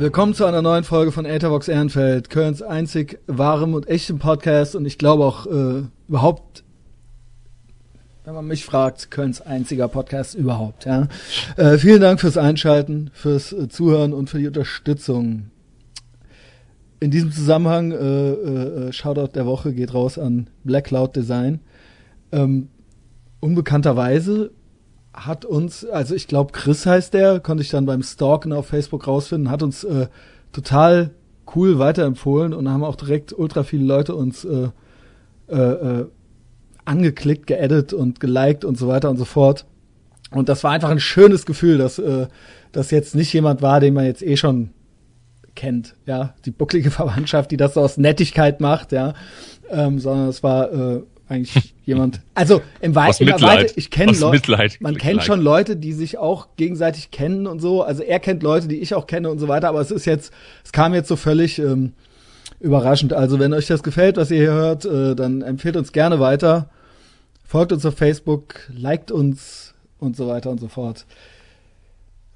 [0.00, 4.86] Willkommen zu einer neuen Folge von Etherbox Ehrenfeld, Kölns einzig wahrem und echtem Podcast und
[4.86, 6.62] ich glaube auch äh, überhaupt,
[8.24, 10.84] wenn man mich fragt, Kölns einziger Podcast überhaupt.
[10.84, 11.08] Ja.
[11.56, 15.50] Äh, vielen Dank fürs Einschalten, fürs äh, Zuhören und für die Unterstützung.
[17.00, 21.58] In diesem Zusammenhang, äh, äh, Shoutout der Woche geht raus an Black Cloud Design.
[22.30, 22.68] Ähm,
[23.40, 24.52] unbekannterweise
[25.26, 29.06] hat uns, also ich glaube Chris heißt der, konnte ich dann beim Stalken auf Facebook
[29.06, 30.08] rausfinden, hat uns äh,
[30.52, 31.10] total
[31.54, 34.68] cool weiterempfohlen und haben auch direkt ultra viele Leute uns äh,
[35.48, 36.06] äh, äh,
[36.84, 39.66] angeklickt, geedit und geliked und so weiter und so fort.
[40.30, 42.26] Und das war einfach ein schönes Gefühl, dass äh,
[42.72, 44.70] das jetzt nicht jemand war, den man jetzt eh schon
[45.54, 49.14] kennt, ja, die bucklige Verwandtschaft, die das so aus Nettigkeit macht, ja,
[49.70, 52.20] ähm, sondern es war äh, eigentlich jemand.
[52.34, 57.10] Also im Weiten, Weite, ich kenne Leute, man kennt schon Leute, die sich auch gegenseitig
[57.10, 57.82] kennen und so.
[57.82, 59.68] Also er kennt Leute, die ich auch kenne und so weiter.
[59.68, 60.32] Aber es ist jetzt,
[60.64, 61.94] es kam jetzt so völlig ähm,
[62.60, 63.12] überraschend.
[63.12, 66.70] Also wenn euch das gefällt, was ihr hier hört, äh, dann empfehlt uns gerne weiter,
[67.44, 71.06] folgt uns auf Facebook, liked uns und so weiter und so fort.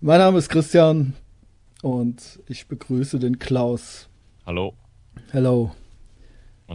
[0.01, 1.15] Mein Name ist Christian
[1.83, 4.09] und ich begrüße den Klaus.
[4.45, 4.75] Hallo.
[5.33, 5.73] Hallo.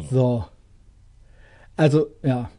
[0.10, 0.46] So.
[1.78, 2.50] Also, ja.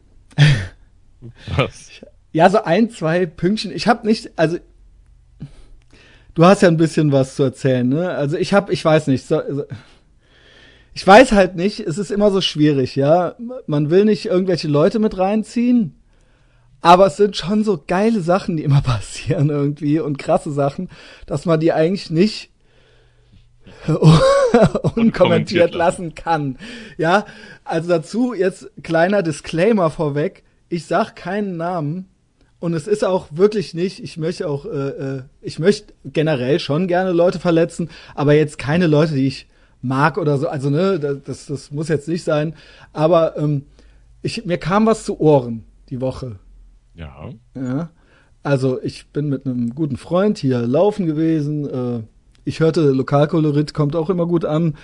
[1.55, 1.89] Was?
[2.31, 3.71] Ja, so ein, zwei Pünktchen.
[3.71, 4.59] Ich habe nicht, also
[6.35, 8.11] du hast ja ein bisschen was zu erzählen, ne?
[8.11, 9.63] Also ich habe, ich weiß nicht, so, also,
[10.93, 13.35] ich weiß halt nicht, es ist immer so schwierig, ja.
[13.65, 15.95] Man will nicht irgendwelche Leute mit reinziehen,
[16.81, 20.87] aber es sind schon so geile Sachen, die immer passieren irgendwie und krasse Sachen,
[21.25, 22.48] dass man die eigentlich nicht
[24.95, 26.57] unkommentiert lassen kann.
[26.97, 27.25] Ja,
[27.63, 30.43] also dazu jetzt kleiner Disclaimer vorweg.
[30.69, 32.09] Ich sag keinen Namen
[32.59, 36.87] und es ist auch wirklich nicht, ich möchte auch, äh, äh, ich möchte generell schon
[36.87, 39.47] gerne Leute verletzen, aber jetzt keine Leute, die ich
[39.81, 40.49] mag oder so.
[40.49, 42.53] Also ne, das, das muss jetzt nicht sein.
[42.91, 43.63] Aber ähm,
[44.21, 46.37] ich, mir kam was zu Ohren die Woche.
[46.95, 47.29] Ja.
[47.55, 47.89] Ja.
[48.43, 51.69] Also ich bin mit einem guten Freund hier laufen gewesen.
[51.69, 52.03] Äh,
[52.45, 54.75] ich hörte, Lokalkolorit kommt auch immer gut an.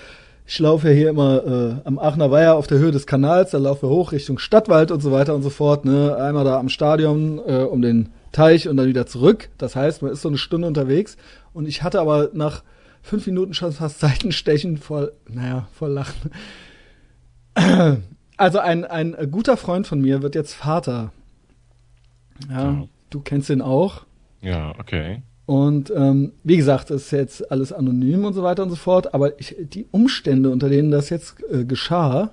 [0.48, 3.58] Ich laufe ja hier immer äh, am Aachener Weiher auf der Höhe des Kanals, da
[3.58, 5.86] laufe ich hoch Richtung Stadtwald und so weiter und so fort.
[5.86, 6.16] Ne?
[6.16, 9.50] Einmal da am Stadion äh, um den Teich und dann wieder zurück.
[9.58, 11.18] Das heißt, man ist so eine Stunde unterwegs.
[11.54, 12.64] Und ich hatte aber nach
[13.02, 16.32] fünf Minuten schon fast Seitenstechen voll, naja, voll Lachen.
[18.38, 21.14] Also ein, ein guter Freund von mir wird jetzt Vater.
[22.50, 22.88] Ja, ja.
[23.10, 24.06] du kennst ihn auch.
[24.42, 25.22] Ja, okay.
[25.46, 29.14] Und ähm, wie gesagt, das ist jetzt alles anonym und so weiter und so fort,
[29.14, 32.32] aber ich, die Umstände, unter denen das jetzt äh, geschah,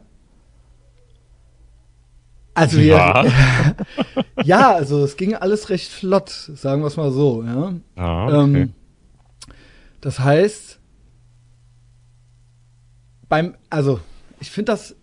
[2.55, 3.25] also wir, ja.
[4.45, 7.75] ja, also es ging alles recht flott, sagen wir es mal so, ja.
[7.97, 8.63] Ah, okay.
[8.63, 8.73] ähm,
[10.01, 10.79] das heißt,
[13.29, 14.01] beim, also
[14.41, 14.97] ich finde das,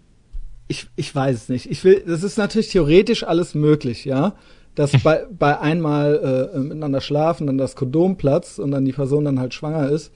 [0.67, 1.71] ich, ich weiß es nicht.
[1.71, 4.35] Ich will, das ist natürlich theoretisch alles möglich, ja
[4.79, 9.25] dass bei, bei einmal äh, miteinander schlafen, dann das Kondom platzt und dann die Person
[9.25, 10.13] dann halt schwanger ist.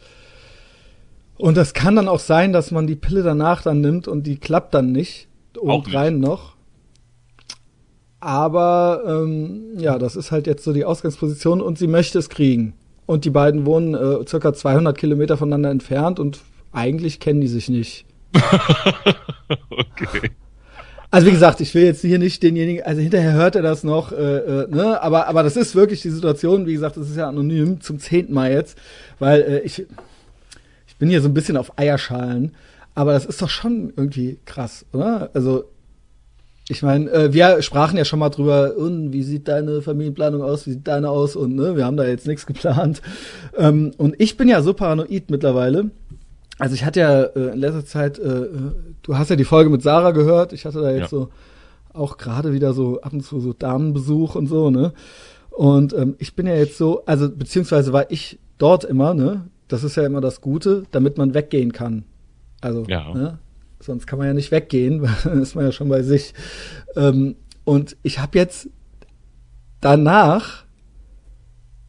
[1.38, 4.38] Und das kann dann auch sein, dass man die Pille danach dann nimmt und die
[4.38, 5.28] klappt dann nicht.
[5.58, 6.56] Obendrein noch.
[8.22, 12.74] Aber ähm, ja, das ist halt jetzt so die Ausgangsposition und sie möchte es kriegen.
[13.06, 16.40] Und die beiden wohnen äh, circa 200 Kilometer voneinander entfernt und
[16.72, 18.06] eigentlich kennen die sich nicht.
[19.70, 20.32] okay.
[21.14, 24.12] Also wie gesagt, ich will jetzt hier nicht denjenigen, also hinterher hört er das noch,
[24.12, 25.00] äh, äh, ne?
[25.00, 28.34] aber, aber das ist wirklich die Situation, wie gesagt, das ist ja anonym zum zehnten
[28.34, 28.80] Mal jetzt,
[29.20, 29.86] weil äh, ich,
[30.88, 32.56] ich bin hier so ein bisschen auf Eierschalen,
[32.96, 35.30] aber das ist doch schon irgendwie krass, oder?
[35.36, 35.66] Also
[36.68, 40.66] ich meine, äh, wir sprachen ja schon mal drüber, und wie sieht deine Familienplanung aus,
[40.66, 43.04] wie sieht deine aus und ne, wir haben da jetzt nichts geplant.
[43.56, 45.92] Ähm, und ich bin ja so paranoid mittlerweile,
[46.60, 48.72] also ich hatte ja äh, in letzter Zeit, äh, äh,
[49.02, 51.20] du hast ja die Folge mit Sarah gehört, ich hatte da jetzt ja.
[51.20, 51.30] so
[51.94, 54.94] auch gerade wieder so ab und zu so Damenbesuch und so, ne?
[55.50, 59.48] Und ähm, ich bin ja jetzt so, also beziehungsweise war ich dort immer, ne?
[59.68, 62.06] Das ist ja immer das Gute, damit man weggehen kann.
[62.62, 63.14] Also, ja.
[63.14, 63.40] ne?
[63.80, 66.34] Sonst kann man ja nicht weggehen, weil dann ist man ja schon bei sich.
[66.96, 68.70] Ähm, und ich habe jetzt
[69.80, 70.64] danach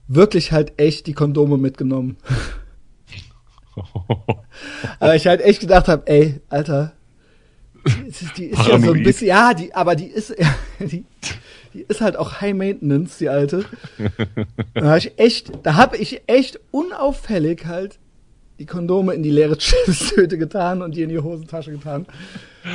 [0.06, 2.16] wirklich halt echt die Kondome mitgenommen.
[5.00, 6.92] aber ich halt echt gedacht habe, ey, Alter,
[7.86, 10.34] die, die ist ja so ein bisschen, ja, die, aber die ist,
[10.80, 11.04] die,
[11.74, 13.64] die ist halt auch High Maintenance, die alte.
[14.74, 17.98] Da habe ich echt, da habe ich echt unauffällig halt
[18.58, 22.06] die Kondome in die leere Chipstüte getan und die in die Hosentasche getan.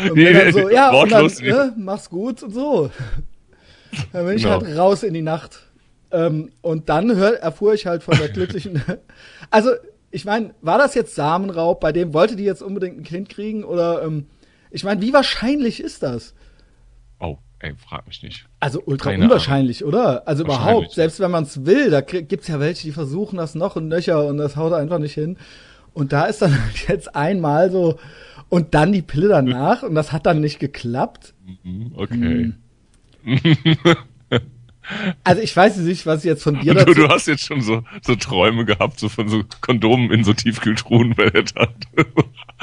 [0.09, 2.91] Und nee, dann so, ja, und dann, ne, mach's gut und so.
[4.13, 4.61] Dann bin ich genau.
[4.61, 5.63] halt raus in die Nacht.
[6.11, 8.81] Ähm, und dann hör, erfuhr ich halt von der glücklichen,
[9.51, 9.69] also
[10.11, 11.79] ich meine, war das jetzt Samenraub?
[11.79, 13.63] Bei dem wollte die jetzt unbedingt ein Kind kriegen?
[13.63, 14.25] Oder, ähm,
[14.71, 16.33] ich meine, wie wahrscheinlich ist das?
[17.19, 18.45] Oh, ey, frag mich nicht.
[18.59, 20.27] Also ultra Keine unwahrscheinlich, oder?
[20.27, 23.75] Also überhaupt, selbst wenn man es will, da gibt's ja welche, die versuchen das noch
[23.75, 25.37] und nöcher und das haut einfach nicht hin.
[25.93, 26.57] Und da ist dann
[26.87, 27.99] jetzt einmal so
[28.49, 31.33] und dann die Pille danach und das hat dann nicht geklappt.
[31.63, 32.53] Mhm, Okay.
[35.23, 36.93] Also ich weiß nicht, was ich jetzt von dir Du, dazu.
[36.93, 41.17] du hast jetzt schon so, so Träume gehabt, so von so Kondomen in so Tiefkühltruhen,
[41.17, 41.67] weil er dann.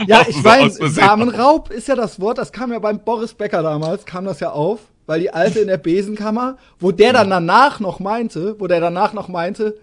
[0.07, 3.33] Ja, ich du so weiß, Samenraub ist ja das Wort, das kam ja beim Boris
[3.33, 7.31] Becker damals, kam das ja auf, weil die alte in der Besenkammer, wo der dann
[7.31, 9.79] danach noch meinte, wo der danach noch meinte,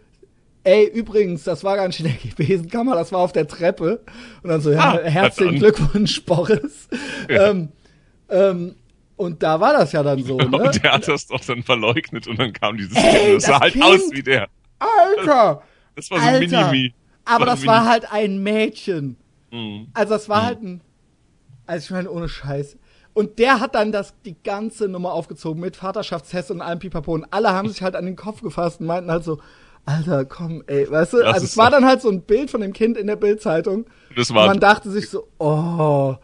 [0.66, 2.14] ey, übrigens, das war gar nicht in der
[2.46, 4.02] Besenkammer, das war auf der Treppe.
[4.44, 5.56] Und dann so, ja, Ah, herzlichen.
[5.58, 6.88] Glückwunsch, Boris.
[7.28, 7.50] Ja.
[7.50, 7.70] Ähm,
[8.30, 8.76] ähm,
[9.16, 10.58] und da war das ja dann so, ne?
[10.58, 13.36] Und der hat das doch dann verleugnet und dann kam dieses Ey, Kind.
[13.36, 13.86] Das sah halt Kind!
[13.86, 14.48] aus wie der.
[14.80, 15.62] Alter!
[15.96, 16.40] Das war so ein!
[16.40, 16.94] Mini-Mi.
[17.26, 19.18] Aber das war halt ein Mädchen.
[19.52, 19.88] Mhm.
[19.94, 20.82] Also das war halt ein,
[21.66, 22.78] also ich meine ohne Scheiß.
[23.14, 27.26] Und der hat dann das die ganze Nummer aufgezogen mit Vaterschaftstest und allem Pipapo und
[27.32, 29.40] alle haben sich halt an den Kopf gefasst und meinten halt so,
[29.86, 31.18] Alter, komm, ey, weißt du?
[31.18, 33.86] Das also es war dann halt so ein Bild von dem Kind in der Bildzeitung.
[34.16, 36.16] Das Und war, man dachte sich so, oh,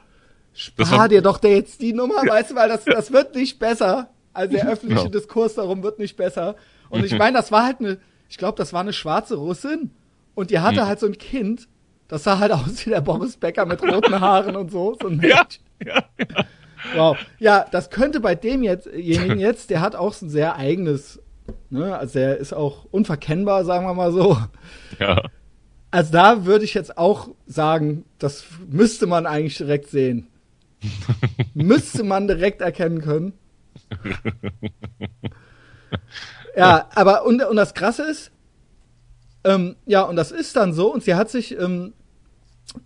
[0.54, 4.10] spar dir doch der jetzt die Nummer, weißt du, weil das, das wird nicht besser.
[4.34, 5.10] Also der öffentliche Ja.
[5.10, 6.56] Diskurs darum wird nicht besser.
[6.90, 7.98] Und ich meine, das war halt eine,
[8.30, 9.92] ich glaube, das war eine schwarze Russin
[10.36, 11.68] und die hatte halt so ein Kind,
[12.08, 14.96] das sah halt aus wie der Boris Becker mit roten Haaren und so.
[15.02, 15.46] so ja,
[15.86, 16.46] ja, ja.
[16.96, 17.18] Wow.
[17.40, 21.20] Ja, das könnte bei dem jetztjenigen jetzt, der hat auch so ein sehr eigenes,
[21.70, 24.38] ne, also der ist auch unverkennbar, sagen wir mal so.
[25.00, 25.22] ja.
[25.92, 30.28] Also da würde ich jetzt auch sagen, das müsste man eigentlich direkt sehen.
[31.54, 33.34] müsste man direkt erkennen können.
[36.56, 38.32] Ja, aber und, und das Krasse ist,
[39.44, 41.94] ähm, ja, und das ist dann so, und sie hat sich ähm,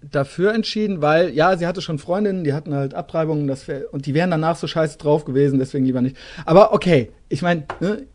[0.02, 4.06] dafür entschieden, weil, ja, sie hatte schon Freundinnen, die hatten halt Abtreibungen, das wär, und
[4.06, 6.16] die wären danach so scheiße drauf gewesen, deswegen lieber nicht.
[6.46, 8.06] Aber okay, ich meine, ne,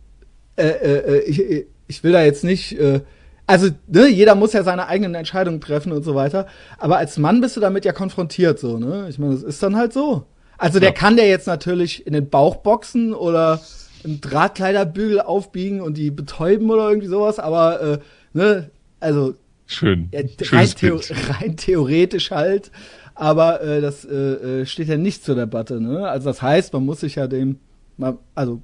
[0.56, 3.00] äh, äh, ich, ich will da jetzt nicht, äh,
[3.48, 6.46] also ne, jeder muss ja seine eigenen Entscheidungen treffen und so weiter.
[6.78, 9.06] Aber als Mann bist du damit ja konfrontiert, so ne.
[9.08, 10.24] Ich meine, das ist dann halt so.
[10.58, 10.94] Also der Ja.
[10.94, 13.60] kann der jetzt natürlich in den Bauch boxen oder
[14.04, 17.38] einen Drahtkleiderbügel aufbiegen und die betäuben oder irgendwie sowas.
[17.38, 17.98] Aber äh,
[18.32, 19.34] ne, also
[19.66, 20.08] Schön.
[20.12, 20.20] ja,
[20.52, 21.00] rein, theo
[21.40, 22.70] rein theoretisch halt.
[23.14, 24.14] Aber äh, das äh,
[24.60, 25.80] äh, steht ja nicht zur Debatte.
[25.80, 26.08] Ne?
[26.08, 27.58] Also das heißt, man muss sich ja dem,
[27.96, 28.60] mal, also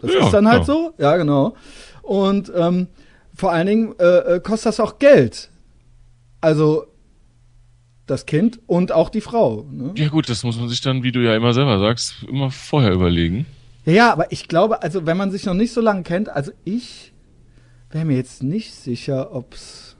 [0.00, 1.54] das Ja, ist dann halt so, ja genau.
[2.02, 2.86] Und ähm,
[3.38, 5.48] vor allen Dingen äh, äh, kostet das auch Geld.
[6.40, 6.86] Also
[8.06, 9.64] das Kind und auch die Frau.
[9.70, 9.92] Ne?
[9.96, 12.92] Ja gut, das muss man sich dann, wie du ja immer selber sagst, immer vorher
[12.92, 13.46] überlegen.
[13.84, 16.50] Ja, ja, aber ich glaube, also wenn man sich noch nicht so lange kennt, also
[16.64, 17.12] ich
[17.90, 19.96] wäre mir jetzt nicht sicher, ob's.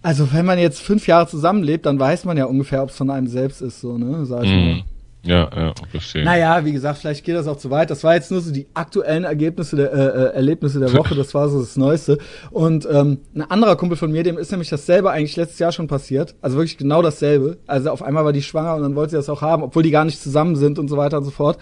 [0.00, 3.26] Also wenn man jetzt fünf Jahre zusammenlebt, dann weiß man ja ungefähr, ob's von einem
[3.26, 4.26] selbst ist, so, ne?
[4.26, 4.84] Sag ich mal.
[5.24, 6.24] Ja, ja, verstehe.
[6.24, 7.90] Naja, wie gesagt, vielleicht geht das auch zu weit.
[7.90, 11.14] Das war jetzt nur so die aktuellen Ergebnisse der, äh, äh, Erlebnisse der Woche.
[11.14, 12.18] Das war so das Neueste.
[12.50, 15.86] Und ähm, ein anderer Kumpel von mir, dem ist nämlich dasselbe eigentlich letztes Jahr schon
[15.86, 16.34] passiert.
[16.40, 17.58] Also wirklich genau dasselbe.
[17.68, 19.92] Also auf einmal war die schwanger und dann wollte sie das auch haben, obwohl die
[19.92, 21.58] gar nicht zusammen sind und so weiter und so fort.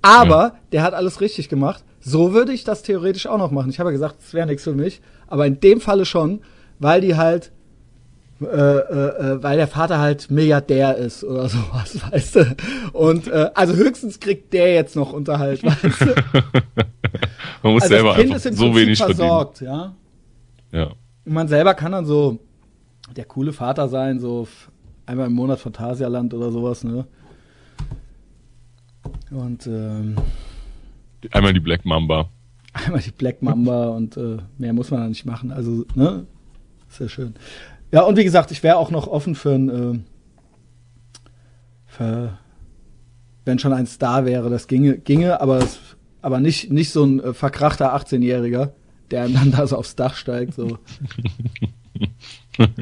[0.00, 1.84] Aber der hat alles richtig gemacht.
[2.00, 3.70] So würde ich das theoretisch auch noch machen.
[3.70, 5.02] Ich habe ja gesagt, es wäre nichts für mich.
[5.26, 6.40] Aber in dem Falle schon,
[6.78, 7.52] weil die halt
[8.44, 12.56] äh, äh, äh, weil der Vater halt Milliardär ist oder sowas, weißt du.
[12.92, 16.14] Und äh, also höchstens kriegt der jetzt noch Unterhalt, weißt du.
[17.62, 19.66] man muss Also selber das Kind einfach ist im so wenig versorgt, ja.
[19.66, 19.96] verdienen.
[20.72, 20.86] Ja.
[21.24, 22.38] Und man selber kann dann so
[23.16, 24.48] der coole Vater sein, so
[25.06, 27.06] einmal im Monat Phantasialand oder sowas, ne?
[29.30, 30.16] Und ähm,
[31.30, 32.28] Einmal die Black Mamba.
[32.72, 35.52] einmal die Black Mamba und äh, mehr muss man da nicht machen.
[35.52, 36.26] Also, ne?
[36.88, 37.34] Sehr schön.
[37.92, 39.98] Ja, und wie gesagt, ich wäre auch noch offen für ein, äh,
[41.86, 42.38] für,
[43.44, 45.78] wenn schon ein Star wäre, das ginge, ginge, aber es,
[46.22, 48.70] aber nicht, nicht so ein äh, verkrachter 18-Jähriger,
[49.10, 50.78] der dann da so aufs Dach steigt, so.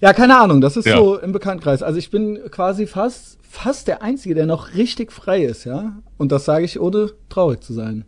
[0.00, 0.96] ja, keine Ahnung, das ist Ja.
[0.96, 1.82] so im Bekanntkreis.
[1.82, 6.02] Also ich bin quasi fast, fast der Einzige, der noch richtig frei ist, ja.
[6.18, 8.04] Und das sage ich, ohne traurig zu sein.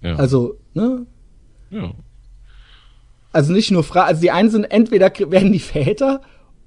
[0.00, 0.14] Ja.
[0.14, 1.06] Also, ne?
[1.70, 1.90] ja.
[3.32, 6.22] Also nicht nur Fra also die einen sind entweder werden die Väter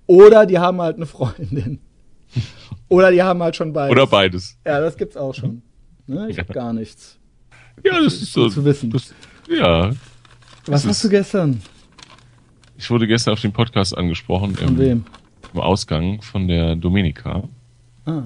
[0.08, 1.80] oder die haben halt eine Freundin.
[2.90, 3.92] oder die haben halt schon beides.
[3.92, 4.58] Oder beides.
[4.66, 5.62] Ja, das gibt's auch schon.
[6.08, 6.28] Ne?
[6.30, 7.18] Ich hab gar nichts.
[7.84, 8.50] Ja, das ist so.
[8.50, 8.92] Zu wissen.
[8.92, 9.14] Das,
[9.50, 9.90] ja.
[10.66, 11.62] Was Das hast du gestern?
[12.78, 15.06] Ich wurde gestern auf dem Podcast angesprochen Von im, wem?
[15.54, 17.44] im Ausgang von der Domenica.
[18.06, 18.24] Ah,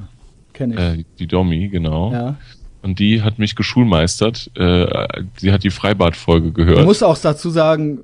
[0.53, 0.79] kenne ich.
[0.79, 2.11] Äh, die Domi, genau.
[2.11, 2.37] ja.
[2.81, 4.51] Und die hat mich geschulmeistert.
[4.55, 6.79] Äh, sie hat die Freibad-Folge gehört.
[6.79, 8.01] Du musst auch dazu sagen,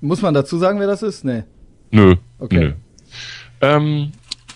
[0.00, 1.24] muss man dazu sagen, wer das ist?
[1.24, 1.44] Nee.
[1.90, 2.16] Nö.
[2.38, 2.58] Okay.
[2.58, 2.72] Nö.
[3.60, 4.12] Ähm,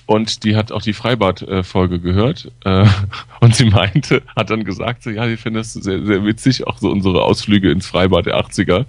[0.06, 2.50] und die hat auch die Freibad-Folge gehört.
[2.64, 2.87] Äh,
[3.40, 6.78] und sie meinte, hat dann gesagt, so, ja, sie findet es sehr, sehr witzig, auch
[6.78, 8.87] so unsere Ausflüge ins Freibad der 80er.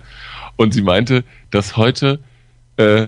[0.55, 2.19] Und sie meinte, dass heute,
[2.77, 3.07] äh,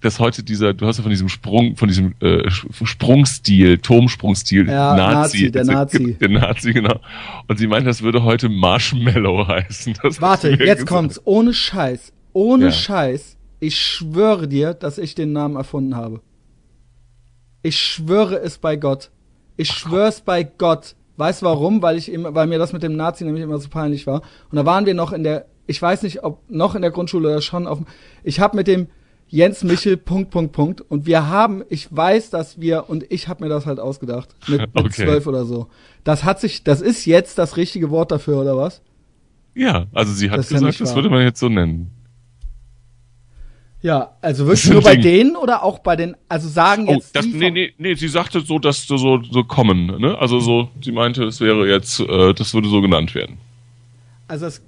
[0.00, 4.96] dass heute dieser, du hast ja von diesem Sprung, von diesem äh, Sprungstil, Turmsprungstil, Ja,
[4.96, 6.16] Nazi, der also, Nazi.
[6.18, 7.00] Der Nazi, genau.
[7.46, 9.94] Und sie meinte, das würde heute Marshmallow heißen.
[10.02, 10.86] Das Warte, jetzt gesagt.
[10.86, 11.20] kommt's.
[11.24, 12.13] Ohne Scheiß.
[12.34, 12.72] Ohne Ja.
[12.72, 13.38] Scheiß.
[13.60, 16.20] Ich schwöre dir, dass ich den Namen erfunden habe.
[17.62, 19.10] Ich schwöre es bei Gott.
[19.56, 20.96] Ich schwöre es bei Gott.
[21.16, 21.80] Weißt du warum?
[21.80, 24.20] Weil ich immer, weil mir das mit dem Nazi nämlich immer so peinlich war.
[24.50, 27.28] Und da waren wir noch in der, ich weiß nicht, ob noch in der Grundschule
[27.28, 27.86] oder schon auf dem,
[28.22, 28.88] ich habe mit dem
[29.28, 30.80] Jens Michel Punkt, Punkt, Punkt.
[30.82, 34.34] Und wir haben, ich weiß, dass wir, und ich habe mir das halt ausgedacht.
[34.48, 35.04] Mit, mit Okay.
[35.04, 35.68] zwölf oder so.
[36.02, 38.82] Das hat sich, das ist jetzt das richtige Wort dafür, oder was?
[39.54, 41.90] Ja, also sie hat Das ja gesagt, nicht das würde man jetzt so nennen.
[43.84, 45.02] Ja, also Das wirklich nur bei Ding.
[45.02, 48.08] denen oder auch bei den, also sagen Oh, jetzt das, die nee, nee, nee, sie
[48.08, 50.16] sagte so, dass so, so, so kommen, ne?
[50.18, 53.36] Also so, sie meinte, es wäre jetzt, äh, das würde so genannt werden.
[54.26, 54.62] also es,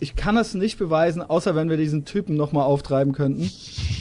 [0.00, 3.48] ich kann es nicht beweisen, außer wenn wir diesen Typen nochmal auftreiben könnten.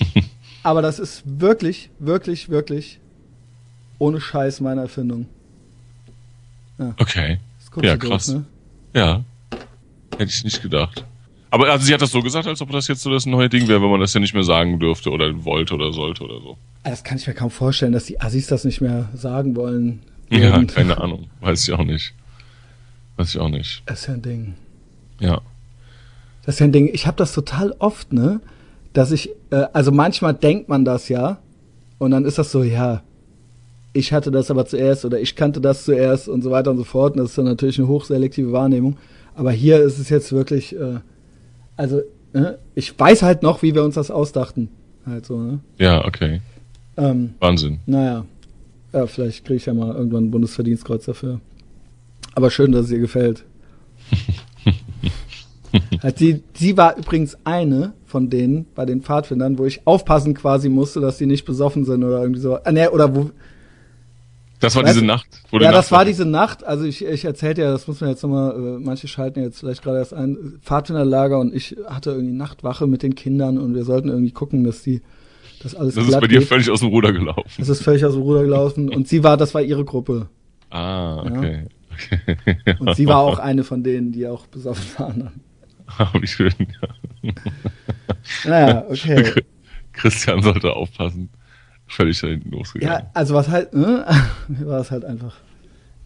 [0.63, 2.99] Aber das ist wirklich, wirklich, wirklich
[3.99, 5.27] ohne Scheiß meine Erfindung.
[6.97, 7.37] Okay.
[7.59, 8.25] Das guckst Ja, krass.
[8.25, 8.45] Durch, ne?
[8.95, 9.23] Ja.
[10.17, 11.05] Hätte ich nicht gedacht.
[11.55, 13.67] Aber also sie hat das so gesagt, als ob das jetzt so das neue Ding
[13.69, 16.57] wäre, wenn man das ja nicht mehr sagen dürfte oder wollte oder sollte oder so.
[16.83, 20.01] Ah, Das kann ich mir kaum vorstellen, dass die Assis das nicht mehr sagen wollen.
[20.29, 21.29] Ja, Und- keine Ahnung.
[21.39, 22.13] Weiß ich auch nicht.
[23.15, 23.83] Weiß ich auch nicht.
[23.85, 24.55] Das ist ja ein Ding.
[25.21, 25.39] Ja.
[26.45, 26.89] Das ist ja ein Ding.
[26.93, 28.41] Ich habe das total oft, ne?
[28.91, 31.37] Dass ich, äh, also manchmal denkt man das ja,
[31.99, 33.01] und dann ist das so, ja,
[33.93, 36.83] ich hatte das aber zuerst oder ich kannte das zuerst und so weiter und so
[36.83, 37.13] fort.
[37.13, 38.97] Und das ist dann natürlich eine hochselektive Wahrnehmung.
[39.35, 40.99] Aber hier ist es jetzt wirklich, äh,
[41.77, 42.01] also,
[42.33, 42.59] ne?
[42.73, 44.69] ich weiß halt noch, wie wir uns das ausdachten.
[45.05, 45.59] Halt so, ne?
[45.77, 46.41] Ja, okay.
[46.97, 47.79] Ähm, Wahnsinn.
[47.85, 48.25] naja,
[48.93, 51.41] ja, vielleicht kriege ich ja mal irgendwann ein Bundesverdienstkreuz dafür.
[52.33, 53.43] Aber schön, dass es ihr gefällt.
[56.01, 60.69] halt sie, sie war übrigens eine von denen bei den Pfadfindern, wo ich aufpassen quasi
[60.69, 62.55] musste, dass die nicht besoffen sind oder irgendwie so.
[62.55, 63.31] Ah, nee, oder wo.
[64.65, 65.27] Das war Weißt diese Nacht.
[65.51, 66.63] Wo Ja, Nacht das war diese Nacht.
[66.63, 69.83] Also ich, ich erzählte ja, das muss man jetzt nochmal, äh, manche schalten jetzt vielleicht
[69.83, 74.09] gerade erst ein, Pfadfinderlager und ich hatte irgendwie Nachtwache mit den Kindern und wir sollten
[74.09, 75.01] irgendwie gucken, dass die,
[75.61, 76.47] dass alles Das ist bei dir geht.
[76.47, 77.53] völlig aus dem Ruder gelaufen.
[77.59, 78.89] Das ist völlig aus dem Ruder gelaufen.
[78.93, 80.29] Und sie war, das war ihre Gruppe.
[80.71, 81.67] Ah, okay.
[82.79, 85.31] Und sie war auch eine von denen, die auch besoffen waren.
[85.97, 86.53] Ah, Wie schön.
[87.21, 87.31] Ja.
[88.45, 89.43] Naja, okay.
[89.93, 91.29] Christian sollte aufpassen.
[91.87, 93.03] Völlig da hinten losgegangen.
[93.03, 94.05] Ja, also was halt, ne?
[94.47, 95.35] Mir war es halt einfach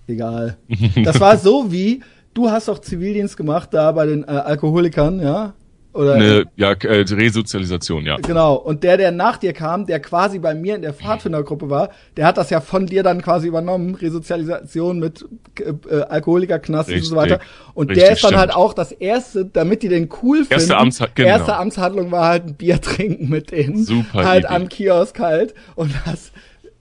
[0.07, 0.57] egal.
[1.03, 2.01] Das war so wie,
[2.33, 5.53] du hast doch Zivildienst gemacht da bei den äh, Alkoholikern, ja?
[5.91, 8.17] Oder Eine, ja, äh, Resozialisation, ja.
[8.17, 8.53] Genau.
[8.55, 12.27] Und der, der nach dir kam, der quasi bei mir in der Pfadfindergruppe war, der
[12.27, 15.25] hat das ja von dir dann quasi übernommen, Resozialisation mit
[15.59, 17.39] äh, Alkoholikerknast und so weiter.
[17.73, 18.39] Und Richtig, der ist dann stimmt.
[18.39, 20.53] halt auch das erste, damit die den cool finden.
[20.53, 21.27] Erste Amtsha- genau.
[21.29, 23.83] Erste Amtshandlung war halt ein Bier trinken mit denen.
[23.83, 24.53] Super Halt Idee.
[24.55, 25.55] am Kiosk halt.
[25.75, 26.31] Und das,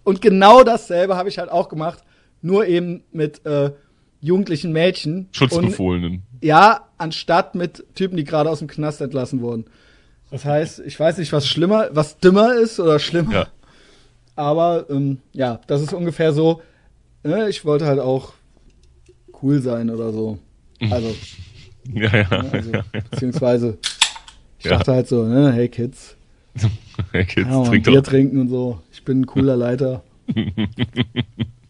[0.05, 2.05] und genau dasselbe habe ich halt auch gemacht.
[2.43, 3.71] Nur eben mit, äh,
[4.21, 5.29] jugendlichen Mädchen.
[5.33, 6.25] Schutzbefohlenen.
[6.41, 9.65] Ja, anstatt mit Typen, die gerade aus dem Knast entlassen wurden.
[10.31, 13.33] Das heißt, ich weiß nicht, was schlimmer, was dümmer ist oder schlimmer.
[13.33, 13.47] Ja.
[14.37, 16.63] Aber ähm, ja, das ist ungefähr so.
[17.25, 18.35] Ne, ich wollte halt auch
[19.43, 20.39] cool sein oder so.
[20.91, 21.15] Also,
[21.93, 22.43] Ja, ja.
[22.43, 22.73] ne, also
[23.11, 23.79] beziehungsweise,
[24.59, 24.73] ich Ja.
[24.77, 26.17] dachte halt so, ne, hey Kids,
[27.13, 28.11] Hey Kids, ein trinkt Bier doch.
[28.11, 28.81] trinken und so.
[28.93, 30.03] Ich bin ein cooler Leiter.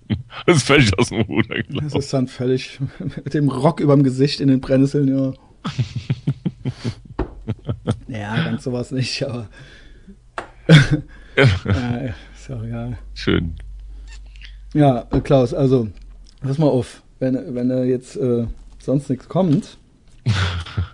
[0.46, 1.98] Das ist völlig aus dem Ruder Das gelaufen.
[1.98, 2.78] ist dann völlig
[3.24, 5.32] mit dem Rock überm Gesicht in den Brennnesseln, ja.
[8.08, 9.48] ja, ganz sowas nicht, aber.
[11.36, 11.98] ja,
[12.34, 12.98] ist ja auch egal.
[13.14, 13.54] Schön.
[14.74, 15.88] Ja, äh, Klaus, also,
[16.40, 17.02] pass mal auf.
[17.18, 18.46] Wenn, wenn da jetzt äh,
[18.78, 19.78] sonst nichts kommt,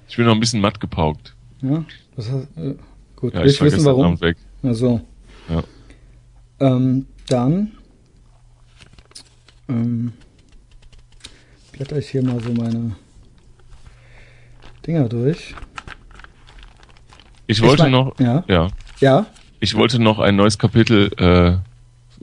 [0.09, 1.35] Ich bin noch ein bisschen matt gepaukt.
[1.61, 1.85] ja,
[2.16, 2.75] was hast, äh,
[3.16, 4.04] gut, Ja, ich ich wissen warum.
[4.06, 4.37] Abend weg.
[4.62, 5.00] Na so.
[5.49, 5.62] Ja.
[6.61, 7.73] Ähm, dann
[9.68, 10.12] ähm,
[11.73, 12.97] blätter ich hier mal so meine
[14.87, 15.54] Dinger durch.
[17.47, 18.44] Ich wollte mein- noch, ja.
[18.49, 18.68] ja,
[19.00, 19.26] Ja,
[19.61, 21.56] ich wollte noch ein neues Kapitel äh,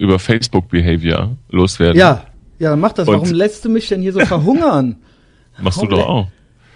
[0.02, 1.98] über Facebook Behavior loswerden.
[1.98, 2.26] ja,
[2.60, 3.08] ja, mach das.
[3.08, 4.98] Und- Warum lässt du mich denn hier so verhungern?
[5.62, 6.28] Machst du Warum doch lä- auch.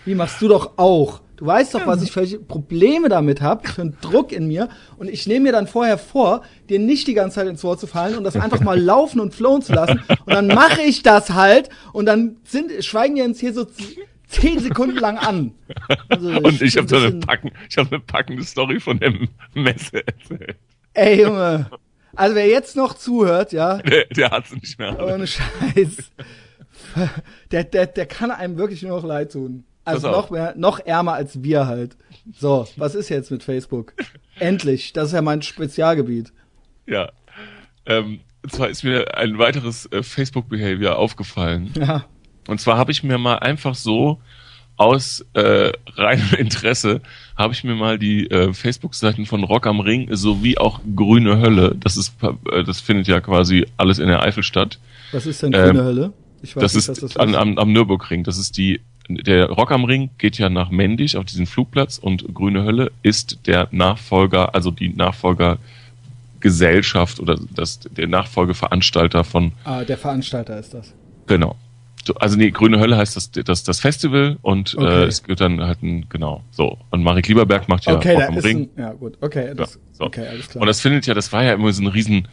[0.05, 1.21] Wie machst du doch auch?
[1.37, 4.69] Du weißt doch, was ich für Probleme damit habe, für einen Druck in mir.
[4.97, 7.87] Und ich nehme mir dann vorher vor, dir nicht die ganze Zeit ins Wort zu
[7.87, 10.01] fallen und das einfach mal laufen und flowen zu lassen.
[10.25, 13.67] Und dann mache ich das halt und dann sind, schweigen die uns hier so
[14.27, 15.51] zehn Sekunden lang an.
[16.07, 19.13] Also und ich habe so eine, packen, ich hab eine packende Story von der
[19.53, 20.55] Messe erzählt.
[20.93, 21.69] Ey, Junge.
[22.15, 23.77] Also wer jetzt noch zuhört, ja.
[23.81, 24.97] Der, der hat's nicht mehr.
[24.99, 26.11] Ohne Scheiß.
[27.51, 29.65] Der, der, der kann einem wirklich nur noch leid tun.
[29.85, 31.95] Also noch mehr, noch ärmer als wir halt.
[32.37, 33.93] So, was ist jetzt mit Facebook?
[34.39, 36.33] Endlich, das ist ja mein Spezialgebiet.
[36.87, 37.11] Ja.
[37.85, 41.71] Ähm, und zwar ist mir ein weiteres äh, Facebook-Behavior aufgefallen.
[41.79, 42.05] Ja.
[42.47, 44.19] Und zwar habe ich mir mal einfach so
[44.77, 47.01] aus äh, reinem Interesse
[47.37, 51.75] habe ich mir mal die äh, Facebook-Seiten von Rock am Ring sowie auch Grüne Hölle,
[51.79, 54.79] das ist äh, das findet ja quasi alles in der Eifel statt.
[55.11, 56.13] Was ist denn Grüne ähm, Hölle?
[56.41, 58.23] Ich weiß das nicht, ist, das ist an, am, am Nürburgring.
[58.23, 62.33] Das ist die der Rock am Ring geht ja nach Mendig auf diesen Flugplatz und
[62.33, 69.53] Grüne Hölle ist der Nachfolger, also die Nachfolgergesellschaft oder das, der Nachfolgeveranstalter von.
[69.63, 70.93] Ah, der Veranstalter ist das.
[71.27, 71.55] Genau.
[72.19, 75.03] Also nee, Grüne Hölle heißt das, das, das Festival und äh, okay.
[75.03, 76.77] äh, es gibt dann halt ein, genau, so.
[76.91, 78.69] Und Marik Lieberberg macht ja okay, Rock am Ring.
[78.75, 80.03] Ein, ja, gut, okay, das, ja, so.
[80.03, 80.61] okay, alles klar.
[80.61, 82.27] Und das findet ja, das war ja immer so ein riesen,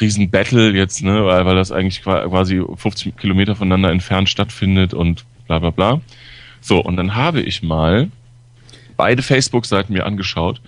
[0.00, 5.24] riesen Battle jetzt, ne, weil, weil das eigentlich quasi 50 Kilometer voneinander entfernt stattfindet und
[5.58, 6.00] bla bla bla.
[6.60, 8.10] So, und dann habe ich mal
[8.96, 10.60] beide Facebook-Seiten mir angeschaut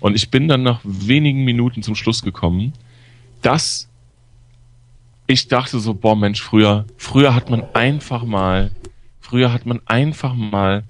[0.00, 2.72] und ich bin dann nach wenigen Minuten zum Schluss gekommen,
[3.42, 3.88] dass
[5.26, 8.70] ich dachte so, boah Mensch, früher, früher hat man einfach mal,
[9.20, 10.82] früher hat man einfach mal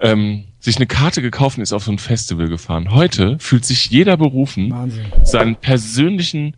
[0.00, 2.92] ähm, sich eine Karte gekauft und ist auf so ein Festival gefahren.
[2.92, 5.06] Heute fühlt sich jeder berufen, Wahnsinn.
[5.22, 6.54] seinen persönlichen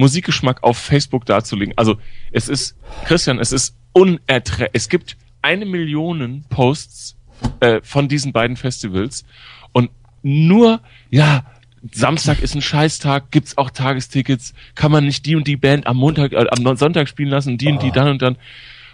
[0.00, 1.74] Musikgeschmack auf Facebook darzulegen.
[1.76, 1.98] Also
[2.32, 4.70] es ist, Christian, es ist unerträglich.
[4.72, 7.16] Es gibt eine Million Posts
[7.60, 9.24] äh, von diesen beiden Festivals
[9.72, 9.90] und
[10.22, 10.80] nur,
[11.10, 11.44] ja,
[11.92, 15.96] Samstag ist ein Scheißtag, gibt's auch Tagestickets, kann man nicht die und die Band am
[15.96, 17.72] Montag, äh, am Sonntag spielen lassen, die oh.
[17.72, 18.36] und die dann und dann.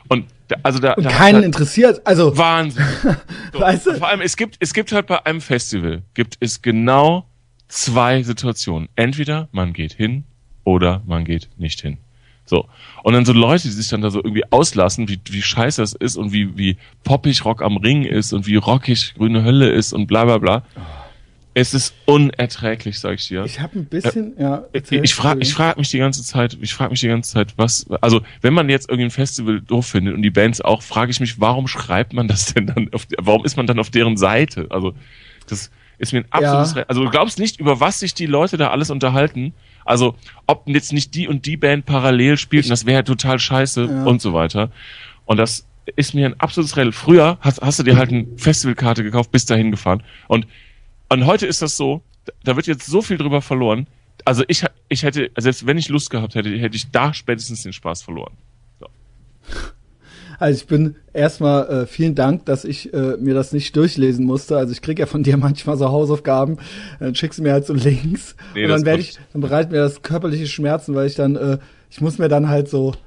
[0.09, 2.85] Und da, also da, und da keinen halt interessiert, also Wahnsinn.
[3.53, 3.61] So.
[3.61, 3.95] weißt du?
[3.95, 7.27] Vor allem es gibt es gibt halt bei einem Festival gibt es genau
[7.69, 8.89] zwei Situationen.
[8.97, 10.25] Entweder man geht hin
[10.67, 11.99] oder man geht nicht hin.
[12.45, 12.69] So.
[13.03, 15.95] Und dann so Leute, die sich dann da so irgendwie auslassen, wie, wie scheiße das
[15.95, 19.93] ist und wie, wie poppig Rock am Ring ist und wie rockig Grüne Hölle ist
[19.93, 20.63] und bla bla bla.
[21.55, 23.45] Es ist unerträglich, sag ich dir.
[23.45, 24.65] Ich habe ein bisschen, äh, ja.
[24.73, 27.55] Erzähl, ich frage ich frag mich die ganze Zeit, ich frage mich die ganze Zeit,
[27.57, 31.13] was, also wenn man jetzt irgendwie ein Festival doof findet und die Bands auch, frage
[31.13, 34.17] ich mich, warum schreibt man das denn dann, auf, warum ist man dann auf deren
[34.17, 34.67] Seite?
[34.71, 34.95] Also
[35.47, 36.83] das ist mir ein absolutes, ja.
[36.89, 39.55] also du glaubst nicht, über was sich die Leute da alles unterhalten
[39.87, 44.05] also, ob jetzt nicht die und die Band parallel spielt, das wäre total scheiße ja.
[44.05, 44.71] und so weiter.
[45.25, 46.93] Und das ist mir ein absolutes Rätsel.
[46.93, 50.03] Früher hast, hast du dir halt eine Festivalkarte gekauft, bist dahin gefahren.
[50.27, 50.47] Und,
[51.09, 52.03] und heute ist das so,
[52.43, 53.87] da wird jetzt so viel drüber verloren.
[54.25, 57.73] Also ich, ich hätte, selbst wenn ich Lust gehabt hätte, hätte ich da spätestens den
[57.73, 58.35] Spaß verloren.
[58.81, 58.89] So.
[60.39, 64.57] Also ich bin erstmal äh, vielen Dank, dass ich äh, mir das nicht durchlesen musste.
[64.57, 66.59] Also ich krieg ja von dir manchmal so Hausaufgaben,
[67.01, 69.79] dann schickst du mir halt so Links nee, und dann werde ich, dann bereitet mir
[69.79, 71.59] das körperliche Schmerzen, weil ich dann, äh,
[71.91, 72.95] ich muss mir dann halt so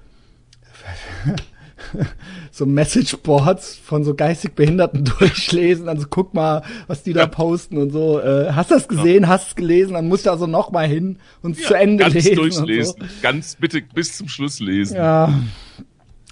[2.52, 5.88] so Messageboards von so geistig Behinderten durchlesen.
[5.88, 8.20] Also guck mal, was die da posten und so.
[8.20, 9.24] Äh, hast du das gesehen?
[9.24, 9.30] Ja.
[9.30, 9.94] Hast du es gelesen?
[9.94, 12.36] Dann musst du also noch mal hin und ja, zu Ende ganz lesen.
[12.36, 12.96] Durchlesen.
[13.00, 13.06] So.
[13.22, 14.98] Ganz bitte bis zum Schluss lesen.
[14.98, 15.34] Ja.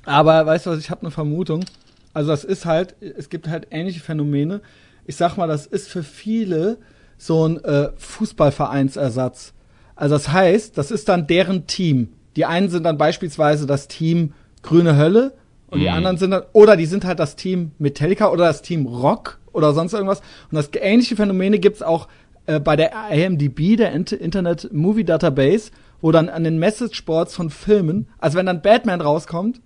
[0.07, 1.65] Aber weißt du was, ich habe eine Vermutung.
[2.13, 4.61] Also das ist halt, es gibt halt ähnliche Phänomene.
[5.05, 6.77] Ich sag mal, das ist für viele
[7.17, 9.53] so ein äh, Fußballvereinsersatz.
[9.95, 12.09] Also das heißt, das ist dann deren Team.
[12.35, 15.33] Die einen sind dann beispielsweise das Team Grüne Hölle
[15.67, 15.83] und mhm.
[15.83, 19.39] die anderen sind dann, oder die sind halt das Team Metallica oder das Team Rock
[19.51, 20.21] oder sonst irgendwas.
[20.51, 22.07] Und das ähnliche Phänomene gibt's auch
[22.45, 28.07] äh, bei der IMDb, der Internet Movie Database, wo dann an den Message-Boards von Filmen,
[28.19, 29.61] also wenn dann Batman rauskommt,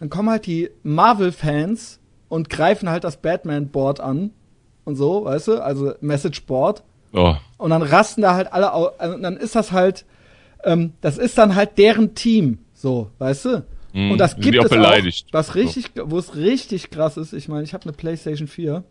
[0.00, 4.30] dann kommen halt die Marvel-Fans und greifen halt das Batman-Board an
[4.84, 6.82] und so, weißt du, also Message-Board.
[7.12, 7.34] Oh.
[7.58, 10.06] Und dann rasten da halt alle, also dann ist das halt,
[10.64, 13.66] ähm, das ist dann halt deren Team, so, weißt du?
[13.92, 15.26] Mm, und das gibt es beleidigt.
[15.28, 17.32] auch, was richtig, wo es richtig krass ist.
[17.32, 18.84] Ich meine, ich habe eine PlayStation 4.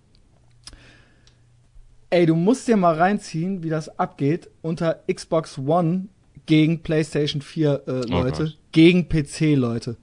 [2.11, 6.09] Ey, du musst dir mal reinziehen, wie das abgeht unter Xbox One
[6.45, 9.97] gegen PlayStation 4 äh, Leute, oh gegen PC Leute.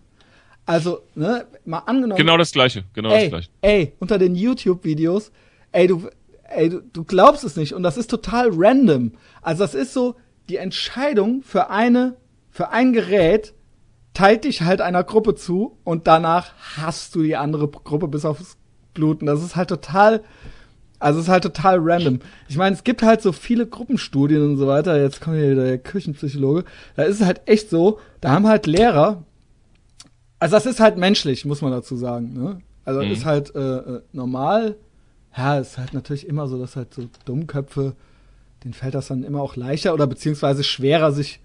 [0.67, 2.19] Also, ne, mal angenommen.
[2.19, 3.51] Genau das gleiche, genau ey, das gleiche.
[3.63, 5.31] Ey, unter den YouTube-Videos,
[5.73, 6.09] ey, du,
[6.49, 7.73] ey, du, du glaubst es nicht.
[7.73, 9.13] Und das ist total random.
[9.43, 10.17] Also, das ist so,
[10.49, 12.17] die Entscheidung für eine,
[12.51, 13.55] für ein Gerät
[14.13, 18.57] teilt dich halt einer Gruppe zu und danach hast du die andere Gruppe bis aufs
[18.95, 19.27] Bluten.
[19.27, 20.23] Das ist halt total,
[20.99, 22.21] Also es ist halt total random.
[22.49, 25.01] Ich meine, es gibt halt so viele Gruppenstudien und so weiter.
[25.01, 26.65] Jetzt kommt hier der Küchenpsychologe.
[26.97, 29.25] Da ist es halt echt so, da haben halt Lehrer,
[30.39, 32.33] also das ist halt menschlich, muss man dazu sagen.
[32.35, 32.61] Ne?
[32.85, 33.11] Also mhm.
[33.11, 34.77] ist halt äh, äh, normal.
[35.37, 37.95] Ja, ist halt natürlich immer so, dass halt so Dummköpfe,
[38.65, 41.41] denen fällt das dann immer auch leichter oder beziehungsweise schwerer, sich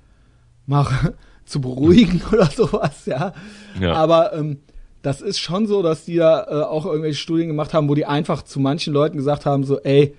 [0.66, 0.88] mal
[1.46, 3.34] zu beruhigen oder sowas, ja.
[3.80, 3.94] ja.
[3.94, 4.60] Aber ähm,
[5.02, 8.06] das ist schon so, dass die da äh, auch irgendwelche Studien gemacht haben, wo die
[8.06, 10.16] einfach zu manchen Leuten gesagt haben, so, ey,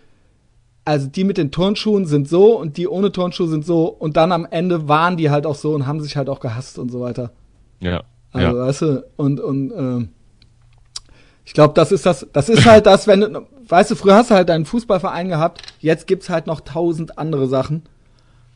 [0.84, 4.32] also die mit den Turnschuhen sind so und die ohne Turnschuhe sind so und dann
[4.32, 7.00] am Ende waren die halt auch so und haben sich halt auch gehasst und so
[7.00, 7.30] weiter.
[7.80, 8.02] Ja.
[8.32, 8.66] Also, ja.
[8.66, 10.08] weißt du, und, und äh,
[11.44, 14.30] ich glaube, das ist das, das ist halt das, wenn du, weißt du, früher hast
[14.30, 17.82] du halt deinen Fußballverein gehabt, jetzt gibt's halt noch tausend andere Sachen.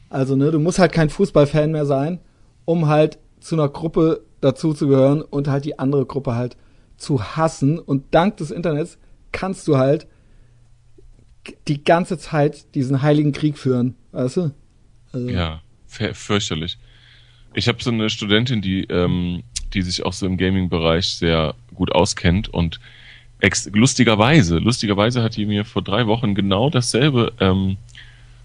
[0.09, 2.21] Also, ne, du musst halt kein Fußballfan mehr sein,
[2.65, 6.57] um halt zu einer Gruppe dazuzugehören und halt die andere Gruppe halt
[6.97, 7.79] zu hassen.
[7.79, 8.99] Und dank des Internets
[9.33, 10.07] kannst du halt
[11.69, 14.51] die ganze Zeit diesen heiligen Krieg führen, weißt du?
[15.13, 15.29] Also.
[15.29, 16.79] Ja, fürchterlich.
[17.55, 19.43] Ich habe so eine Studentin, die, ähm,
[19.75, 22.81] die sich auch so im Gaming-Bereich sehr gut auskennt und
[23.73, 27.77] lustigerweise, lustigerweise hat die mir vor drei Wochen genau dasselbe ähm,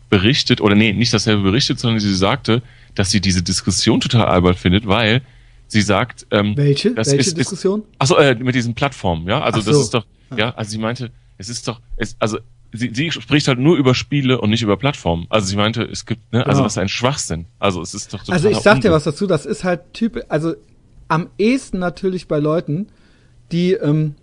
[0.09, 2.61] berichtet, oder nee, nicht dasselbe berichtet, sondern sie sagte,
[2.95, 5.21] dass sie diese Diskussion total albern findet, weil
[5.67, 7.83] sie sagt, ähm, welche, welche ist, Diskussion?
[7.97, 9.71] achso, äh, mit diesen Plattformen, ja, also so.
[9.71, 10.05] das ist doch,
[10.35, 12.39] ja, also sie meinte, es ist doch, es, also
[12.73, 15.27] sie, sie spricht halt nur über Spiele und nicht über Plattformen.
[15.29, 16.65] Also sie meinte, es gibt, ne, also genau.
[16.65, 17.45] was ein Schwachsinn.
[17.59, 20.23] Also es ist doch total Also ich sag dir was dazu, das ist halt typisch,
[20.29, 20.55] also
[21.11, 22.87] am ehesten natürlich bei Leuten,
[23.51, 24.15] die ähm,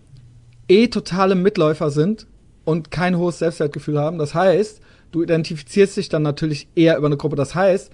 [0.69, 2.27] eh totale Mitläufer sind
[2.65, 4.17] und kein hohes Selbstwertgefühl haben.
[4.17, 4.81] Das heißt,
[5.13, 7.37] du identifizierst dich dann natürlich eher über eine Gruppe.
[7.37, 7.93] Das heißt,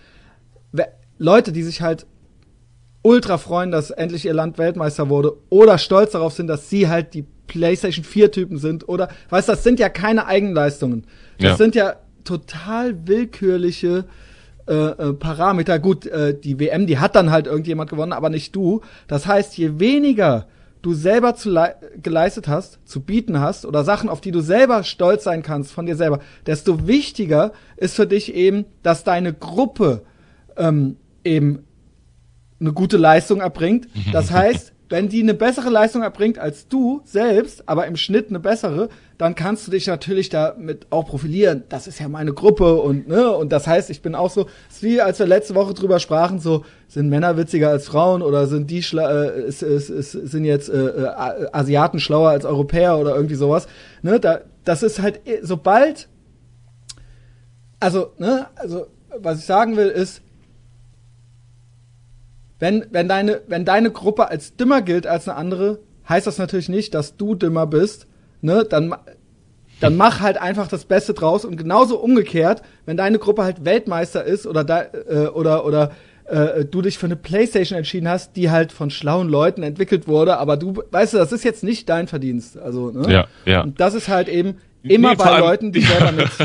[1.19, 2.07] Leute, die sich halt
[3.03, 7.15] ultra freuen, dass endlich ihr Land Weltmeister wurde oder stolz darauf sind, dass sie halt
[7.15, 11.05] die PlayStation 4 Typen sind oder weißt, das sind ja keine Eigenleistungen.
[11.39, 11.57] Das ja.
[11.57, 14.05] sind ja total willkürliche
[14.67, 15.79] äh, äh, Parameter.
[15.79, 18.81] Gut, äh, die WM, die hat dann halt irgendjemand gewonnen, aber nicht du.
[19.09, 20.47] Das heißt, je weniger
[20.85, 21.55] du selber zu
[22.03, 25.87] geleistet hast, zu bieten hast oder Sachen, auf die du selber stolz sein kannst von
[25.87, 30.03] dir selber, desto wichtiger ist für dich eben, dass deine Gruppe
[30.59, 31.65] ähm, eben
[32.61, 33.89] eine gute Leistung erbringt.
[34.13, 38.39] Das heißt, wenn die eine bessere Leistung erbringt als du selbst, aber im Schnitt eine
[38.39, 41.65] bessere, dann kannst du dich natürlich damit auch profilieren.
[41.69, 44.83] Das ist ja meine Gruppe und ne und das heißt, ich bin auch so, ist
[44.83, 48.71] wie als wir letzte Woche drüber sprachen, so sind Männer witziger als Frauen oder sind
[48.71, 53.15] die schla äh, ist, ist, ist, sind jetzt äh, äh, Asiaten schlauer als Europäer oder
[53.17, 53.67] irgendwie sowas.
[54.03, 56.09] Ne, da, das ist halt sobald
[57.81, 60.24] also ne also was ich sagen will ist
[62.65, 66.71] wenn, wenn, deine, wenn deine Gruppe als dümmer gilt als eine andere, heißt das natürlich
[66.71, 68.07] nicht, dass du dümmer bist.
[68.41, 68.65] Ne?
[68.65, 68.95] Dann,
[69.81, 71.45] dann mach halt einfach das Beste draus.
[71.45, 75.93] Und genauso umgekehrt, wenn deine Gruppe halt Weltmeister ist oder, da, äh, oder, oder
[76.25, 80.39] äh, du dich für eine Playstation entschieden hast, die halt von schlauen Leuten entwickelt wurde,
[80.39, 82.57] aber du, weißt du, das ist jetzt nicht dein Verdienst.
[82.57, 83.13] Also, ne?
[83.13, 83.63] Ja, ja.
[83.63, 86.39] Und das ist halt eben immer nee, bei allem, Leuten, die selber nichts.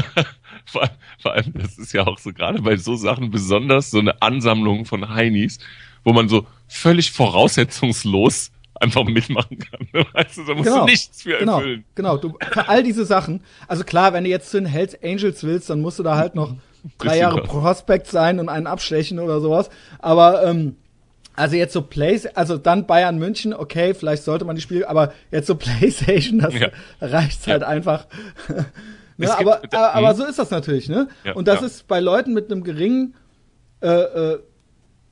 [0.66, 0.90] vor,
[1.22, 4.84] vor allem, das ist ja auch so gerade bei so Sachen besonders so eine Ansammlung
[4.84, 5.60] von Heinis,
[6.04, 10.06] wo man so völlig voraussetzungslos einfach mitmachen kann.
[10.14, 11.86] Weißt du, da musst genau, du nichts für genau, erfüllen.
[11.96, 13.42] Genau, du, für all diese Sachen.
[13.68, 16.36] Also klar, wenn du jetzt zu den Hells Angels willst, dann musst du da halt
[16.36, 16.56] noch
[16.98, 19.70] drei Jahre Prospect sein und einen abstechen oder sowas.
[20.00, 20.76] Aber ähm,
[21.36, 25.14] also jetzt so Play, also dann Bayern München, okay, vielleicht sollte man die Spiele, aber
[25.32, 26.70] jetzt so PlayStation, das ja.
[27.02, 27.68] reicht halt ja.
[27.68, 28.08] einfach.
[29.18, 30.16] ne, aber, aber hm.
[30.18, 31.08] so ist das natürlich, ne?
[31.24, 33.16] Ja, und das ist bei Leuten mit einem geringen
[33.82, 34.40] äh, äh,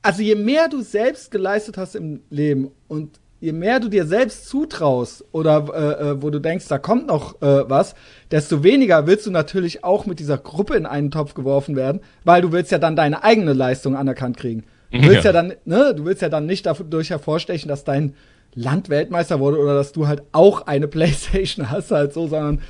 [0.02, 4.48] also je mehr du selbst geleistet hast im Leben und je mehr du dir selbst
[4.48, 7.94] zutraust oder äh, äh, wo du denkst, da kommt noch äh, was,
[8.30, 12.42] desto weniger willst du natürlich auch mit dieser Gruppe in einen Topf geworfen werden, weil
[12.42, 14.64] du willst ja dann deine eigene Leistung anerkannt kriegen.
[14.90, 18.14] Du willst ja, ja dann, ne, du willst ja dann nicht dadurch hervorstechen, dass dein
[18.54, 22.60] Land Weltmeister wurde oder dass du halt auch eine Playstation hast, halt so, sondern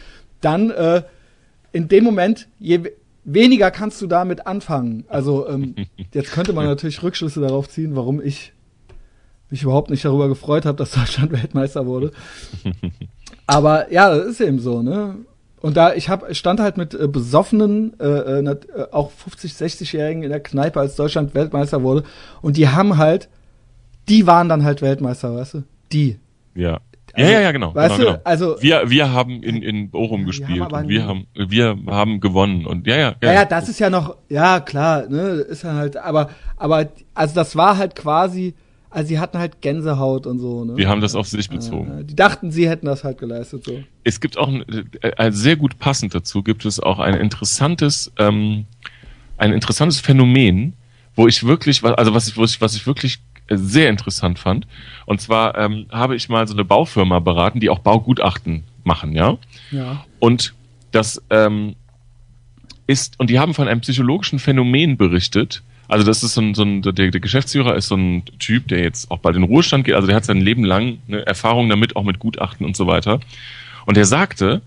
[0.41, 1.03] dann äh,
[1.73, 2.81] in dem Moment, je,
[3.35, 5.05] weniger kannst du damit anfangen.
[5.09, 5.75] Also ähm,
[6.15, 8.53] jetzt könnte man natürlich Rückschlüsse darauf ziehen, warum ich
[9.51, 12.13] mich überhaupt nicht darüber gefreut habe, dass Deutschland Weltmeister wurde.
[13.47, 15.17] Aber ja, das ist eben so, ne?
[15.61, 18.57] Und da ich hab, stand halt mit äh, besoffenen, äh, äh,
[18.93, 22.05] auch 50, 60-Jährigen in der Kneipe, als Deutschland Weltmeister wurde.
[22.43, 23.29] Und die haben halt,
[24.09, 25.63] die waren dann halt Weltmeister, weißt du?
[25.93, 26.19] Die.
[26.55, 26.81] Ja.
[27.19, 27.75] Also, ja, ja, ja, genau.
[27.75, 28.25] Weißt genau, du, genau.
[28.25, 32.87] also wir, wir haben in, in Bochum gespielt und wir haben, wir haben gewonnen und
[32.87, 33.15] ja, ja.
[33.23, 37.57] Ja, ja, das ist ja noch, ja klar, ne, ist halt, aber, aber, also das
[37.57, 38.55] war halt quasi,
[38.91, 40.75] Also sie hatten halt Gänsehaut und so, ne?
[40.77, 42.01] Die haben das auf sich bezogen.
[42.01, 43.81] Äh, die dachten, sie hätten das halt geleistet so.
[44.05, 44.65] Es gibt auch, ein,
[45.03, 48.65] äh, sehr gut passend dazu, gibt es auch ein interessantes, ähm,
[49.37, 50.73] ein interessantes Phänomen,
[51.15, 53.19] wo ich wirklich, also was ich, was ich, was ich wirklich
[53.51, 54.67] sehr interessant fand.
[55.07, 59.39] Und zwar ähm, habe ich mal so eine Baufirma beraten, die auch Baugutachten machen, ja.
[59.71, 60.05] Ja.
[60.19, 60.55] Und
[60.91, 61.75] das ähm,
[62.87, 65.63] ist, und die haben von einem psychologischen Phänomen berichtet.
[65.89, 68.81] Also das ist so ein, so ein der, der Geschäftsführer ist so ein Typ, der
[68.81, 69.95] jetzt auch bald in den Ruhestand geht.
[69.95, 73.21] Also der hat sein Leben lang eine Erfahrung damit, auch mit Gutachten und so weiter.
[73.87, 74.61] Und der sagte,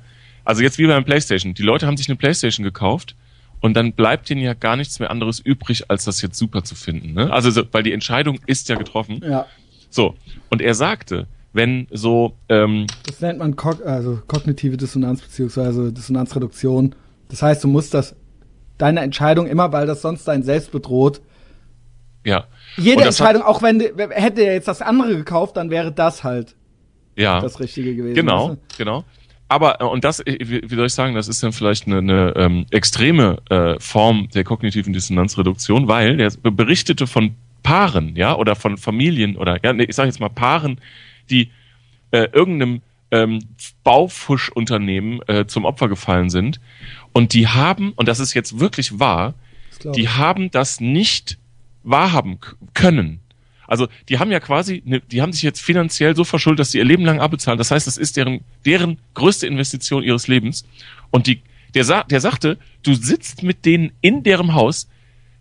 [0.43, 3.15] also jetzt wie beim PlayStation, die Leute haben sich eine PlayStation gekauft
[3.61, 6.75] und dann bleibt ihnen ja gar nichts mehr anderes übrig, als das jetzt super zu
[6.75, 7.13] finden.
[7.13, 7.31] Ne?
[7.31, 9.21] Also so, weil die Entscheidung ist ja getroffen.
[9.23, 9.45] Ja.
[9.89, 10.15] So
[10.49, 16.95] und er sagte, wenn so ähm, Das nennt man kog also kognitive Dissonanz beziehungsweise Dissonanzreduktion.
[17.29, 18.15] Das heißt, du musst das
[18.77, 21.21] deine Entscheidung immer, weil das sonst dein Selbst bedroht.
[22.25, 22.45] ja
[22.77, 26.55] Jede Entscheidung, auch wenn du- hätte er jetzt das andere gekauft, dann wäre das halt
[27.17, 28.15] ja das Richtige gewesen.
[28.15, 29.03] Genau, weißt genau.
[29.51, 32.33] Aber, äh, und das, äh, wie, soll ich sagen, das ist dann vielleicht eine, eine
[32.37, 38.77] ähm, extreme äh, Form der kognitiven Dissonanzreduktion, weil der berichtete von Paaren, ja, oder von
[38.77, 40.79] Familien oder, ja, nee, ich sage jetzt mal Paaren,
[41.29, 41.51] die
[42.11, 43.39] äh, irgendeinem ähm,
[43.83, 46.61] Baufuschunternehmen äh, zum Opfer gefallen sind.
[47.11, 49.33] Und die haben, und das ist jetzt wirklich wahr,
[49.95, 51.37] die haben das nicht
[51.83, 52.37] wahrhaben
[52.73, 53.19] können.
[53.71, 56.79] Also die haben ja quasi, ne, die haben sich jetzt finanziell so verschuldet, dass sie
[56.79, 57.57] ihr Leben lang abbezahlen.
[57.57, 60.65] Das heißt, das ist deren, deren größte Investition ihres Lebens.
[61.09, 61.41] Und die,
[61.73, 64.89] der, der sagte, du sitzt mit denen in deren Haus,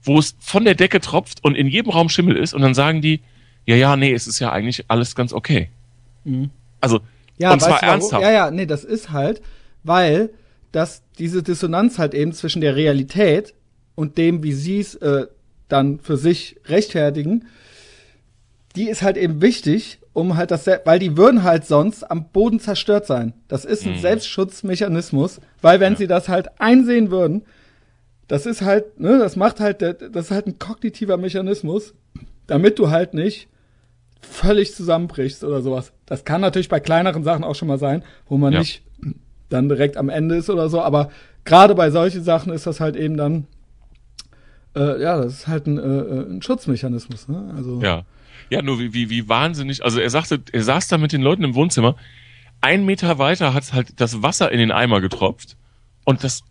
[0.04, 3.00] wo es von der Decke tropft und in jedem Raum Schimmel ist und dann sagen
[3.02, 3.18] die,
[3.66, 5.68] ja, ja, nee, es ist ja eigentlich alles ganz okay.
[6.22, 6.50] Mhm.
[6.80, 7.00] Also,
[7.36, 8.22] Ja, und zwar ernsthaft.
[8.22, 9.42] Ja, ja, nee, das ist halt,
[9.82, 10.30] weil
[10.70, 13.54] das diese Dissonanz halt eben zwischen der Realität
[13.96, 15.26] und dem, wie sie es äh,
[15.68, 17.46] dann für sich rechtfertigen,
[18.76, 22.60] die ist halt eben wichtig, um halt das, weil die würden halt sonst am Boden
[22.60, 23.32] zerstört sein.
[23.48, 23.98] Das ist ein Mhm.
[23.98, 25.98] Selbstschutzmechanismus, weil wenn Ja.
[25.98, 27.42] sie das halt einsehen würden,
[28.28, 31.94] das ist halt, ne, das macht halt, das ist halt ein kognitiver Mechanismus,
[32.46, 33.48] damit du halt nicht
[34.20, 35.92] völlig zusammenbrichst oder sowas.
[36.06, 38.58] Das kann natürlich bei kleineren Sachen auch schon mal sein, wo man Ja.
[38.60, 38.82] nicht
[39.48, 41.10] dann direkt am Ende ist oder so, aber
[41.44, 43.46] gerade bei solchen Sachen ist das halt eben dann,
[44.76, 47.52] äh, ja, das ist halt ein, äh, äh, ein Schutzmechanismus, ne?
[47.56, 48.04] Also, Ja.
[48.48, 49.84] Ja, nur wie, wie, wie wahnsinnig.
[49.84, 51.96] Also er sagte, er saß da mit den Leuten im Wohnzimmer.
[52.60, 55.56] Ein Meter weiter hat halt das Wasser in den Eimer getropft.
[56.04, 56.42] Und das,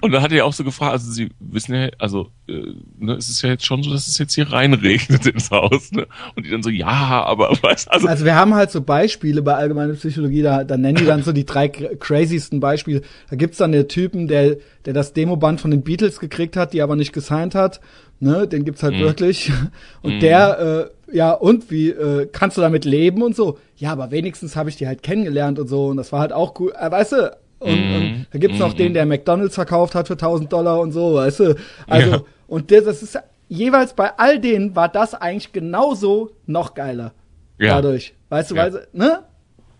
[0.00, 2.62] und dann hat er auch so gefragt, also sie wissen ja, also, äh,
[2.98, 6.06] ne, es ist ja jetzt schon so, dass es jetzt hier reinregnet ins Haus, ne?
[6.36, 9.54] Und die dann so, ja, aber weißt also, Also wir haben halt so Beispiele bei
[9.54, 13.02] allgemeiner Psychologie, da, da nennen die dann so die drei cr- crazysten Beispiele.
[13.30, 16.82] Da gibt's dann den Typen, der, der das Demoband von den Beatles gekriegt hat, die
[16.82, 17.80] aber nicht gesigned hat.
[18.20, 19.00] Ne, den gibt's halt Mhm.
[19.00, 19.50] wirklich.
[20.02, 20.20] Und Mhm.
[20.20, 23.58] der, äh, ja, und wie äh, kannst du damit leben und so?
[23.76, 25.86] Ja, aber wenigstens habe ich die halt kennengelernt und so.
[25.86, 26.72] Und das war halt auch cool.
[26.78, 27.94] Äh, weißt du, und, Mhm.
[27.96, 28.78] und da gibt's noch Mhm.
[28.78, 31.54] den, der McDonalds verkauft hat für 1000 Dollar und so, weißt du.
[31.86, 32.20] Also, Ja.
[32.46, 33.18] und der, das ist
[33.48, 37.12] jeweils bei all denen war das eigentlich genauso noch geiler
[37.58, 38.14] ja, dadurch.
[38.28, 38.62] Weißt du, Ja.
[38.72, 39.20] weil ne?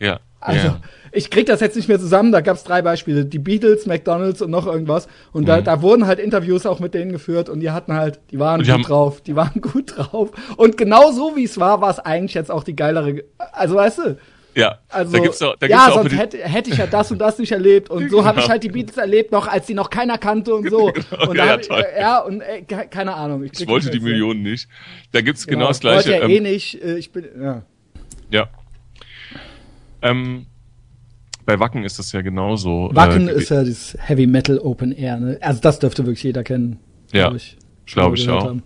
[0.01, 0.81] ja, Also, ja.
[1.13, 3.25] ich krieg das jetzt nicht mehr zusammen, da gab's drei Beispiele.
[3.25, 5.09] Die Beatles, McDonalds und noch irgendwas.
[5.33, 5.65] Und da, Mhm.
[5.65, 8.71] da wurden halt Interviews auch mit denen geführt und die hatten halt, die waren die
[8.71, 10.31] gut drauf, die waren gut drauf.
[10.57, 13.75] Und genau so wie es war, war es eigentlich jetzt auch die geilere, Ge- also
[13.75, 14.19] weißt du,
[14.55, 14.79] ja.
[14.89, 17.19] also, da gibt's doch, da gibt's ja, auch sonst hätte, hätte ich ja das und
[17.19, 17.91] das nicht erlebt.
[17.91, 18.53] Und so habe ich Genau.
[18.53, 20.93] halt die Beatles erlebt, noch als die noch keiner kannte und so.
[21.11, 21.85] Genau, und ja, ja, hab ich, toll.
[21.95, 23.45] äh, ja, und äh, ke- keine Ahnung.
[23.45, 24.01] ich krieg wollte die.
[24.01, 24.69] Millionen nicht.
[25.13, 26.19] Da gibt's genau, das ich wollte gleiche.
[26.23, 27.63] ja ähm, eh nicht, äh, ich bin, ja.
[28.31, 28.49] Ja.
[30.03, 30.47] Ähm,
[31.45, 32.91] bei Wacken ist das ja genauso.
[32.93, 35.39] Wacken äh, ist ja dieses Heavy Metal Open Air, ne?
[35.41, 36.79] Also das dürfte wirklich jeder kennen.
[37.13, 37.57] Ja, glaub ich.
[37.87, 38.45] Glaub ich auch.
[38.45, 38.63] haben.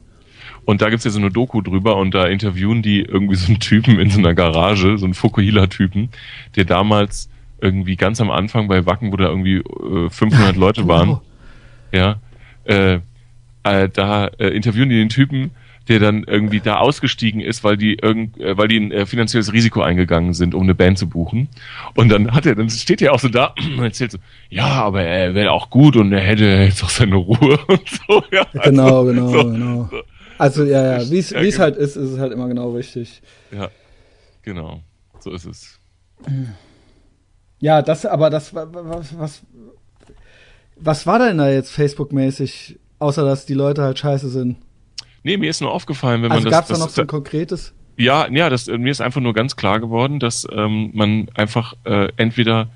[0.64, 3.58] Und da gibt's ja so eine Doku drüber und da interviewen die irgendwie so einen
[3.60, 6.10] Typen in so einer Garage, so einen Fukuhila-Typen,
[6.56, 7.28] der damals
[7.60, 11.22] irgendwie ganz am Anfang bei Wacken, wo da irgendwie äh, 500 Leute waren, Genau.
[11.92, 12.16] ja,
[12.64, 13.00] äh,
[13.64, 15.50] äh, da äh, interviewen die den Typen,
[15.88, 19.52] der dann irgendwie da ausgestiegen ist, weil die irgend, äh, weil die ein äh, finanzielles
[19.52, 21.48] Risiko eingegangen sind, um eine Band zu buchen.
[21.94, 25.02] Und dann hat er, dann steht er auch so da und erzählt so, ja, aber
[25.02, 28.22] er wäre auch gut und er hätte jetzt auch seine Ruhe und so.
[28.30, 29.90] Ja, Genau, also, genau, so, genau.
[30.38, 31.64] Also ja, ja, wie es Ja, wie es genau.
[31.64, 33.22] halt ist, ist es halt immer genau richtig.
[33.50, 33.70] Ja,
[34.42, 34.80] genau.
[35.20, 35.78] So ist es.
[37.60, 39.42] Ja, das, aber das, wa- wa- was, was,
[40.76, 44.56] was war denn da jetzt Facebook-mäßig, außer dass die Leute halt scheiße sind?
[45.22, 47.72] Nee, mir ist nur aufgefallen, wenn Also man das, da noch so ein konkretes?
[47.96, 52.08] ja, ja, das mir ist einfach nur ganz klar geworden, dass ähm, man einfach äh,
[52.16, 52.68] entweder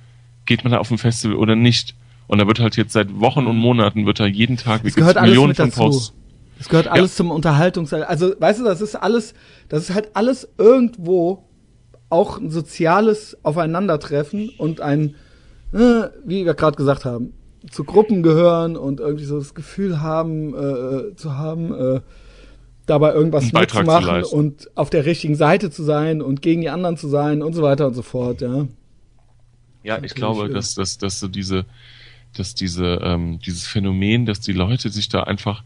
[0.45, 1.97] geht man da auf ein Festival oder nicht.
[2.29, 5.21] Und da wird halt jetzt seit Wochen und Monaten wird da jeden Tag Es gehört
[5.21, 5.81] Millionen von dazu.
[5.81, 6.13] Posts.
[6.59, 7.17] Das gehört alles ja.
[7.19, 7.93] zum Unterhaltungs...
[7.93, 9.35] Also, weißt du, das ist alles,
[9.69, 11.45] das ist halt alles irgendwo
[12.09, 15.17] auch ein soziales Aufeinandertreffen und ein,
[15.73, 17.33] äh, wie wir gerade gesagt haben,
[17.71, 22.01] zu Gruppen gehören und irgendwie so das Gefühl haben, äh, zu haben, äh,
[22.87, 27.09] dabei irgendwas mitzumachen und auf der richtigen Seite zu sein und gegen die anderen zu
[27.09, 28.69] sein und so weiter und so fort, ja.
[29.83, 31.65] Ja, ich glaube, dass, dass, dass so diese,
[32.37, 35.63] dass diese, ähm, dieses Phänomen, dass die Leute sich da einfach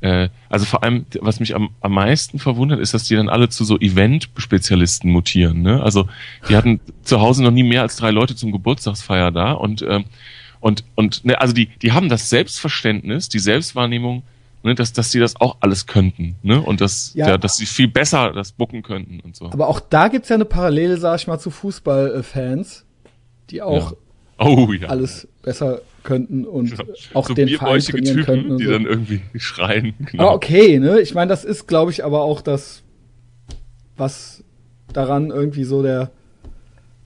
[0.00, 3.48] äh, also vor allem, was mich am, am meisten verwundert, ist, dass die dann alle
[3.48, 5.62] zu so Event-Spezialisten mutieren.
[5.62, 5.82] Ne?
[5.82, 6.08] Also
[6.48, 10.04] die hatten zu Hause noch nie mehr als drei Leute zum Geburtstagsfeier da und ähm,
[10.60, 14.22] und und ne, also die die haben das Selbstverständnis, die Selbstwahrnehmung,
[14.62, 16.60] ne, dass dass sie das auch alles könnten, ne?
[16.60, 17.28] Und dass ja.
[17.28, 19.46] ja dass sie viel besser das bucken könnten und so.
[19.46, 22.84] Aber auch da gibt's ja eine Parallele, sag ich mal, zu Fußballfans,
[23.50, 23.96] die auch ja.
[24.38, 24.88] Oh, ja.
[24.88, 26.84] alles besser könnten und genau.
[27.14, 28.58] auch so den Verein trainieren Typen, könnten.
[28.58, 28.70] Die so.
[28.70, 29.94] dann irgendwie schreien.
[29.98, 30.28] Genau.
[30.28, 31.00] Ah, okay, ne?
[31.00, 32.82] Ich meine, das ist, glaube ich, aber auch das,
[33.96, 34.44] was
[34.92, 36.10] daran irgendwie so der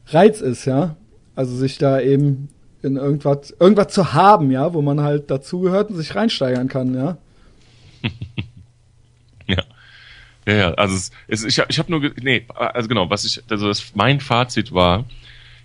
[0.07, 0.97] Reiz ist, ja.
[1.35, 2.49] Also sich da eben
[2.83, 7.17] in irgendwas, irgendwas zu haben, ja, wo man halt dazugehört und sich reinsteigern kann, ja.
[9.47, 9.63] ja.
[10.47, 13.41] Ja, ja, also es, es, ich habe ich hab nur, nee, also genau, was ich,
[13.49, 15.05] also das, mein Fazit war,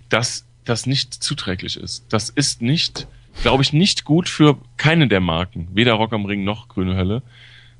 [0.08, 2.04] dass das nicht zuträglich ist.
[2.10, 3.06] Das ist nicht,
[3.42, 7.22] glaube ich, nicht gut für keine der Marken, weder Rock am Ring noch Grüne Hölle.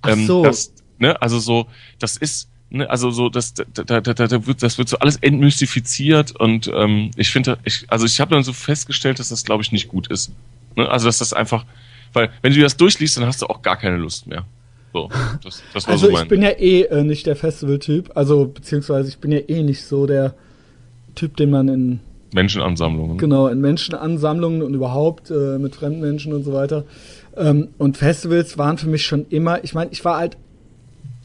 [0.03, 0.43] Ach ähm, so.
[0.43, 1.67] Das, ne, also so,
[1.99, 5.17] das ist, ne, also so, das, da, da, da, da wird, das wird so alles
[5.17, 9.63] entmystifiziert und ähm, ich finde, ich, also ich habe dann so festgestellt, dass das, glaube
[9.63, 10.33] ich, nicht gut ist.
[10.77, 10.89] Ne?
[10.89, 11.67] Also dass das einfach,
[12.13, 14.45] weil wenn du das durchliest, dann hast du auch gar keine Lust mehr.
[14.95, 15.11] So,
[15.45, 18.47] das, das war also so mein ich bin ja eh äh, nicht der Festival-Typ, also
[18.47, 20.35] beziehungsweise ich bin ja eh nicht so der
[21.15, 22.01] Typ, den man in
[22.39, 23.19] Menschenansammlungen.
[23.19, 26.85] Genau, in Menschenansammlungen und überhaupt äh, mit fremden Menschen und so weiter.
[27.37, 30.37] Ähm, und Festivals waren für mich schon immer, ich meine, ich war halt,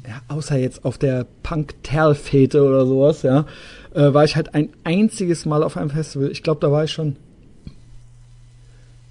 [0.08, 3.45] ja, außer jetzt auf der Punk-Terl-Fete oder sowas, ja,
[3.93, 6.32] äh, war ich halt ein einziges Mal auf einem Festival.
[6.32, 7.15] Ich glaube, da war ich schon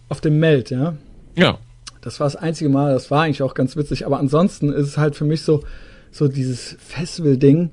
[0.09, 0.95] auf dem Meld, ja.
[1.37, 1.59] Ja.
[2.03, 4.99] Das war das einzige Mal, das war eigentlich auch ganz witzig, aber ansonsten ist es
[4.99, 5.63] halt für mich so,
[6.11, 7.71] so dieses Festival-Ding,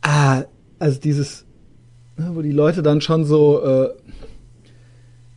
[0.00, 0.44] ah,
[0.78, 1.45] also dieses,
[2.16, 3.88] wo die Leute dann schon so äh,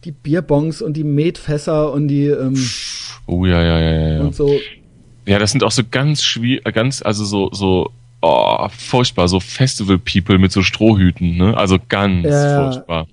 [0.06, 2.56] die Bierbons und die Metfässer und die ähm,
[3.30, 4.22] Oh ja, ja, ja, ja.
[4.22, 4.60] Und so.
[5.26, 10.40] Ja, das sind auch so ganz schwierig, ganz, also so, so, oh, furchtbar, so Festival-People
[10.40, 11.56] mit so Strohhüten, ne?
[11.56, 12.72] Also ganz ja.
[12.72, 13.08] furchtbar.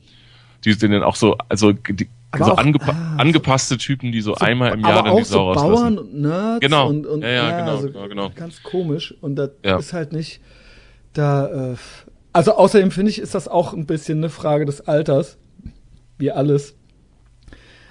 [0.65, 4.35] Die sind dann auch so, also die, so auch, angepa ah, angepasste Typen, die so,
[4.35, 6.89] so, einmal im Jahr dann die Sau so Bauern und Nerds genau.
[6.89, 8.31] und, und ja, ja, ja genau, also genau, genau.
[8.35, 9.77] ganz komisch und das ja.
[9.77, 10.41] ist halt nicht
[11.13, 11.77] da äh,
[12.37, 15.38] also außerdem finde ich, ist das auch ein bisschen eine Frage des Alters.
[16.18, 16.75] Wie alles.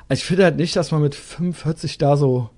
[0.08, 2.52] Also ich finde halt nicht, dass man mit 45 da so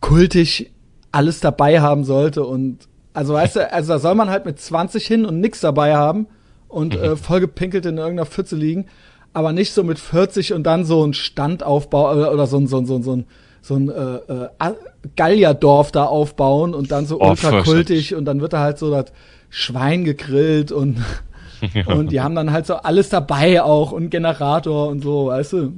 [0.00, 0.72] kultig
[1.12, 5.06] alles dabei haben sollte und also weißt du, also da soll man halt mit 20
[5.06, 6.28] hin und nix dabei haben
[6.66, 8.86] und äh, vollgepinkelt in irgendeiner Pfütze liegen,
[9.34, 12.78] aber nicht so mit 40 und dann so ein Standaufbau oder, oder so ein so
[12.78, 13.26] ein so ein so ein,
[13.60, 14.74] so ein äh, äh,
[15.14, 18.90] Gallierdorf da aufbauen und dann so oh, ultra kultig und dann wird da halt so
[18.90, 19.12] das
[19.48, 20.98] Schwein gegrillt und,
[21.74, 21.86] ja.
[21.86, 25.72] und die haben dann halt so alles dabei auch und Generator und so, weißt du?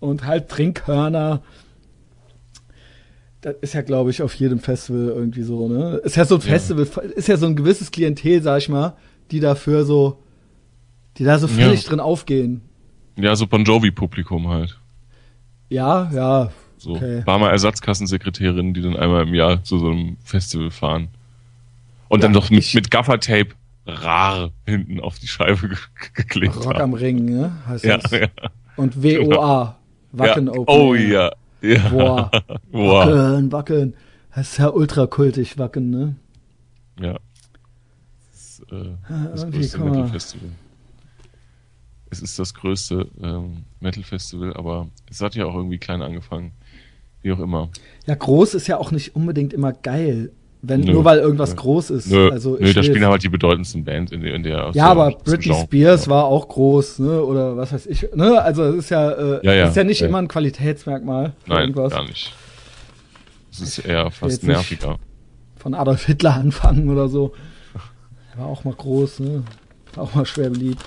[0.00, 1.42] Und halt Trinkhörner.
[3.40, 6.00] Das ist ja, glaube ich, auf jedem Festival irgendwie so, ne?
[6.04, 7.02] Ist ja so ein Festival, ja.
[7.02, 8.96] ist ja so ein gewisses Klientel, sag ich mal,
[9.30, 10.22] die dafür so,
[11.18, 11.88] die da so völlig ja.
[11.88, 12.62] drin aufgehen.
[13.16, 14.78] Ja, so Bon Jovi-Publikum halt.
[15.68, 16.50] Ja, ja.
[16.78, 17.22] So okay.
[17.24, 21.08] Barmer Ersatzkassensekretärinnen, die dann einmal im Jahr zu so einem Festival fahren.
[22.12, 23.54] Und ja, dann doch mit, mit Gaffertape
[23.86, 25.78] rar hinten auf die Scheibe ge
[26.12, 27.56] geklebt Rock am Ring, ne?
[27.66, 28.10] Heißt ja, das.
[28.10, 28.28] Ja.
[28.76, 29.78] Und WOA.
[30.12, 30.52] Wacken ja.
[30.52, 30.64] Open.
[30.68, 31.32] Oh ja.
[31.62, 31.88] ja.
[31.88, 32.30] Boah.
[32.70, 33.06] Boah.
[33.06, 33.94] Wackeln, wackeln.
[34.34, 36.16] Das ist ja ultra kultig, Wacken, ne?
[37.00, 37.18] Ja.
[38.30, 40.50] Das, ist, äh, das größte Metal-Festival.
[42.10, 46.52] Es ist das größte ähm, Metal-Festival, aber es hat ja auch irgendwie klein angefangen.
[47.22, 47.70] Wie auch immer.
[48.04, 50.30] Ja, groß ist ja auch nicht unbedingt immer geil.
[50.64, 51.56] Wenn, nö, nur weil irgendwas nö.
[51.56, 52.10] groß ist.
[52.10, 54.34] Nö, also nö da spielen halt die bedeutendsten Bands in der.
[54.34, 56.12] In der ja, aber Britney Spears ja.
[56.12, 57.20] war auch groß, ne?
[57.20, 58.06] Oder was weiß ich.
[58.14, 58.40] Ne?
[58.40, 61.32] Also es ist ja, äh, ja, ja, ist ja nicht immer ein Qualitätsmerkmal.
[61.46, 61.92] Nein, irgendwas.
[61.92, 62.32] gar nicht.
[63.50, 64.98] Es ist eher fast nerviger.
[65.56, 67.34] Von Adolf Hitler anfangen oder so.
[68.32, 69.42] Er war auch mal groß, ne?
[69.94, 70.84] War auch mal schwer beliebt.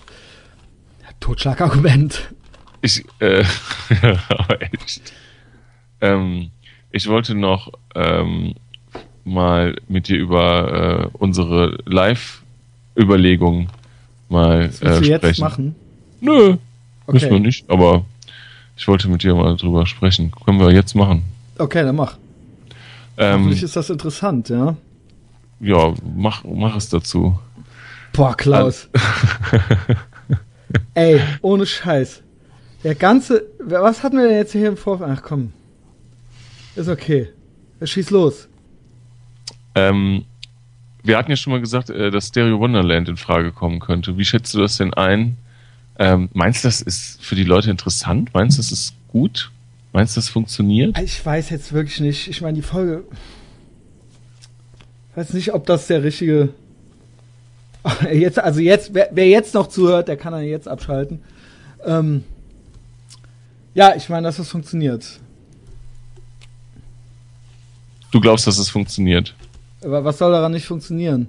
[1.04, 2.34] Ja, Totschlagargument.
[2.82, 3.44] Ich, äh,
[4.30, 5.14] aber echt.
[6.00, 6.52] Ähm,
[6.92, 8.56] ich wollte noch ähm,
[9.26, 13.68] mal mit dir über äh, unsere Live-Überlegungen
[14.30, 15.22] mal das äh, sprechen.
[15.22, 15.76] Du jetzt machen?
[16.22, 16.58] Nö,
[17.08, 17.14] okay.
[17.14, 18.06] müssen wir nicht, aber
[18.78, 20.32] ich wollte mit dir mal drüber sprechen.
[20.46, 21.24] Können wir jetzt machen.
[21.58, 22.18] Okay, dann mach.
[23.18, 24.76] Ähm, Hoffentlich ist das interessant, ja.
[25.60, 27.40] ja, mach, mach es dazu.
[28.14, 28.90] Boah, Klaus.
[30.94, 32.22] Ey, ohne Scheiß.
[32.84, 33.44] Der ganze.
[33.60, 35.10] Was hatten wir denn jetzt hier im Vorfeld?
[35.14, 35.52] Ach komm.
[36.76, 37.30] Ist okay.
[37.82, 38.48] Schieß los.
[39.76, 40.26] Ähm,
[41.04, 44.18] wir hatten ja schon mal gesagt, äh, dass Stereo Wonderland in Frage kommen könnte.
[44.18, 45.38] Wie schätzt du das denn ein?
[45.98, 48.34] Ähm, meinst du, das ist für die Leute interessant?
[48.34, 49.52] Meinst du, das ist gut?
[49.94, 50.98] Meinst du, das funktioniert?
[51.00, 52.28] Ich weiß jetzt wirklich nicht.
[52.28, 53.04] Ich meine, die Folge.
[55.12, 56.50] Ich weiß nicht, ob das der richtige.
[58.12, 61.22] Jetzt, also jetzt, wer, wer jetzt noch zuhört, der kann dann jetzt abschalten.
[61.86, 62.24] Ähm,
[63.76, 65.20] ja, ich meine, dass das funktioniert.
[68.10, 69.36] Du glaubst, dass es funktioniert?
[69.86, 71.28] Aber was soll daran nicht funktionieren?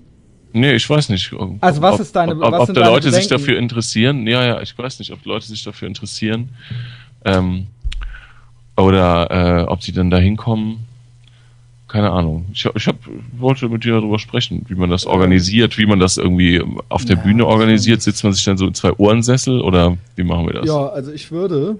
[0.52, 1.30] Nee, ich weiß nicht.
[1.60, 3.44] Also was ist deine- ob, ob, ob da Leute sich Bedenken?
[3.44, 4.26] dafür interessieren?
[4.26, 6.48] Ja, ja, ich weiß nicht, ob Leute sich dafür interessieren.
[7.26, 7.66] Ähm,
[8.76, 10.78] oder äh, ob sie dann da hinkommen.
[11.88, 12.46] Keine Ahnung.
[12.52, 12.96] Ich, ich hab,
[13.36, 17.16] wollte mit dir darüber sprechen, wie man das organisiert, wie man das irgendwie auf der
[17.16, 18.02] Ja, Bühne organisiert.
[18.02, 20.66] Sitzt man sich dann so in zwei Ohrensessel oder wie machen wir das?
[20.66, 21.76] Ja, also ich würde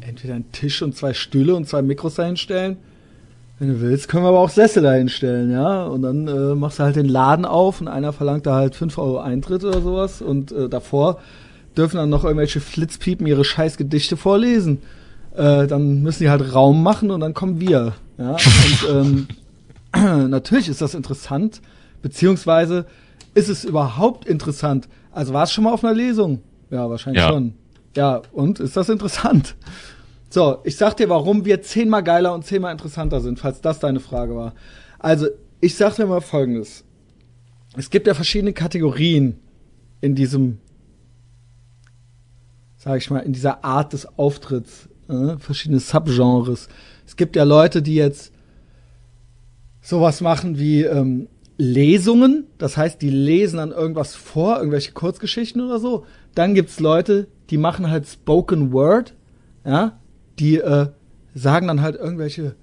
[0.00, 2.76] entweder einen Tisch und zwei Stühle und zwei Mikros dahinstellen.
[3.62, 5.84] Wenn du willst, können wir aber auch Sessel dahinstellen, ja.
[5.84, 8.98] Und dann äh, machst du halt den Laden auf und einer verlangt da halt 5
[8.98, 10.20] Euro Eintritt oder sowas.
[10.20, 11.20] Und äh, davor
[11.76, 14.78] dürfen dann noch irgendwelche Flitzpiepen ihre scheiß Gedichte vorlesen.
[15.36, 17.92] Äh, dann müssen die halt Raum machen und dann kommen wir.
[18.18, 18.32] Ja.
[18.32, 19.28] Und ähm,
[20.28, 21.60] natürlich ist das interessant,
[22.02, 22.84] beziehungsweise
[23.34, 24.88] ist es überhaupt interessant?
[25.12, 26.40] Also war es schon mal auf einer Lesung?
[26.72, 27.28] Ja, wahrscheinlich Ja.
[27.28, 27.54] schon.
[27.96, 29.54] Ja, und ist das interessant?
[30.32, 34.00] So, ich sag dir, warum wir zehnmal geiler und zehnmal interessanter sind, falls das deine
[34.00, 34.54] Frage war.
[34.98, 35.26] Also,
[35.60, 36.84] ich sag dir mal Folgendes.
[37.76, 39.38] Es gibt ja verschiedene Kategorien
[40.00, 40.56] in diesem,
[42.78, 46.70] sag ich mal, in dieser Art des Auftritts, äh, verschiedene Subgenres.
[47.06, 48.32] Es gibt ja Leute, die jetzt
[49.82, 51.28] sowas machen wie ähm,
[51.58, 56.06] Lesungen, das heißt, die lesen dann irgendwas vor, irgendwelche Kurzgeschichten oder so.
[56.34, 59.14] Dann gibt's Leute, die machen halt Spoken Word,
[59.66, 59.98] ja,
[60.38, 60.88] die äh,
[61.34, 62.54] sagen dann halt irgendwelche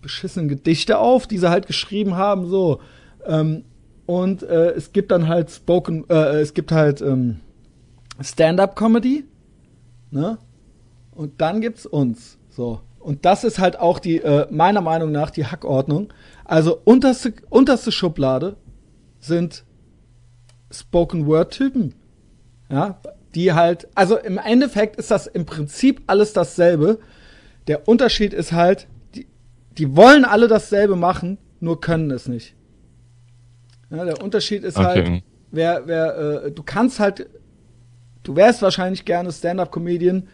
[0.00, 2.80] beschissenen Gedichte auf, die sie halt geschrieben haben, so.
[3.26, 3.64] Ähm,
[4.06, 7.40] und äh, es gibt dann halt Spoken, äh, es gibt halt ähm,
[8.20, 9.24] Stand-up-Comedy,
[10.10, 10.38] ne?
[11.12, 12.80] Und dann gibt's uns, so.
[12.98, 16.12] Und das ist halt auch die, äh, meiner Meinung nach, die Hackordnung.
[16.44, 18.56] Also unterste, unterste Schublade
[19.20, 19.64] sind
[20.70, 21.94] Spoken-Word-Typen.
[22.70, 23.00] Ja,
[23.34, 26.98] die halt, also im Endeffekt ist das im Prinzip alles dasselbe.
[27.66, 29.26] Der Unterschied ist halt, die,
[29.78, 32.54] die wollen alle dasselbe machen, nur können es nicht.
[33.90, 34.86] Ja, der Unterschied ist Okay.
[34.86, 37.28] halt, wer, wer, äh, du kannst halt,
[38.22, 40.28] du wärst wahrscheinlich gerne Stand-up-Comedian,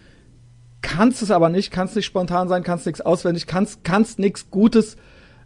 [0.82, 4.96] kannst es aber nicht, kannst nicht spontan sein, kannst nichts auswendig, kannst, kannst nichts Gutes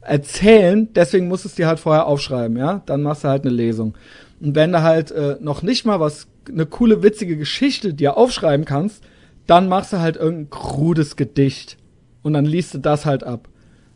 [0.03, 3.55] erzählen, deswegen musst du es dir halt vorher aufschreiben, ja, dann machst du halt eine
[3.55, 3.97] Lesung.
[4.41, 8.65] Und wenn du halt äh, noch nicht mal was, eine coole, witzige Geschichte dir aufschreiben
[8.67, 9.03] kannst,
[9.47, 11.77] dann machst du halt irgendein krudes Gedicht
[12.23, 13.49] und dann liest du das halt ab.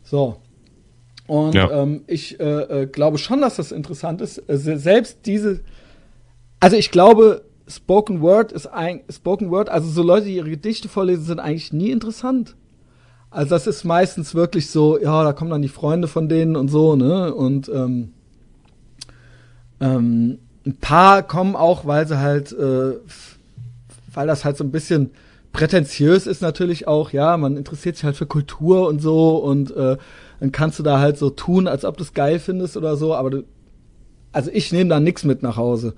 [0.03, 0.37] So.
[1.27, 1.71] Und Ja.
[1.71, 2.43] ähm, ich äh,
[2.83, 4.37] äh, glaube schon, dass das interessant ist.
[4.49, 5.61] Äh, se- selbst diese,
[6.59, 10.87] also ich glaube, Spoken Word ist ein Spoken Word, also so Leute, die ihre Gedichte
[10.87, 12.55] vorlesen, sind eigentlich nie interessant.
[13.31, 16.67] Also das ist meistens wirklich so, ja, da kommen dann die Freunde von denen und
[16.69, 17.33] so, ne?
[17.33, 18.13] Und ähm,
[19.81, 22.93] ähm, ein paar kommen auch, weil sie halt, äh,
[24.13, 25.11] weil das halt so ein bisschen
[25.51, 29.97] prätentiös ist natürlich auch, ja, man interessiert sich halt für Kultur und so und äh,
[30.39, 33.15] dann kannst du da halt so tun, als ob du es geil findest oder so,
[33.15, 33.43] aber du,
[34.31, 35.93] also ich nehme da nichts mit nach Hause.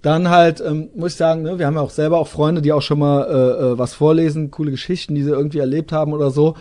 [0.00, 2.72] Dann halt, ähm, muss ich sagen, ne, wir haben ja auch selber auch Freunde, die
[2.72, 6.30] auch schon mal äh, äh, was vorlesen, coole Geschichten, die sie irgendwie erlebt haben oder
[6.30, 6.56] so.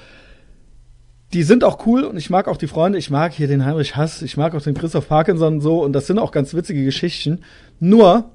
[1.34, 3.00] Die sind auch cool und ich mag auch die Freunde.
[3.00, 5.94] Ich mag hier den Heinrich Hass, ich mag auch den Christoph Parkinson und so und
[5.94, 7.42] das sind auch ganz witzige Geschichten.
[7.80, 8.32] Nur,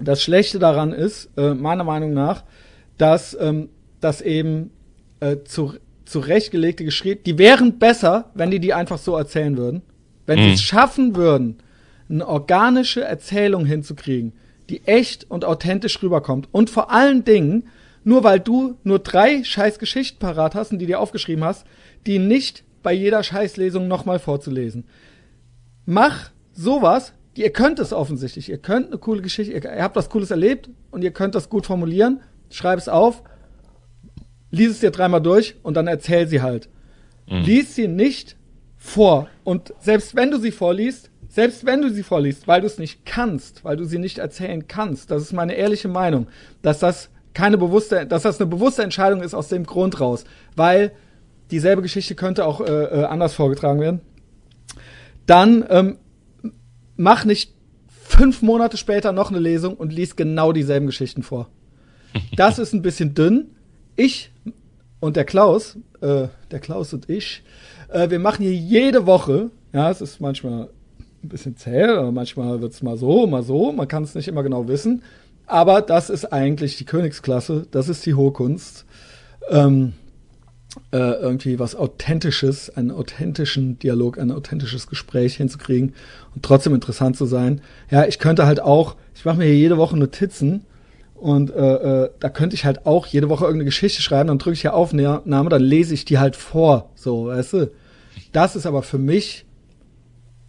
[0.00, 2.44] das Schlechte daran ist, äh, meiner Meinung nach,
[2.98, 3.68] dass ähm,
[4.00, 4.70] das eben
[5.20, 9.82] äh, zu, zurechtgelegte Geschichten, die wären besser, wenn die die einfach so erzählen würden.
[10.26, 10.52] Wenn sie Mhm.
[10.54, 11.58] es schaffen würden,
[12.10, 14.32] eine organische Erzählung hinzukriegen,
[14.70, 16.48] die echt und authentisch rüberkommt.
[16.52, 17.68] Und vor allen Dingen,
[18.08, 21.66] nur weil du nur drei scheiß Geschichten parat hast und die dir aufgeschrieben hast,
[22.06, 24.84] die nicht bei jeder Scheißlesung nochmal vorzulesen.
[25.84, 30.30] Mach sowas, ihr könnt es offensichtlich, ihr könnt eine coole Geschichte, ihr, habt was Cooles
[30.30, 33.22] erlebt und ihr könnt das gut formulieren, schreib es auf,
[34.50, 36.70] lies es dir dreimal durch und dann erzähl sie halt.
[37.28, 37.42] Mhm.
[37.42, 38.36] Lies sie nicht
[38.78, 39.28] vor.
[39.44, 43.04] Und selbst wenn du sie vorliest, selbst wenn du sie vorliest, weil du es nicht
[43.04, 46.28] kannst, weil du sie nicht erzählen kannst, das ist meine ehrliche Meinung,
[46.62, 50.24] dass das keine bewusste, dass das eine bewusste Entscheidung ist aus dem Grund raus,
[50.56, 50.92] weil
[51.50, 54.00] dieselbe Geschichte könnte auch äh, äh, anders vorgetragen werden.
[55.26, 55.98] Dann ähm,
[56.96, 57.54] mach nicht
[57.88, 61.48] fünf Monate später noch eine Lesung und lies genau dieselben Geschichten vor.
[62.36, 63.50] Das ist ein bisschen dünn.
[63.94, 64.32] Ich
[65.00, 67.42] und der Klaus, äh, der Klaus und ich,
[67.88, 70.70] äh, wir machen hier jede Woche, ja, es ist manchmal
[71.22, 74.68] ein bisschen zäh, manchmal wird's mal so, mal so, man kann es nicht immer genau
[74.68, 75.02] wissen.
[75.48, 78.84] Aber das ist eigentlich die Königsklasse, das ist die hohe Kunst.
[79.48, 79.94] Ähm,
[80.92, 85.94] äh, irgendwie was Authentisches, einen authentischen Dialog, ein authentisches Gespräch hinzukriegen
[86.34, 87.62] und trotzdem interessant zu sein.
[87.90, 90.66] Ja, ich könnte halt auch, ich mache mir hier jede Woche Notizen
[91.14, 94.54] und äh, äh, da könnte ich halt auch jede Woche irgendeine Geschichte schreiben, dann drücke
[94.54, 97.70] ich hier Aufnahme, dann lese ich die halt vor, so, weißt du.
[98.32, 99.46] Das ist aber für mich,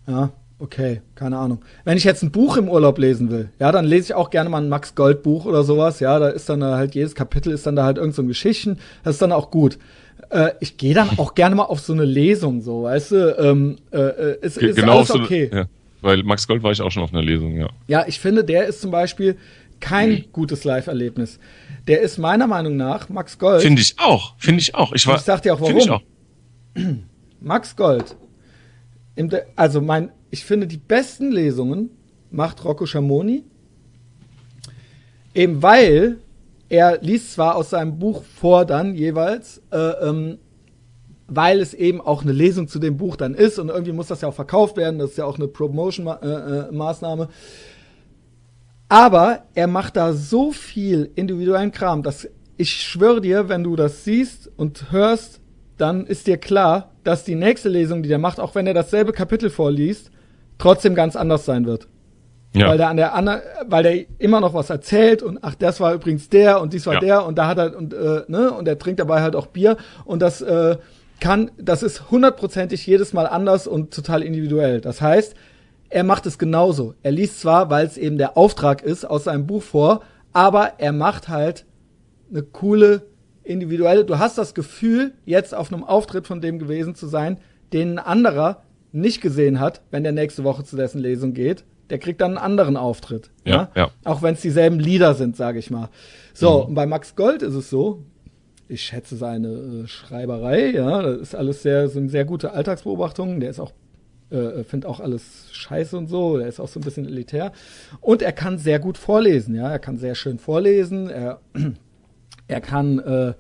[0.08, 1.64] ja, okay, keine Ahnung.
[1.86, 4.50] Wenn ich jetzt ein Buch im Urlaub lesen will, ja, dann lese ich auch gerne
[4.50, 7.66] mal ein Max Gold Buch oder sowas, ja, da ist dann halt jedes Kapitel ist
[7.66, 9.80] dann da halt irgend so ein Geschichten, das ist dann auch gut.
[10.30, 13.78] Äh, ich gehe dann auch gerne mal auf so eine Lesung, so, weißt du, ähm,
[13.92, 15.50] äh, äh ist, ist genau alles so, okay.
[15.52, 15.66] Ja,
[16.02, 17.70] weil Max Gold war ich auch schon auf einer Lesung, ja.
[17.88, 19.38] Ja, ich finde, der ist zum Beispiel
[19.80, 21.40] kein gutes Live-Erlebnis.
[21.88, 24.92] Der ist meiner Meinung nach, Max Gold, Finde ich auch, finde ich auch.
[24.94, 26.04] Ich war, ich sag dir auch finde ich warum.
[26.76, 26.82] auch.
[27.42, 28.18] Max Gold,
[29.56, 31.92] also mein, ich finde, die besten Lesungen
[32.32, 33.44] macht Rocco Schamoni,
[35.34, 36.18] eben weil
[36.70, 40.38] er liest zwar aus seinem Buch vor dann jeweils, äh, ähm,
[41.28, 44.22] weil es eben auch eine Lesung zu dem Buch dann ist und irgendwie muss das
[44.22, 47.30] ja auch verkauft werden, das ist ja auch eine Promotion-Maßnahme.
[48.88, 54.04] Aber er macht da so viel individuellen Kram, dass ich schwöre dir, wenn du das
[54.04, 55.40] siehst und hörst,
[55.78, 59.14] dann ist dir klar, dass die nächste Lesung, die der macht, auch wenn er dasselbe
[59.14, 60.12] Kapitel vorliest,
[60.60, 61.88] trotzdem ganz anders sein wird.
[62.54, 62.68] Ja.
[62.68, 65.92] Weil der an der Anna, weil der immer noch was erzählt und ach, das war
[65.96, 67.00] übrigens der und dies war Ja.
[67.00, 69.78] der und da hat er und äh, ne und er trinkt dabei halt auch Bier
[70.06, 70.78] und das äh,
[71.20, 74.80] kann, das ist hundertprozentig jedes Mal anders und total individuell.
[74.80, 75.34] Das heißt,
[75.90, 76.94] er macht es genauso.
[77.02, 80.02] Er liest zwar, weil es eben der Auftrag ist, aus seinem Buch vor,
[80.32, 81.66] aber er macht halt
[82.30, 83.02] eine coole
[83.50, 84.06] individuelle.
[84.06, 87.38] Du hast das Gefühl, jetzt auf einem Auftritt von dem gewesen zu sein,
[87.74, 91.64] den ein anderer nicht gesehen hat, wenn der nächste Woche zu dessen Lesung geht.
[91.90, 93.32] Der kriegt dann einen anderen Auftritt.
[93.46, 93.90] Ja, ja.
[94.04, 95.90] Auch wenn es dieselben Lieder sind, sage ich mal.
[96.34, 98.04] So, und bei Max Gold ist es so,
[98.68, 103.40] ich schätze seine äh, Schreiberei, ja, das ist alles sehr, sind sehr gute Alltagsbeobachtungen.
[103.40, 103.74] Der ist auch,
[104.30, 106.38] äh, findet auch alles scheiße und so.
[106.38, 107.52] Der ist auch so ein bisschen elitär.
[108.00, 109.72] Und er kann sehr gut vorlesen, ja.
[109.72, 111.10] Er kann sehr schön vorlesen.
[111.10, 111.42] Er,
[112.50, 113.34] er kann, äh,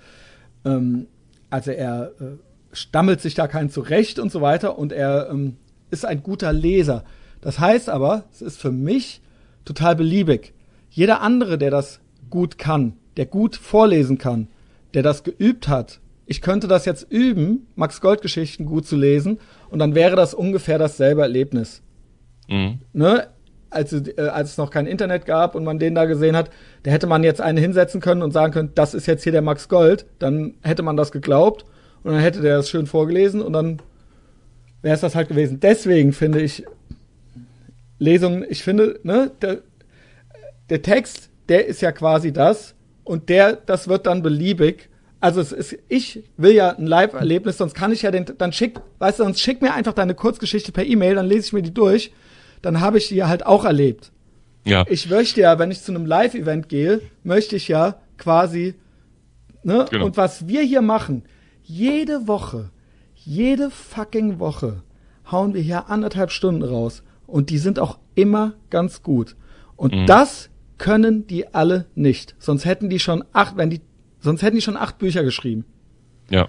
[0.63, 1.07] ähm,
[1.49, 2.25] also er äh,
[2.71, 4.77] stammelt sich da keinen zurecht und so weiter.
[4.77, 5.57] Und er ähm,
[5.91, 7.03] ist ein guter Leser.
[7.41, 9.21] Das heißt aber, es ist für mich
[9.65, 10.53] total beliebig.
[10.89, 11.99] Jeder andere, der das
[12.29, 14.47] gut kann, der gut vorlesen kann,
[14.93, 19.39] der das geübt hat, ich könnte das jetzt üben, Max Gold Geschichten gut zu lesen,
[19.71, 21.81] und dann wäre das ungefähr dasselbe Erlebnis.
[22.47, 22.81] Mhm.
[22.93, 23.27] Ne?
[23.71, 26.49] Als, äh, als es noch kein Internet gab und man den da gesehen hat,
[26.83, 29.41] da hätte man jetzt einen hinsetzen können und sagen können, das ist jetzt hier der
[29.41, 31.65] Max Gold, dann hätte man das geglaubt
[32.03, 33.81] und dann hätte der das schön vorgelesen und dann
[34.81, 35.59] wäre es das halt gewesen.
[35.59, 36.65] Deswegen finde ich
[37.99, 39.59] Lesungen, ich finde, ne, der,
[40.69, 44.89] der Text, der ist ja quasi das und der, das wird dann beliebig.
[45.19, 48.79] Also es ist, ich will ja ein Live-Erlebnis, sonst kann ich ja den, dann schick,
[48.99, 51.73] weißt du, sonst schick mir einfach deine Kurzgeschichte per E-Mail, dann lese ich mir die
[51.73, 52.13] durch,
[52.61, 54.11] dann habe ich die ja halt auch erlebt.
[54.65, 54.85] Ja.
[54.89, 58.75] Ich möchte ja, wenn ich zu einem Live-Event gehe, möchte ich ja quasi,
[59.63, 60.05] ne, Genau.
[60.05, 61.23] und was wir hier machen,
[61.63, 62.69] jede Woche,
[63.15, 64.83] jede fucking Woche
[65.31, 69.35] hauen wir hier anderthalb Stunden raus und die sind auch immer ganz gut.
[69.75, 70.05] Und Mhm.
[70.07, 72.35] das können die alle nicht.
[72.39, 73.81] Sonst hätten die schon acht, wenn die,
[74.19, 75.65] sonst hätten die schon acht Bücher geschrieben.
[76.29, 76.47] Ja.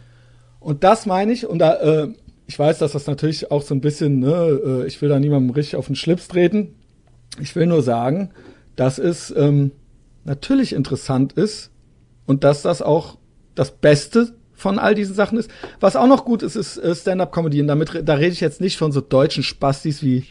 [0.59, 2.09] Und das meine ich, und da, äh,
[2.51, 5.51] ich weiß, dass das natürlich auch so ein bisschen, ne, äh, ich will da niemandem
[5.55, 6.75] richtig auf den Schlips treten.
[7.41, 8.31] Ich will nur sagen,
[8.75, 9.71] dass es ähm,
[10.25, 11.71] natürlich interessant ist
[12.27, 13.19] und dass das auch
[13.55, 15.49] das Beste von all diesen Sachen ist.
[15.79, 17.61] Was auch noch gut ist, ist äh, Stand-up-Comedy.
[17.61, 20.25] Und damit, da rede ich jetzt nicht von so deutschen Spastis wie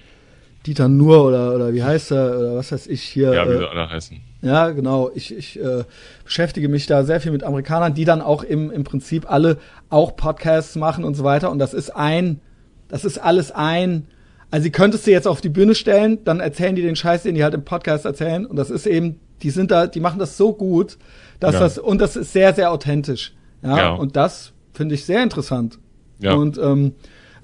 [0.65, 3.33] Dieter Nuhr oder, oder wie heißt er, oder was weiß ich hier.
[3.33, 4.19] Ja, wie äh, sie alle heißen.
[4.41, 5.09] Ja, genau.
[5.13, 5.83] Ich, ich äh,
[6.23, 9.57] beschäftige mich da sehr viel mit Amerikanern, die dann auch im, im Prinzip alle
[9.89, 11.51] auch Podcasts machen und so weiter.
[11.51, 12.39] Und das ist ein,
[12.87, 14.07] das ist alles ein.
[14.51, 17.35] Also sie könntest du jetzt auf die Bühne stellen, dann erzählen die den Scheiß, den
[17.35, 18.45] die halt im Podcast erzählen.
[18.45, 20.97] Und das ist eben, die sind da, die machen das so gut,
[21.39, 21.59] dass Ja.
[21.59, 23.33] das, und das ist sehr, sehr authentisch.
[23.61, 23.89] Ja, Ja.
[23.93, 25.77] und das finde ich sehr interessant.
[26.19, 26.33] Ja.
[26.33, 26.93] Und ähm,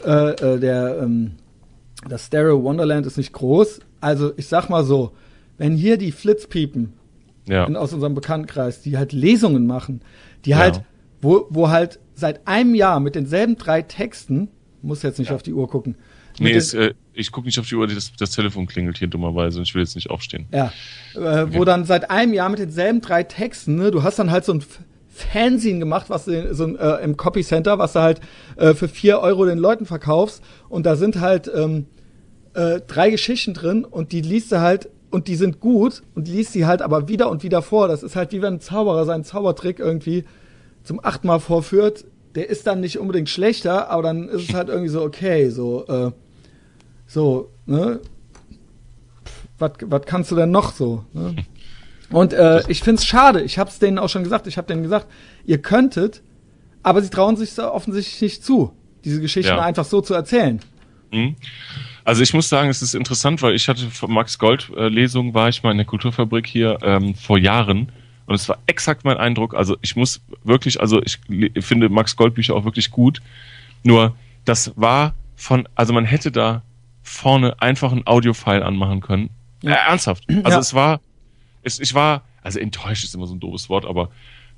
[0.05, 1.33] äh, äh, der, ähm,
[2.09, 3.79] das Stereo Wonderland ist nicht groß.
[4.01, 5.11] Also ich sag mal so,
[5.57, 6.93] wenn hier die Flitzpiepen
[7.47, 7.65] Ja.
[7.65, 10.01] in, aus unserem Bekanntenkreis, die halt Lesungen machen,
[10.45, 10.57] die Ja.
[10.57, 10.81] halt,
[11.21, 14.49] wo, wo halt seit einem Jahr mit denselben drei Texten,
[14.81, 15.95] muss jetzt nicht auf die Uhr gucken.
[16.39, 19.57] Nee, es, äh, ich gucke nicht auf die Uhr, das, das Telefon klingelt hier dummerweise
[19.59, 20.47] und ich will jetzt nicht aufstehen.
[20.53, 20.73] Ja,
[21.15, 24.43] äh, wo dann seit einem Jahr mit denselben drei Texten, ne, du hast dann halt
[24.43, 24.63] so ein
[25.07, 28.19] Fanzine gemacht, was du so ein, äh, im Copy Center, was du halt
[28.57, 31.85] äh, für vier Euro den Leuten verkaufst und da sind halt ähm,
[32.53, 36.51] äh, drei Geschichten drin und die liest du halt und die sind gut und liest
[36.51, 37.87] sie halt aber wieder und wieder vor.
[37.87, 40.25] Das ist halt wie wenn ein Zauberer seinen Zaubertrick irgendwie
[40.83, 42.03] zum achten Mal vorführt.
[42.35, 45.85] Der ist dann nicht unbedingt schlechter, aber dann ist es halt irgendwie so okay, so
[45.87, 46.11] äh,
[47.07, 48.01] so, ne?
[49.57, 49.71] Was
[50.05, 51.05] kannst du denn noch so?
[51.13, 51.37] Ne?
[52.09, 53.41] Und äh, ich find's schade.
[53.41, 54.47] Ich hab's denen auch schon gesagt.
[54.47, 55.07] Ich hab denen gesagt,
[55.45, 56.23] ihr könntet,
[56.83, 58.73] aber sie trauen sich offensichtlich nicht zu,
[59.05, 59.61] diese Geschichten Ja.
[59.61, 60.59] einfach so zu erzählen.
[61.13, 61.37] Mhm.
[62.05, 65.33] Also ich muss sagen, es ist interessant, weil ich hatte von Max Gold äh, Lesung,
[65.33, 67.91] war ich mal in der Kulturfabrik hier ähm, vor Jahren
[68.27, 69.55] und es war exakt mein Eindruck.
[69.55, 71.19] Also ich muss wirklich, also ich
[71.59, 73.21] finde Max Gold Bücher auch wirklich gut.
[73.83, 76.61] Nur das war von, also man hätte da
[77.01, 79.31] vorne einfach ein Audiofile anmachen können.
[79.63, 79.71] Ja.
[79.71, 80.23] Äh, ernsthaft.
[80.29, 80.59] Also Ja.
[80.59, 80.99] es war,
[81.63, 84.09] es, ich war, also enttäuscht ist immer so ein doofes Wort, aber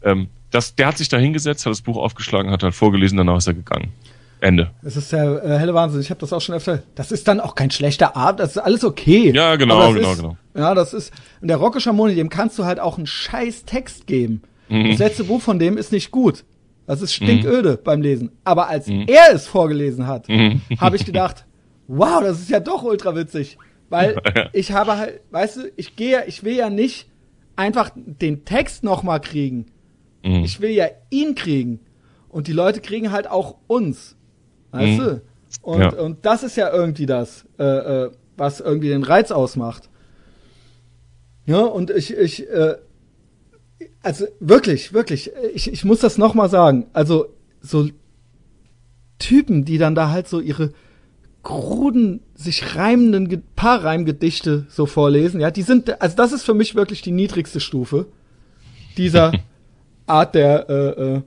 [0.02, 3.38] ähm, das, der hat sich da hingesetzt, hat das Buch aufgeschlagen, hat halt vorgelesen, danach
[3.38, 3.94] ist er gegangen.
[4.40, 4.72] Ende.
[4.84, 6.00] Das ist der äh, helle Wahnsinn.
[6.02, 6.84] Ich habe das auch schon öfter.
[6.96, 8.40] Das ist dann auch kein schlechter Abend.
[8.40, 9.32] Das ist alles okay.
[9.34, 10.38] Ja, genau, genau, ist, genau.
[10.56, 11.12] Ja, das ist.
[11.42, 14.42] Und der Rocco Schamoni, dem kannst du halt auch einen scheiß Text geben.
[14.70, 14.90] Mhm.
[14.92, 16.44] Das letzte Buch von dem ist nicht gut.
[16.86, 18.32] Das ist stinköde beim Lesen.
[18.44, 19.06] Aber als Mhm.
[19.08, 20.62] er es vorgelesen hat, Mhm.
[20.80, 21.46] habe ich gedacht,
[21.88, 23.58] wow, das ist ja doch ultra witzig.
[23.90, 24.50] Weil Ja.
[24.54, 27.08] ich habe halt, weißt du, ich gehe, ja- ich will ja nicht
[27.56, 29.66] einfach den Text noch mal kriegen.
[30.24, 30.44] Mhm.
[30.44, 31.80] Ich will ja ihn kriegen.
[32.30, 34.16] Und die Leute kriegen halt auch uns.
[34.78, 35.04] Weißt Mhm.
[35.04, 35.22] du?
[35.62, 35.90] Und, Ja.
[35.94, 39.90] und das ist ja irgendwie das, äh, äh, was irgendwie den Reiz ausmacht.
[41.46, 42.76] Ja, und ich, ich, äh,
[44.04, 46.88] also wirklich, wirklich, ich, ich muss das nochmal sagen.
[46.94, 47.28] Also,
[47.62, 47.88] so
[49.20, 50.72] Typen, die dann da halt so ihre
[51.44, 56.76] kruden, sich reimenden Ge- Paarreimgedichte so vorlesen, ja, die sind, also das ist für mich
[56.76, 58.08] wirklich die niedrigste Stufe
[58.98, 59.32] dieser
[60.06, 61.22] Art der äh, äh,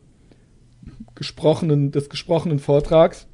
[1.15, 3.27] gesprochenen, des gesprochenen Vortrags.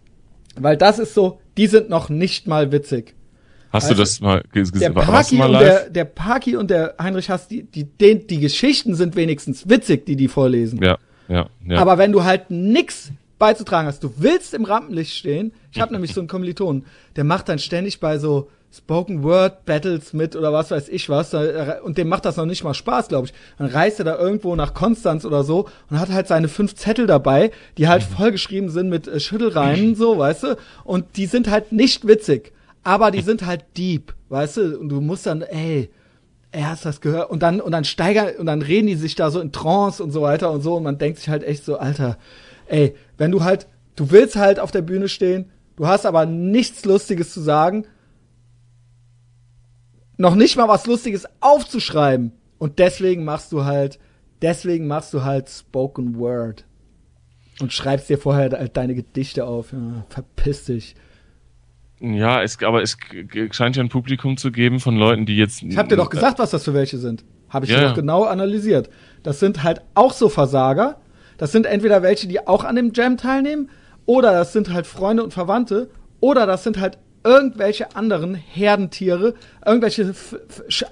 [0.59, 3.15] Weil das ist so, die sind noch nicht mal witzig.
[3.73, 4.95] Hast Weißt du das mal ge- Der gesehen?
[4.95, 5.63] Du Paki, mal und live?
[5.63, 10.07] der, der Paki und der Heinrich Hass, die, die, den, die Geschichten sind wenigstens witzig,
[10.07, 10.83] die die vorlesen.
[10.83, 10.99] ja,
[11.29, 11.79] ja, ja.
[11.79, 15.53] Aber wenn du halt nix beizutragen hast, du willst im Rampenlicht stehen.
[15.73, 16.85] Ich habe nämlich so einen Kommiliton,
[17.17, 21.31] der macht dann ständig bei so Spoken Word Battles mit oder was weiß ich was
[21.31, 23.35] da- und dem macht das noch nicht mal Spaß, glaube ich.
[23.59, 27.07] Dann reist er da irgendwo nach Konstanz oder so und hat halt seine fünf Zettel
[27.07, 30.57] dabei, die halt vollgeschrieben sind mit äh, Schüttelreimen so, weißt du?
[30.85, 32.53] Und die sind halt nicht witzig,
[32.83, 34.79] aber die sind halt deep, weißt du?
[34.79, 35.91] Und du musst dann, ey,
[36.53, 37.31] ey, hast das gehört?
[37.31, 40.11] Und dann, und dann steigern, und dann reden die sich da so in Trance und
[40.11, 40.77] so weiter und so.
[40.77, 42.17] Und man denkt sich halt echt so, Alter,
[42.67, 43.67] ey, wenn du halt,
[43.97, 47.87] du willst halt auf der Bühne stehen, du hast aber nichts Lustiges zu sagen,
[50.17, 52.33] noch nicht mal was Lustiges aufzuschreiben.
[52.59, 53.99] Und deswegen machst du halt,
[54.43, 56.65] deswegen machst du halt Spoken Word.
[57.61, 59.73] Und schreibst dir vorher halt deine Gedichte auf.
[59.73, 60.95] Ja, verpiss dich.
[62.01, 62.99] ja, es, aber es
[63.53, 65.63] scheint ja ein Publikum zu geben von Leuten, die jetzt.
[65.63, 67.25] Ich hab dir doch gesagt, was das für welche sind.
[67.49, 68.91] Habe ich Ja, dir doch genau analysiert.
[69.23, 71.01] Das sind halt auch so Versager.
[71.39, 73.71] Das sind entweder welche, die auch an dem Jam teilnehmen,
[74.05, 75.91] oder das sind halt Freunde und Verwandte,
[76.21, 80.15] oder das sind halt irgendwelche anderen Herdentiere, irgendwelche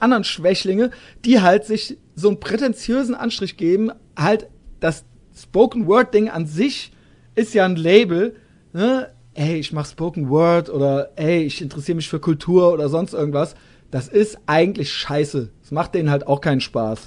[0.00, 0.90] anderen Schwächlinge,
[1.24, 3.92] die halt sich so einen prätentiösen Anstrich geben.
[4.16, 4.48] Halt,
[4.80, 5.04] das
[5.36, 6.92] Spoken Word Ding an sich
[7.36, 8.34] ist ja ein Label,
[8.72, 9.10] ne?
[9.36, 13.56] Ey, ich mach Spoken Word oder ey, ich interessiere mich für Kultur oder sonst irgendwas.
[13.90, 15.50] Das ist eigentlich scheiße.
[15.60, 17.00] Das macht denen halt auch keinen Spaß.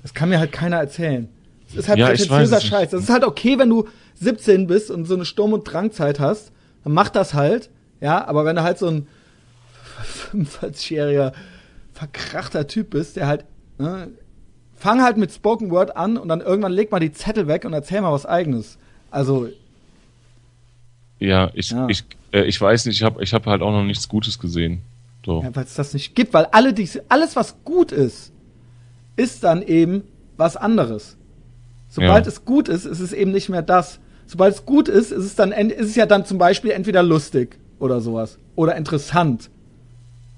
[0.00, 1.28] Das kann mir halt keiner erzählen.
[1.66, 2.60] Das ist halt Ja, prätentiöser.
[2.60, 2.90] Scheiß.
[2.90, 6.52] Das ist halt okay, wenn du 17 bist und so eine Sturm- und Drangzeit hast,
[6.84, 7.70] dann mach das halt.
[8.00, 9.06] Ja, aber wenn du halt so ein
[10.32, 11.32] 45-jähriger
[11.94, 13.44] verkrachter Typ bist, der halt,
[13.78, 14.08] ne,
[14.74, 17.72] fang halt mit Spoken Word an und dann irgendwann leg mal die Zettel weg und
[17.72, 18.78] erzähl mal was eigenes.
[19.10, 19.48] Also,
[21.18, 21.86] Ja, ich, Ja.
[21.88, 24.82] ich, äh, ich weiß nicht, ich habe ich hab halt auch noch nichts Gutes gesehen.
[25.24, 25.42] So.
[25.42, 28.30] ja, weil es das nicht gibt, weil alle die, alles, was gut ist,
[29.16, 30.04] ist dann eben
[30.36, 31.16] was anderes.
[31.88, 32.28] Sobald Ja.
[32.28, 33.98] es gut ist, ist es eben nicht mehr das.
[34.26, 37.58] Sobald es gut ist, ist es dann, ist es ja dann zum Beispiel entweder lustig
[37.78, 38.38] oder sowas.
[38.54, 39.50] Oder interessant.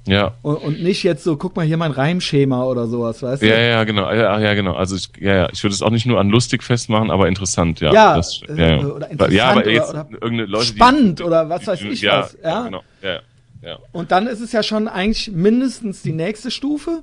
[0.06, 0.34] Ja.
[0.42, 3.46] Und, und nicht jetzt so, guck mal hier mein Reimschema oder sowas, weißt du?
[3.46, 4.10] Ja, ja, genau.
[4.10, 4.72] Ja, ja, genau.
[4.72, 7.80] Also ich, ja, ja, ich würde es auch nicht nur an lustig festmachen, aber interessant,
[7.80, 7.92] ja.
[7.92, 8.86] Ja, das, äh, ja, ja.
[8.86, 12.00] oder interessant ja, aber oder- jetzt oder irgendeine Leute, spannend die, oder was weiß ich
[12.00, 12.64] ja, was, ja?
[12.64, 12.82] genau.
[13.02, 13.20] Ja,
[13.62, 13.78] ja.
[13.92, 17.02] Und dann ist es ja schon eigentlich mindestens die nächste Stufe.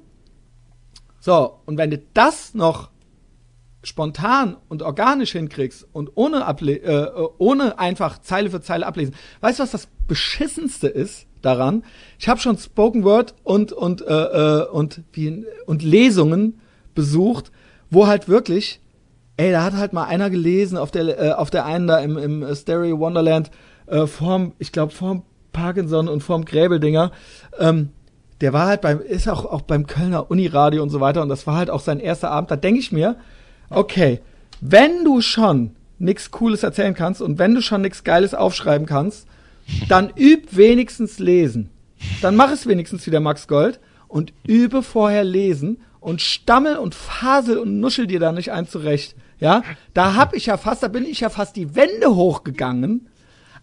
[1.20, 2.90] So, und wenn du das noch
[3.84, 9.14] spontan und organisch hinkriegst und ohne, Able äh, ohne einfach Zeile für Zeile ablesen.
[9.42, 11.84] Weißt du, was das beschissenste ist daran?
[12.20, 16.60] Ich habe schon Spoken Word und und äh, äh, und wie und Lesungen
[16.94, 17.52] besucht,
[17.90, 18.82] wo halt wirklich,
[19.38, 22.18] ey, da hat halt mal einer gelesen auf der äh, auf der einen da im
[22.18, 23.52] im Stereo Wonderland
[23.88, 27.12] äh, vorm, ich glaube vorm Parkinson und vorm Gräbeldinger.
[27.58, 27.90] Ähm,
[28.42, 31.48] der war halt beim, ist auch, auch beim Kölner Uniradio und so weiter und das
[31.48, 32.52] war halt auch sein erster Abend.
[32.52, 33.16] Da denke ich mir,
[33.70, 34.20] okay,
[34.60, 39.28] wenn du schon nix Cooles erzählen kannst und wenn du schon nix Geiles aufschreiben kannst,
[39.88, 41.70] dann üb wenigstens lesen.
[42.22, 46.94] Dann mach es wenigstens wie der Max Gold und übe vorher lesen und stammel und
[46.94, 49.16] fasel und nuschel dir da nicht ein zurecht.
[49.40, 49.64] Ja,
[49.94, 53.10] da hab ich ja fast, da bin ich ja fast die Wände hochgegangen,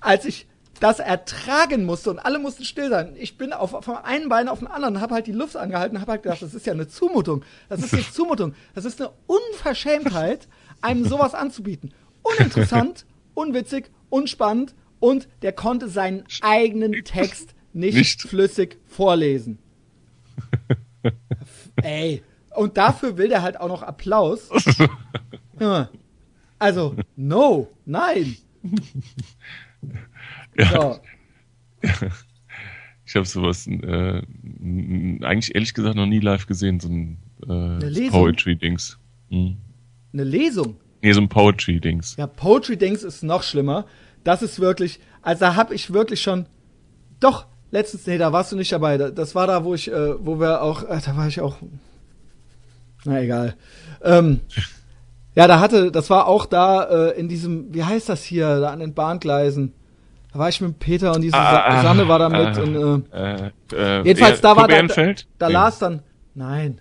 [0.00, 0.46] als ich
[0.80, 3.14] das ertragen musste und alle mussten still sein.
[3.16, 6.12] Ich bin auf, vom einen Bein auf den anderen, habe halt die Luft angehalten, habe
[6.12, 7.44] halt gedacht, das ist ja eine Zumutung.
[7.68, 8.54] Das ist eine Zumutung.
[8.74, 10.48] Das ist eine Unverschämtheit,
[10.80, 11.94] einem sowas anzubieten.
[12.22, 18.22] Uninteressant, unwitzig, unspannend und der konnte seinen eigenen Text nicht, nicht.
[18.22, 19.58] flüssig vorlesen.
[21.82, 22.22] Ey,
[22.54, 24.48] und dafür will der halt auch noch Applaus.
[26.58, 28.36] Also, no, nein.
[30.56, 30.70] Ja.
[30.70, 31.00] So.
[33.04, 34.22] Ich habe sowas äh,
[35.22, 38.98] eigentlich ehrlich gesagt noch nie live gesehen, so ein äh, Poetry-Dings.
[39.28, 39.56] Hm.
[40.12, 40.76] Eine Lesung?
[41.02, 42.16] Nee, so ein Poetry-Dings.
[42.16, 43.86] Ja, Poetry-Dings ist noch schlimmer.
[44.24, 46.46] Das ist wirklich, also da habe ich wirklich schon,
[47.20, 48.98] doch, letztens, nee, da warst du nicht dabei.
[48.98, 51.56] Das war da, wo ich, äh, wo wir auch, äh, da war ich auch,
[53.04, 53.54] na egal.
[54.02, 54.40] Ähm,
[55.34, 58.70] ja, da hatte, das war auch da äh, in diesem, wie heißt das hier, da
[58.70, 59.72] an den Bahngleisen.
[60.32, 62.58] Da war ich mit Peter und diese ah, Sa Sanne war da mit.
[62.58, 66.02] Ah, und, äh, äh, jedenfalls, da war da, da, da las dann.
[66.34, 66.80] Nein.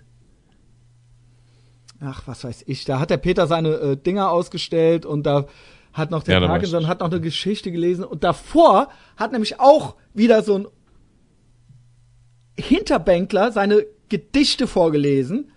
[2.00, 2.84] Ach, was weiß ich.
[2.84, 5.46] Da hat der Peter seine äh, Dinger ausgestellt und da
[5.92, 9.96] hat noch der ja, Parkinson hat noch eine Geschichte gelesen und davor hat nämlich auch
[10.14, 10.66] wieder so ein
[12.58, 15.50] Hinterbänkler seine Gedichte vorgelesen.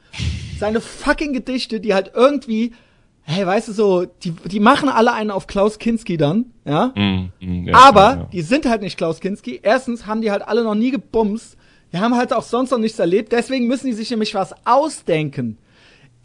[0.60, 2.74] Seine fucking Gedichte, die halt irgendwie
[3.26, 6.94] hey, weißt du so, die, die machen alle einen auf Klaus Kinski dann, ja.
[6.96, 8.30] Mm, mm, ja Aber ja.
[8.32, 9.60] die sind halt nicht Klaus Kinski.
[9.64, 11.58] Erstens haben die halt alle noch nie gebumst.
[11.92, 13.32] Die haben halt auch sonst noch nichts erlebt.
[13.32, 15.58] Deswegen müssen die sich nämlich was ausdenken.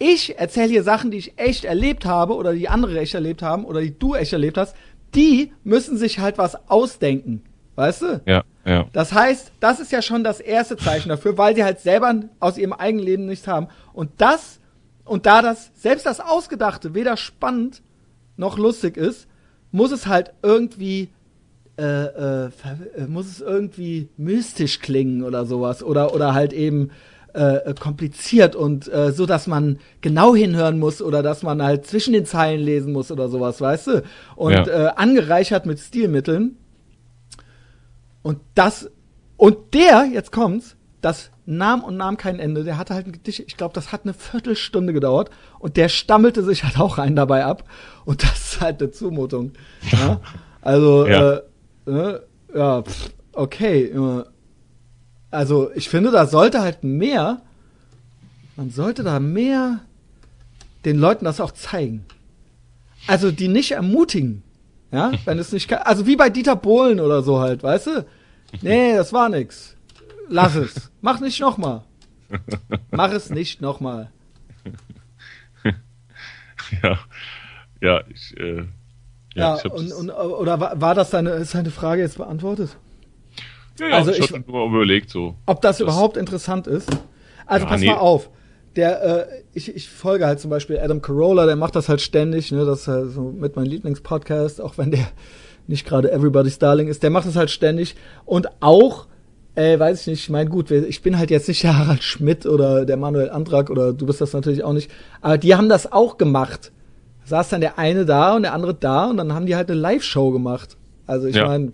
[0.00, 3.64] Ich erzähle hier Sachen, die ich echt erlebt habe oder die andere echt erlebt haben
[3.64, 4.74] oder die du echt erlebt hast.
[5.14, 7.42] Die müssen sich halt was ausdenken.
[7.76, 8.20] Weißt du?
[8.26, 8.86] Ja, ja.
[8.92, 12.58] Das heißt, das ist ja schon das erste Zeichen dafür, weil sie halt selber aus
[12.58, 13.68] ihrem eigenen Leben nichts haben.
[13.92, 14.60] Und das
[15.10, 17.82] und da das, selbst das Ausgedachte weder spannend
[18.36, 19.26] noch lustig ist,
[19.72, 21.08] muss es halt irgendwie,
[21.76, 22.50] äh, äh,
[22.96, 25.82] äh, muss es irgendwie mystisch klingen oder sowas.
[25.82, 26.90] Oder, oder halt eben
[27.34, 31.86] äh, äh, kompliziert und äh, so, dass man genau hinhören muss oder dass man halt
[31.86, 34.02] zwischen den Zeilen lesen muss oder sowas, weißt du?
[34.36, 34.66] Und ja.
[34.66, 36.56] äh, angereichert mit Stilmitteln.
[38.22, 38.90] Und das,
[39.36, 42.64] und der, jetzt kommt's, das nahm und nahm kein Ende.
[42.64, 46.42] Der hatte halt ein Gedicht, ich glaube, das hat eine Viertelstunde gedauert und der stammelte
[46.42, 47.64] sich halt auch einen dabei ab.
[48.04, 49.52] Und das ist halt eine Zumutung.
[49.90, 50.20] Ja?
[50.62, 51.40] Also, ja, äh,
[51.86, 52.22] ne?
[52.54, 53.90] ja pff, okay.
[55.30, 57.40] Also, ich finde, da sollte halt mehr,
[58.56, 59.80] man sollte da mehr
[60.84, 62.04] den Leuten das auch zeigen.
[63.06, 64.42] Also, die nicht ermutigen.
[64.92, 68.06] Ja, wenn es nicht, also wie bei Dieter Bohlen oder so halt, weißt du?
[68.62, 69.76] Nee, das war nix
[70.30, 70.90] lass es.
[71.00, 71.82] Mach nicht nochmal.
[72.90, 74.10] Mach es nicht nochmal.
[76.82, 76.98] ja,
[77.80, 78.64] ja, ich, äh,
[79.34, 82.76] ja, ja ich und, und, oder war, war das deine, ist deine Frage jetzt beantwortet?
[83.80, 85.34] Ja, ja also ich, ich nur überlegt so.
[85.46, 86.88] Ob das, das überhaupt interessant ist?
[87.46, 87.86] Also ja, pass nee.
[87.86, 88.30] mal auf.
[88.76, 92.52] Der, äh, ich, ich folge halt zum Beispiel Adam Carolla, der macht das halt ständig,
[92.52, 95.08] ne, das ist halt so mit meinem Lieblingspodcast, auch wenn der
[95.66, 99.06] nicht gerade Everybody's Darling ist, der macht das halt ständig und auch
[99.56, 102.46] äh, weiß ich nicht, ich meine, gut, ich bin halt jetzt nicht der Harald Schmidt
[102.46, 105.90] oder der Manuel Antrag oder du bist das natürlich auch nicht, aber die haben das
[105.90, 106.72] auch gemacht.
[107.22, 109.70] Da saß dann der eine da und der andere da und dann haben die halt
[109.70, 110.76] eine Live-Show gemacht.
[111.06, 111.46] Also ich ja.
[111.46, 111.72] meine,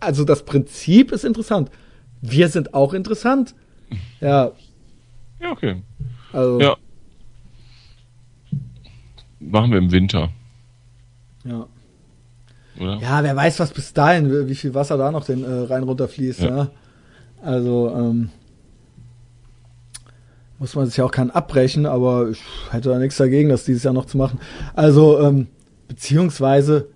[0.00, 1.70] also das Prinzip ist interessant.
[2.20, 3.54] Wir sind auch interessant.
[4.20, 4.52] Ja.
[5.40, 5.82] Ja, okay.
[6.32, 6.60] Also.
[6.60, 6.76] Ja.
[9.40, 10.30] Machen wir im Winter.
[11.44, 11.66] Ja.
[12.78, 12.98] Oder?
[12.98, 16.42] Ja, wer weiß, was bis dahin, wie viel Wasser da noch den äh, Rhein runterfließt.
[16.42, 16.56] Ja.
[16.56, 16.70] ja.
[17.42, 18.30] Also ähm,
[20.58, 23.82] muss man sich ja auch keinen abbrechen, aber ich hätte da nichts dagegen, das dieses
[23.82, 24.38] Jahr noch zu machen.
[24.74, 25.48] Also ähm,
[25.88, 26.88] beziehungsweise,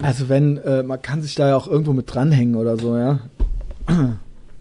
[0.00, 3.20] also wenn äh, man kann sich da ja auch irgendwo mit dranhängen oder so, ja.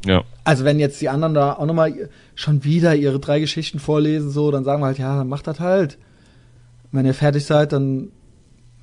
[0.06, 0.24] Ja.
[0.44, 4.52] Also wenn jetzt die anderen da auch nochmal schon wieder ihre drei Geschichten vorlesen, so,
[4.52, 5.98] dann sagen wir halt, ja, dann macht das halt.
[6.92, 8.10] Wenn ihr fertig seid, dann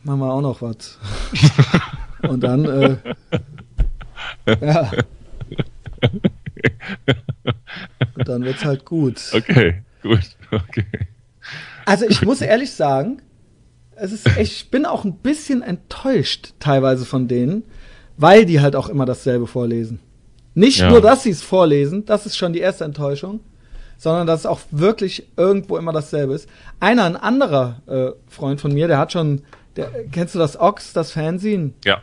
[0.03, 0.99] machen wir auch noch was.
[2.29, 2.97] Und dann, äh,
[4.61, 4.91] ja.
[8.15, 9.21] Und dann wird's halt gut.
[9.33, 10.87] Okay, gut, okay.
[11.87, 13.23] Also ich muss ehrlich sagen,
[13.97, 17.65] es ist echt, ich bin auch ein bisschen enttäuscht teilweise von denen,
[18.17, 20.01] weil die halt auch immer dasselbe vorlesen.
[20.55, 20.91] Nicht Ja.
[20.91, 23.41] nur, dass sie es vorlesen, das ist schon die erste Enttäuschung,
[23.97, 26.49] sondern dass es auch wirklich irgendwo immer dasselbe ist.
[26.81, 29.43] Einer, ein anderer äh, Freund von mir, der hat schon,
[29.77, 31.73] der, kennst du das Ox, das Fanzine?
[31.85, 32.03] Ja.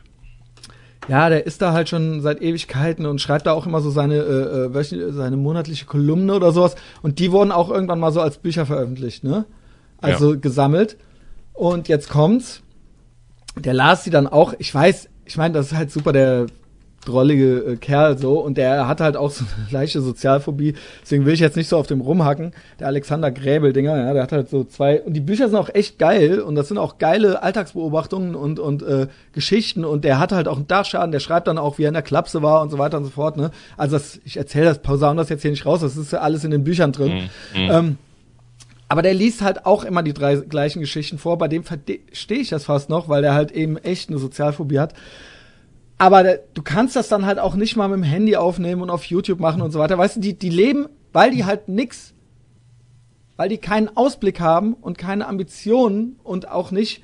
[1.07, 4.17] Ja, der ist da halt schon seit Ewigkeiten und schreibt da auch immer so seine,
[4.17, 6.75] äh, äh, seine monatliche Kolumne oder sowas.
[7.01, 9.45] Und die wurden auch irgendwann mal so als Bücher veröffentlicht, ne?
[9.99, 10.97] Also gesammelt.
[11.61, 12.63] Und jetzt kommt's.
[13.55, 14.55] Der las sie dann auch.
[14.57, 16.47] Ich weiß, ich meine, das ist halt super der
[17.05, 20.73] drollige äh, Kerl so und der hat halt auch so eine leichte Sozialphobie.
[21.03, 22.53] Deswegen will ich jetzt nicht so auf dem rumhacken.
[22.79, 25.99] Der Alexander Gräbel-Dinger, ja, der hat halt so zwei und die Bücher sind auch echt
[25.99, 30.47] geil und das sind auch geile Alltagsbeobachtungen und und äh, Geschichten und der hat halt
[30.47, 31.11] auch einen Dachschaden.
[31.11, 33.11] Der schreibt dann auch, wie er in der Klapse war und so weiter und so
[33.11, 33.37] fort.
[33.37, 33.51] Ne?
[33.77, 35.81] Also das, ich erzähle das, pausaun das jetzt hier nicht raus.
[35.81, 37.29] Das ist ja alles in den Büchern drin.
[37.53, 37.69] Mhm.
[37.69, 37.97] Ähm,
[38.91, 41.37] aber der liest halt auch immer die drei gleichen Geschichten vor.
[41.37, 44.93] Bei dem verstehe ich das fast noch, weil der halt eben echt eine Sozialphobie hat.
[45.97, 48.89] Aber der, du kannst das dann halt auch nicht mal mit dem Handy aufnehmen und
[48.89, 49.97] auf YouTube machen und so weiter.
[49.97, 52.13] Weißt du, die, die leben, weil die halt nix,
[53.37, 57.01] weil die keinen Ausblick haben und keine Ambitionen und auch nicht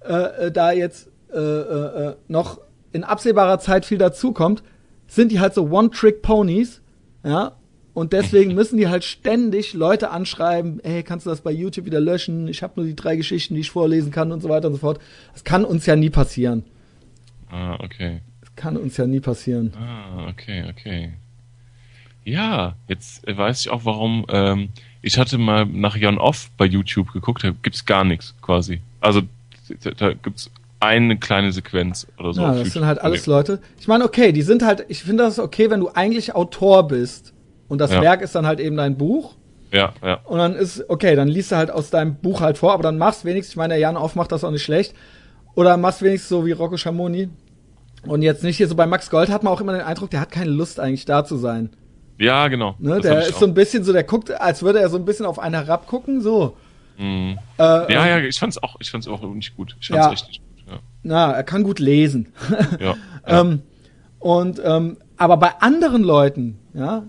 [0.00, 2.60] äh, äh, da jetzt äh, äh, äh, noch
[2.90, 4.64] in absehbarer Zeit viel dazukommt,
[5.06, 6.82] sind die halt so One-Trick-Ponies,
[7.22, 7.52] ja,
[7.98, 12.00] und deswegen müssen die halt ständig Leute anschreiben, ey, kannst du das bei YouTube wieder
[12.00, 12.46] löschen?
[12.46, 14.78] Ich habe nur die drei Geschichten, die ich vorlesen kann und so weiter und so
[14.78, 15.00] fort.
[15.32, 16.64] Das kann uns ja nie passieren.
[17.50, 18.20] Ah, okay.
[18.40, 19.72] Das kann uns ja nie passieren.
[19.76, 21.12] Ah, okay, okay.
[22.24, 24.26] Ja, jetzt weiß ich auch, warum.
[24.28, 24.68] Ähm,
[25.02, 28.80] ich hatte mal nach Jan Off bei YouTube geguckt, da gibt's gar nichts quasi.
[29.00, 29.22] Also
[29.82, 32.42] da, da gibt's eine kleine Sequenz oder so.
[32.42, 33.60] Ja, das sind halt alles Leute.
[33.80, 37.32] Ich meine, okay, die sind halt, ich finde das okay, wenn du eigentlich Autor bist
[37.68, 38.00] und das Ja.
[38.02, 39.34] Werk ist dann halt eben dein Buch
[39.72, 40.20] Ja, ja.
[40.24, 42.98] und dann ist, okay, dann liest du halt aus deinem Buch halt vor, aber dann
[42.98, 44.94] machst wenigstens, ich meine, der Jan Off macht das auch nicht schlecht,
[45.54, 47.28] oder machst wenigstens so wie Rocco Schamoni
[48.06, 50.20] und jetzt nicht hier so bei Max Gold hat man auch immer den Eindruck, der
[50.20, 51.70] hat keine Lust eigentlich da zu sein.
[52.18, 52.74] Ja, genau.
[52.78, 53.00] Ne?
[53.00, 53.40] Der ist auch.
[53.40, 56.20] so ein bisschen so, der guckt, als würde er so ein bisschen auf einen herabgucken,
[56.20, 56.56] so.
[56.96, 57.38] Mhm.
[57.58, 59.76] Äh, Ja, ja, ich fand's auch, ich fand's auch nicht gut.
[59.80, 60.10] Ich fand's Ja.
[60.10, 60.40] nicht gut.
[61.04, 62.32] Na, er kann gut lesen.
[62.50, 62.56] Ja.
[62.86, 62.94] ja.
[63.28, 63.40] ja.
[63.40, 63.62] Ähm,
[64.18, 67.04] und ähm, aber bei anderen Leuten, ja,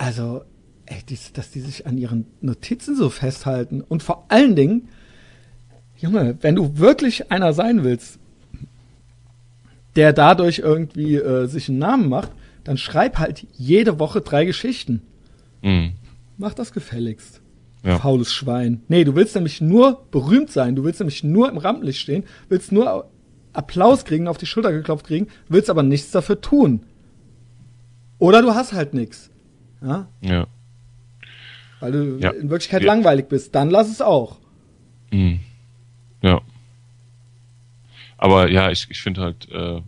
[0.00, 0.44] also,
[0.86, 4.88] ey, die, dass die sich an ihren Notizen so festhalten und vor allen Dingen,
[5.98, 8.18] Junge, wenn du wirklich einer sein willst,
[9.96, 12.32] der dadurch irgendwie äh, sich einen Namen macht,
[12.64, 15.02] dann schreib halt jede Woche drei Geschichten.
[15.60, 15.92] Mhm.
[16.38, 17.42] Mach das gefälligst.
[17.84, 17.98] Ja.
[17.98, 18.80] Faules Schwein.
[18.88, 22.72] Nee, du willst nämlich nur berühmt sein, du willst nämlich nur im Rampenlicht stehen, willst
[22.72, 23.10] nur
[23.52, 26.86] Applaus kriegen, auf die Schulter geklopft kriegen, willst aber nichts dafür tun.
[28.18, 29.29] Oder du hast halt nichts.
[29.82, 30.06] Ja?
[30.20, 30.46] ja.
[31.80, 32.30] Weil du Ja.
[32.30, 32.88] in Wirklichkeit Ja.
[32.88, 33.54] langweilig bist.
[33.54, 34.36] Dann lass es auch.
[35.10, 35.40] Mhm.
[36.22, 36.40] Ja.
[38.18, 39.80] Aber ja, ich, ich finde halt, äh,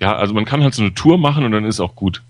[0.00, 2.22] ja, also man kann halt so eine Tour machen und dann ist auch gut.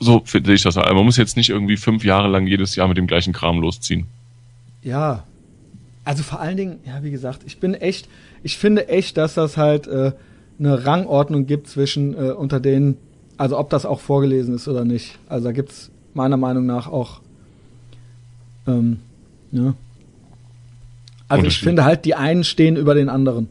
[0.00, 0.76] So finde ich das.
[0.76, 0.92] halt.
[0.92, 4.06] Man muss jetzt nicht irgendwie fünf Jahre lang jedes Jahr mit dem gleichen Kram losziehen.
[4.82, 5.22] Ja.
[6.04, 8.08] Also vor allen Dingen, ja, wie gesagt, ich bin echt,
[8.42, 10.12] ich finde echt, dass das halt äh,
[10.58, 12.96] eine Rangordnung gibt zwischen äh, unter denen,
[13.36, 15.18] also ob das auch vorgelesen ist oder nicht.
[15.28, 17.20] Also da gibt's meiner Meinung nach auch,
[18.66, 18.98] ähm,
[19.52, 19.74] ja.
[21.28, 23.48] Also ich finde halt, die einen stehen über den anderen.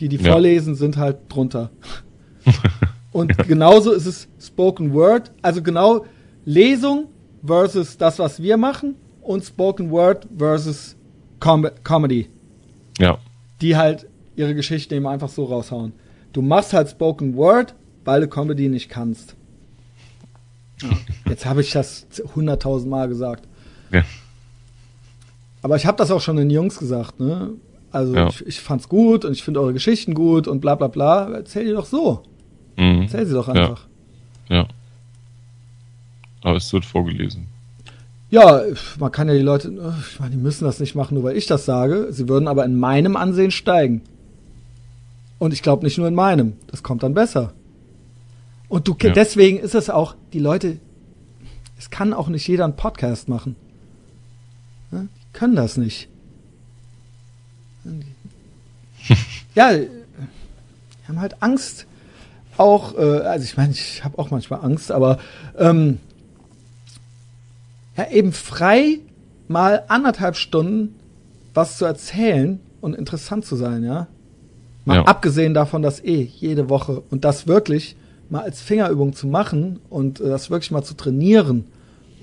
[0.00, 0.32] Die, die Ja.
[0.32, 1.70] vorlesen, sind halt drunter.
[3.12, 6.04] Und genauso ist es Spoken Word, also genau
[6.44, 7.06] Lesung
[7.44, 10.94] versus das, was wir machen und Spoken Word versus
[11.40, 12.28] Com Comedy,
[12.98, 13.18] Ja.
[13.60, 14.06] die halt
[14.36, 15.92] ihre Geschichten eben einfach so raushauen.
[16.32, 17.74] Du machst halt Spoken Word,
[18.04, 19.34] weil du Comedy nicht kannst.
[21.28, 23.46] Jetzt habe ich das hunderttausend Mal gesagt.
[23.92, 24.02] ja.
[25.60, 27.50] Aber ich habe das auch schon den Jungs gesagt, ne?
[27.90, 28.28] Also Ja.
[28.28, 31.28] ich, ich fand's gut und ich finde eure Geschichten gut und bla bla bla.
[31.32, 32.22] Erzähl die doch so.
[32.76, 33.02] Mhm.
[33.02, 33.54] Erzähl sie doch Ja.
[33.54, 33.86] einfach.
[34.48, 34.68] Ja.
[36.42, 37.46] Aber es wird vorgelesen.
[38.30, 38.62] Ja,
[39.00, 39.72] man kann ja die Leute,
[40.12, 42.06] ich meine, die müssen das nicht machen, nur weil ich das sage.
[42.12, 44.02] Sie würden aber in meinem Ansehen steigen.
[45.38, 46.52] Und ich glaube nicht nur in meinem.
[46.68, 47.52] Das kommt dann besser.
[48.68, 49.10] Und du, Ja.
[49.12, 50.78] deswegen ist es auch, die Leute,
[51.78, 53.56] es kann auch nicht jeder einen Podcast machen.
[54.92, 56.08] Die können das nicht.
[59.54, 59.88] ja, die
[61.06, 61.86] haben halt Angst
[62.56, 65.18] auch, äh, also ich meine, ich habe auch manchmal Angst, aber
[65.56, 65.98] ähm,
[67.96, 68.98] ja, eben frei
[69.46, 70.94] mal anderthalb Stunden
[71.54, 74.06] was zu erzählen und interessant zu sein, ja.
[74.84, 75.04] Mal Ja.
[75.04, 77.96] abgesehen davon, dass eh jede Woche und das wirklich
[78.30, 81.64] mal als Fingerübung zu machen und äh, das wirklich mal zu trainieren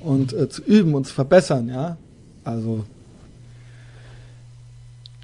[0.01, 1.97] und äh, zu üben und zu verbessern, ja.
[2.43, 2.85] Also.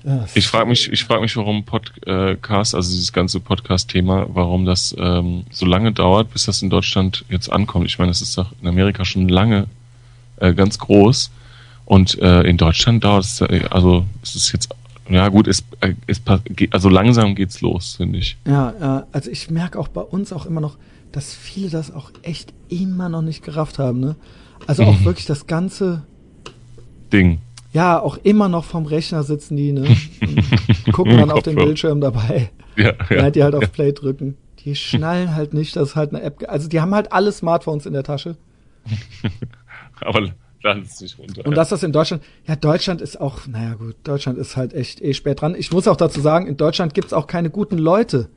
[0.03, 4.95] Ja, Ich frage mich, ich frage mich, warum Podcast, also dieses ganze Podcast-Thema, warum das
[4.97, 7.86] ähm, so lange dauert, bis das in Deutschland jetzt ankommt.
[7.86, 9.67] Ich meine, es ist doch in Amerika schon lange
[10.38, 11.29] äh, ganz groß
[11.86, 14.69] und äh, in Deutschland dauert es, äh, also es ist jetzt,
[15.12, 16.22] ja gut, es, äh, es
[16.72, 18.38] also langsam geht's los, finde ich.
[18.47, 20.78] Ja, ja, also ich merke auch bei uns auch immer noch,
[21.12, 24.16] dass viele das auch echt immer noch nicht gerafft haben, ne?
[24.68, 25.05] Also auch Mhm.
[25.05, 26.03] wirklich das ganze,
[27.12, 27.39] Ding.
[27.74, 29.86] ja, auch immer noch vom Rechner sitzen die, ne?
[30.91, 31.55] Gucken dann auf den.
[31.55, 33.68] Bildschirm dabei, Ja, während die halt auf ja.
[33.70, 34.38] Play drücken.
[34.59, 37.93] Die schnallen halt nicht, dass halt eine App, also die haben halt alle Smartphones in
[37.93, 38.38] der Tasche.
[40.01, 40.30] Aber
[40.64, 41.45] es nicht runter.
[41.45, 45.01] Und dass das in Deutschland, ja, Deutschland ist auch, naja gut, Deutschland ist halt echt
[45.01, 45.55] eh spät dran.
[45.55, 48.30] Ich muss auch dazu sagen, in Deutschland gibt's auch keine guten Leute.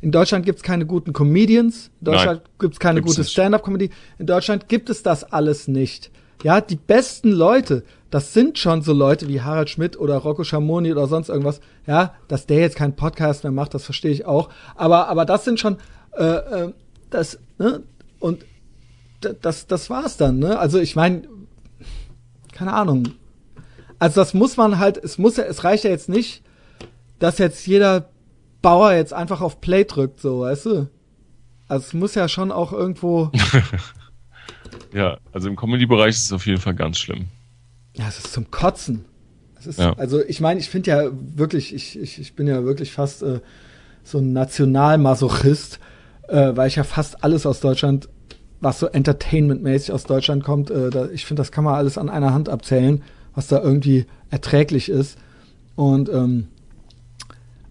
[0.00, 1.90] In Deutschland gibt's keine guten Comedians.
[2.00, 3.28] In Deutschland gibt's keine gibt's gute.
[3.28, 3.90] Stand-up-Comedy.
[4.18, 6.10] In Deutschland gibt es das alles nicht.
[6.42, 10.92] Ja, die besten Leute, das sind schon so Leute wie Harald Schmidt oder Rocco Schamoni
[10.92, 11.60] oder sonst irgendwas.
[11.86, 14.50] Ja, dass der jetzt keinen Podcast mehr macht, das verstehe ich auch.
[14.74, 15.78] Aber, aber das sind schon,
[16.16, 16.72] äh, äh,
[17.10, 17.82] das, ne?
[18.20, 18.44] Und
[19.20, 20.58] das, das war's dann, ne?
[20.58, 21.22] Also ich meine,
[22.56, 23.04] keine Ahnung.
[23.98, 26.42] Also das muss man halt, es muss ja, es reicht ja jetzt nicht,
[27.18, 28.10] dass jetzt jeder
[28.62, 30.88] Bauer jetzt einfach auf Play drückt, so, weißt du?
[31.68, 33.30] Also es muss ja schon auch irgendwo,
[34.92, 37.26] Ja, also im Comedy-Bereich ist es auf jeden Fall ganz schlimm.
[37.96, 39.04] ja, es ist zum Kotzen.
[39.64, 39.92] Ist, Ja.
[39.94, 43.40] also ich meine, ich finde ja wirklich, ich, ich, ich bin ja wirklich fast äh,
[44.04, 45.80] so ein Nationalmasochist,
[46.28, 48.08] äh, weil ich ja fast alles aus Deutschland,
[48.60, 52.08] was so entertainmentmäßig aus Deutschland kommt, äh, da, ich finde, das kann man alles an
[52.08, 53.02] einer Hand abzählen,
[53.34, 55.18] was da irgendwie erträglich ist.
[55.74, 56.48] Und ähm,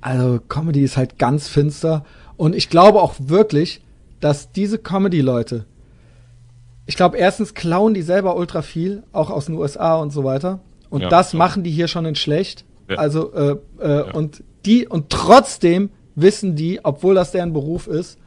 [0.01, 2.05] also Comedy ist halt ganz finster.
[2.37, 3.81] Und ich glaube auch wirklich,
[4.19, 5.65] dass diese Comedy-Leute,
[6.85, 10.59] ich glaube, erstens klauen die selber ultra viel, auch aus den USA und so weiter.
[10.89, 11.39] Und Ja, das ja.
[11.39, 12.65] machen die hier schon in schlecht.
[12.87, 12.97] Ja.
[12.97, 18.19] Also, äh, äh, und die, und trotzdem wissen die, obwohl das deren Beruf ist,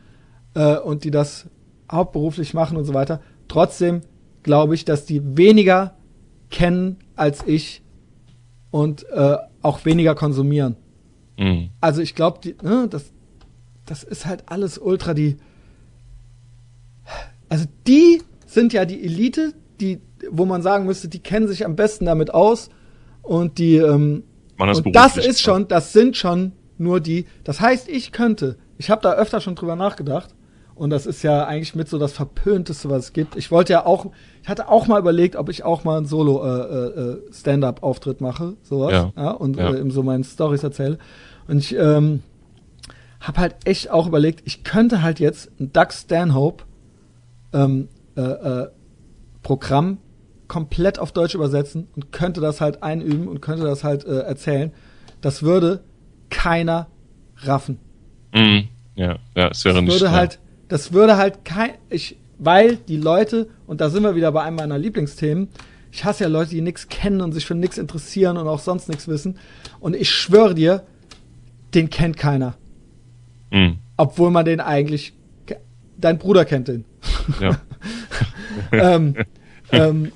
[0.55, 1.47] äh, und die das
[1.91, 4.03] hauptberuflich machen und so weiter, trotzdem
[4.43, 5.95] glaube ich, dass die weniger
[6.51, 7.83] kennen als ich
[8.71, 10.77] und äh, auch weniger konsumieren.
[11.39, 11.71] Mhm.
[11.81, 13.13] Also ich glaube, ne, das,
[13.87, 15.37] das ist halt alles ultra die.
[17.49, 21.77] Also die sind ja die Elite, die, wo man sagen müsste, die kennen sich am
[21.77, 22.69] besten damit aus
[23.23, 24.25] und die ähm,
[24.57, 27.27] Man und das ist schon, das sind schon nur die.
[27.45, 30.35] Das heißt, ich könnte, ich habe da öfter schon drüber nachgedacht
[30.79, 33.37] und das ist ja eigentlich mit so das verpönteste, was es gibt.
[33.37, 34.07] Ich wollte ja auch,
[34.43, 38.21] ich hatte auch mal überlegt, ob ich auch mal einen Solo äh, äh, äh, Stand-up-Auftritt
[38.21, 39.13] mache, sowas, Ja.
[39.17, 39.73] ja, und Ja.
[39.73, 40.99] Äh, eben so meine Stories erzähle.
[41.49, 42.23] Und ich ähm,
[43.21, 46.65] habe halt echt auch überlegt, ich könnte halt jetzt ein Doug Stanhope
[47.53, 48.69] ähm, äh, äh,
[49.43, 49.99] Programm
[50.47, 54.73] komplett auf Deutsch übersetzen und könnte das halt einüben und könnte das halt äh, erzählen.
[55.21, 55.81] Das würde
[56.31, 56.87] keiner
[57.39, 57.79] raffen.
[58.35, 58.69] Mhm.
[58.95, 59.93] Ja, ja, es wäre Das nicht.
[59.95, 60.11] würde ja.
[60.13, 60.39] halt,
[60.69, 64.57] das würde halt kein, ich, weil die Leute, und da sind wir wieder bei einem
[64.57, 65.49] meiner Lieblingsthemen,
[65.91, 68.89] ich hasse ja Leute, die nichts kennen und sich für nichts interessieren und auch sonst
[68.89, 69.39] nichts wissen.
[69.81, 70.85] Und ich schwöre dir,
[71.75, 72.55] den kennt keiner.
[73.51, 73.79] Mhm.
[73.97, 75.15] Obwohl man den eigentlich,
[75.97, 76.85] dein Bruder kennt den.
[77.41, 77.61] Ja.
[78.73, 79.17] ähm,
[79.73, 80.13] ähm,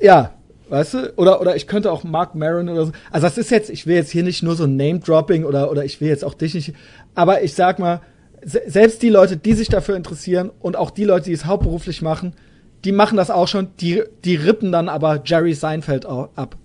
[0.00, 0.32] ja,
[0.68, 1.12] weißt du?
[1.16, 2.92] Oder, oder ich könnte auch Mark Maron oder so.
[3.10, 6.00] Also das ist jetzt, ich will jetzt hier nicht nur so Name-Dropping oder, oder ich
[6.00, 6.74] will jetzt auch dich nicht,
[7.14, 8.00] aber ich sag mal,
[8.44, 12.02] se selbst die Leute, die sich dafür interessieren und auch die Leute, die es hauptberuflich
[12.02, 12.34] machen,
[12.84, 16.56] die machen das auch schon, die, die rippen dann aber Jerry Seinfeld ab.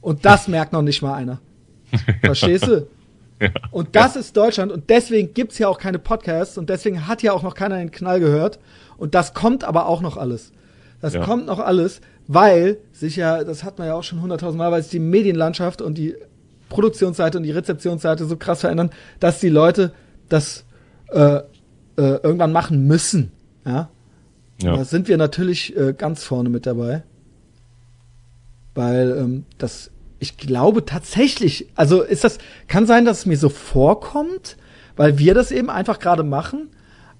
[0.00, 1.40] Und das merkt noch nicht mal einer.
[2.24, 2.86] Verstehst du?
[3.40, 3.50] ja.
[3.70, 7.32] Und das ist Deutschland und deswegen gibt's ja auch keine Podcasts und deswegen hat ja
[7.32, 8.58] auch noch keiner den Knall gehört.
[8.96, 10.52] Und das kommt aber auch noch alles.
[11.02, 11.22] Das Ja.
[11.24, 14.82] kommt noch alles, weil sich ja, das hat man ja auch schon hunderttausend Mal, weil
[14.82, 16.14] sich die Medienlandschaft und die
[16.70, 19.92] Produktionsseite und die Rezeptionsseite so krass verändern, dass die Leute
[20.28, 20.64] das
[21.10, 21.42] äh, äh,
[21.96, 23.32] irgendwann machen müssen.
[23.64, 23.90] Ja?
[24.62, 24.76] ja.
[24.76, 27.02] Da sind wir natürlich äh, ganz vorne mit dabei.
[28.74, 32.38] Weil ähm, das, ich glaube tatsächlich, also ist das,
[32.68, 34.56] kann sein, dass es mir so vorkommt,
[34.96, 36.68] weil wir das eben einfach gerade machen,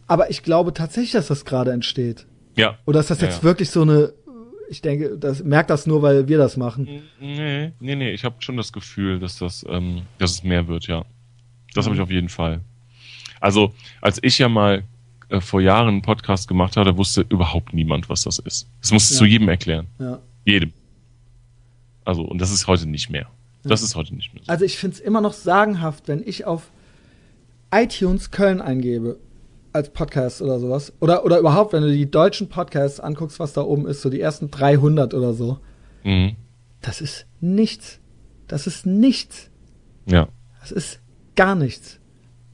[0.07, 2.27] aber ich glaube tatsächlich, dass das gerade entsteht.
[2.57, 2.79] ja.
[2.85, 3.43] Oder ist das Ja, jetzt ja.
[3.45, 4.13] wirklich so eine,
[4.69, 7.03] ich denke, das merkt das nur, weil wir das machen.
[7.21, 10.87] Nee, nee, nee, ich habe schon das Gefühl, dass das, ähm, dass es mehr wird,
[10.87, 11.05] ja.
[11.75, 12.61] Das habe ich auf jeden Fall.
[13.47, 14.83] Also, als ich ja mal
[15.29, 18.69] äh, vor Jahren einen Podcast gemacht da wusste überhaupt niemand, was das ist.
[18.81, 19.19] Das musst du Ja.
[19.21, 19.87] zu jedem erklären.
[20.01, 20.19] Ja.
[20.45, 20.73] Jedem.
[22.05, 23.29] Also, und das ist heute nicht mehr.
[23.63, 24.51] Das ist heute nicht mehr so.
[24.51, 26.71] Also ich finde es immer noch sagenhaft, wenn ich auf
[27.73, 29.19] iTunes Köln eingebe
[29.73, 30.93] als Podcast oder sowas.
[30.99, 34.21] Oder, oder überhaupt, wenn du die deutschen Podcasts anguckst, was da oben ist, so die
[34.21, 35.61] ersten 300 oder so.
[36.03, 36.35] Mhm.
[36.81, 38.01] Das ist nichts.
[38.49, 39.51] Das ist nichts.
[40.07, 40.27] Ja.
[40.61, 41.01] Das ist
[41.37, 42.01] gar nichts.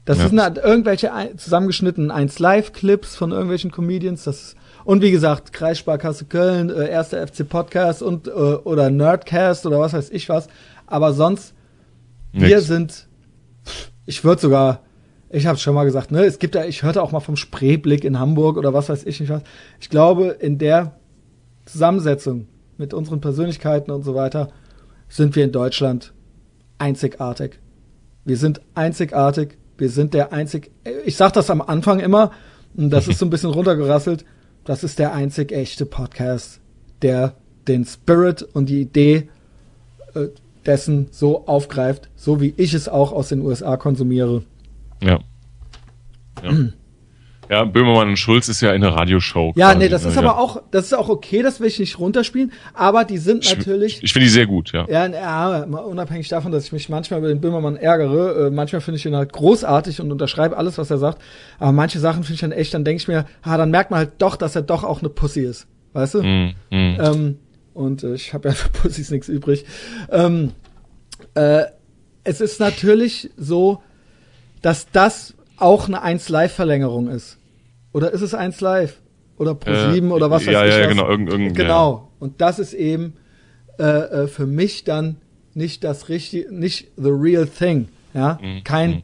[0.05, 0.27] Das Ja.
[0.29, 4.25] sind halt irgendwelche ein- zusammengeschnittenen 1 Live-Clips von irgendwelchen Comedians.
[4.25, 9.65] Das ist, und wie gesagt, Kreissparkasse Köln, äh, erster FC Podcast und äh, oder Nerdcast
[9.65, 10.47] oder was weiß ich was.
[10.87, 11.53] Aber sonst,
[12.33, 12.67] wir Nix.
[12.67, 13.07] sind,
[14.05, 14.81] ich würde sogar,
[15.29, 18.03] ich habe schon mal gesagt, ne, es gibt ja, ich hörte auch mal vom Spreeblick
[18.03, 19.41] in Hamburg oder was weiß ich nicht was.
[19.79, 20.97] Ich glaube, in der
[21.65, 22.47] Zusammensetzung
[22.77, 24.49] mit unseren Persönlichkeiten und so weiter
[25.07, 26.13] sind wir in Deutschland
[26.77, 27.59] einzigartig.
[28.25, 29.57] Wir sind einzigartig.
[29.77, 30.71] Wir sind der einzig.
[31.05, 32.31] Ich sag das am Anfang immer,
[32.75, 34.25] und das ist so ein bisschen runtergerasselt.
[34.65, 36.61] Das ist der einzig echte Podcast,
[37.01, 37.35] der
[37.67, 39.29] den Spirit und die Idee
[40.13, 40.27] äh,
[40.65, 44.43] dessen so aufgreift, so wie ich es auch aus den USA konsumiere.
[45.01, 45.19] Ja.
[46.41, 46.53] Ja.
[47.53, 49.53] ja, Böhmermann und Schulz ist ja in der Radioshow.
[49.55, 50.21] Ja, quasi, nee, das ne, ist ja.
[50.21, 53.55] aber auch, das ist auch okay, das will ich nicht runterspielen, aber die sind Ich-
[53.57, 54.01] natürlich.
[54.01, 54.85] Ich, finde die sehr gut, ja.
[54.89, 58.97] Ja, ja, unabhängig davon, dass ich mich manchmal über den Böhmermann ärgere, äh, manchmal finde
[58.97, 61.21] ich ihn halt großartig und unterschreibe alles, was er sagt.
[61.59, 63.99] Aber manche Sachen finde ich dann echt, dann denke ich mir, ah, dann merkt man
[63.99, 65.67] halt doch, dass er doch auch eine Pussy ist.
[65.93, 66.23] Weißt du?
[66.23, 66.53] Mhm.
[66.71, 66.97] Mhm.
[66.99, 67.39] Ähm,
[67.73, 69.65] und äh, ich habe ja für Pussys nichts übrig.
[70.11, 70.51] Ähm,
[71.35, 71.63] äh,
[72.23, 73.81] es ist natürlich so,
[74.61, 77.37] dass das auch eine 1 Live-Verlängerung ist.
[77.93, 78.99] Oder ist es 1 Live?
[79.37, 80.89] Oder Pro 7 Äh, oder was weiß ja, ich ja, was.
[80.89, 82.11] genau, irgend- irgend- Genau.
[82.19, 83.13] Und das ist eben
[83.79, 85.15] äh, äh, für mich dann
[85.55, 87.87] nicht das richtige, nicht the real thing.
[88.13, 88.63] Ja, Mhm.
[88.63, 89.03] kein, Mhm.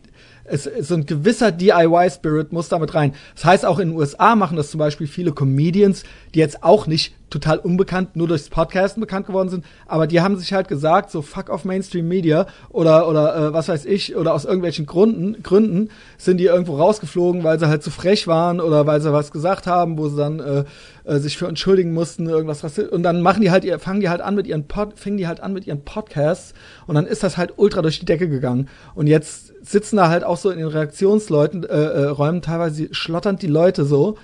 [0.50, 3.14] Es, so ein gewisser DIY-Spirit muss damit rein.
[3.36, 6.88] Das heißt, auch in den USA machen das zum Beispiel viele Comedians, die jetzt auch
[6.88, 11.12] nicht total unbekannt, nur durchs Podcasten bekannt geworden sind, aber die haben sich halt gesagt,
[11.12, 15.42] so fuck off Mainstream Media oder, oder äh, was weiß ich, oder aus irgendwelchen Gründen,
[15.44, 19.32] Gründen sind die irgendwo rausgeflogen, weil sie halt zu frech waren oder weil sie was
[19.32, 20.64] gesagt haben, wo sie dann äh,
[21.04, 24.10] äh, sich für entschuldigen mussten, irgendwas rassi- und dann machen die halt ihr, fangen die
[24.10, 26.54] halt an mit ihren Pod, fingen die halt an mit ihren Podcasts
[26.88, 28.70] und dann ist das halt ultra durch die Decke gegangen.
[28.96, 33.42] Und jetzt sitzen da halt auch so in den Reaktionsleuten, äh, äh, Räumen teilweise schlotternd
[33.42, 34.18] die Leute so,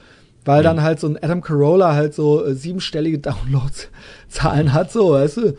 [0.45, 5.37] weil dann halt so ein Adam Carolla halt so äh, siebenstellige Downloadzahlen hat, so, weißt
[5.37, 5.55] du?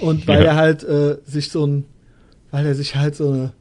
[0.00, 0.50] Und weil Ja.
[0.50, 1.84] er halt äh, sich so ein,
[2.50, 3.52] weil er sich halt so eine,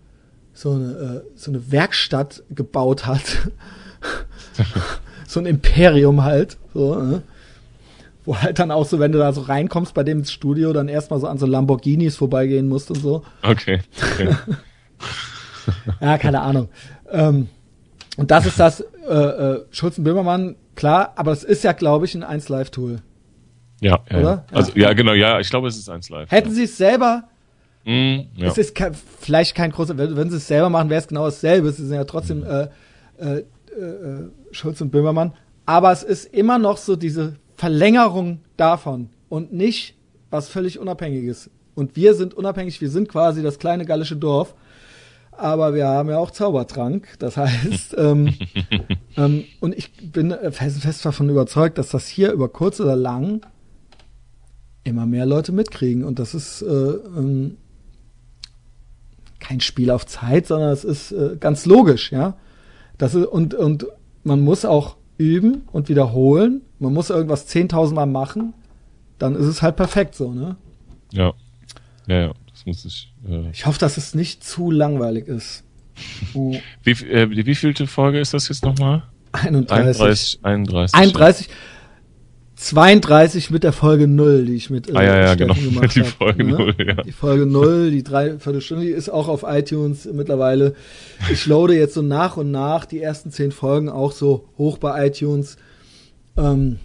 [0.53, 3.23] so eine, äh, so eine Werkstatt gebaut hat.
[5.27, 7.21] so ein Imperium halt, so, ne?
[8.25, 10.87] Wo halt dann auch so, wenn du da so reinkommst bei dem ins Studio, dann
[10.87, 13.23] erstmal so an so Lamborghinis vorbeigehen musst und so.
[13.41, 13.81] Okay.
[14.13, 14.33] okay.
[16.01, 16.69] Ja, keine Ahnung.
[17.11, 17.49] Ähm,
[18.17, 22.05] und das ist das, äh, äh, Schulz und Böhmermann, klar, aber es ist ja, glaube
[22.05, 22.99] ich, ein 1 Live-Tool.
[23.81, 24.45] Ja, ja, Oder?
[24.51, 24.57] ja.
[24.57, 26.31] Also, ja, genau, ja, ich glaube, es ist eins live.
[26.31, 27.23] Hätten sie es selber,
[27.85, 27.91] ja.
[27.91, 28.47] Mhm, ja.
[28.47, 31.25] es ist kein, vielleicht kein großer, wenn, wenn sie es selber machen, wäre es genau
[31.25, 31.69] dasselbe.
[31.71, 32.69] Sie sind ja trotzdem äh,
[33.19, 35.33] äh, äh, Schulz und Böhmermann.
[35.65, 39.95] Aber es ist immer noch so diese Verlängerung davon und nicht
[40.29, 41.49] was völlig Unabhängiges.
[41.75, 44.55] Und wir sind unabhängig, wir sind quasi das kleine gallische Dorf.
[45.37, 47.07] Aber wir haben ja auch Zaubertrank.
[47.19, 48.33] Das heißt, ähm,
[49.17, 53.41] ähm, und ich bin fest, fest davon überzeugt, dass das hier über kurz oder lang
[54.83, 56.03] immer mehr Leute mitkriegen.
[56.03, 57.57] Und das ist äh, ähm,
[59.39, 62.37] kein Spiel auf Zeit, sondern es ist äh, ganz logisch, ja.
[62.97, 63.87] Das ist, und, und
[64.23, 66.61] man muss auch üben und wiederholen.
[66.79, 68.53] Man muss irgendwas 10.000 Mal machen.
[69.19, 70.55] Dann ist es halt perfekt so, ne?
[71.11, 71.33] ja.
[72.07, 72.31] Ja, ja,
[72.65, 73.13] das muss ich.
[73.27, 75.63] Äh, Ich hoffe, dass es nicht zu langweilig ist.
[76.33, 79.03] Uh, wie, äh, wie vielte Folge ist das jetzt nochmal?
[79.33, 80.39] 31.
[80.41, 80.43] 31.
[80.43, 80.95] 31.
[80.95, 81.49] 31.
[82.55, 85.53] 32 mit der Folge 0, die ich mit äh, Ah, ja, ja, genau.
[85.53, 86.51] gemacht Die hab, Folge ne?
[86.51, 86.93] 0, ja.
[87.03, 90.73] Die Folge 0, die Dreiviertelstunde, die ist auch auf iTunes mittlerweile.
[91.31, 95.07] Ich loade jetzt so nach und nach die ersten zehn Folgen auch so hoch bei
[95.07, 95.57] iTunes,
[96.37, 96.79] ähm,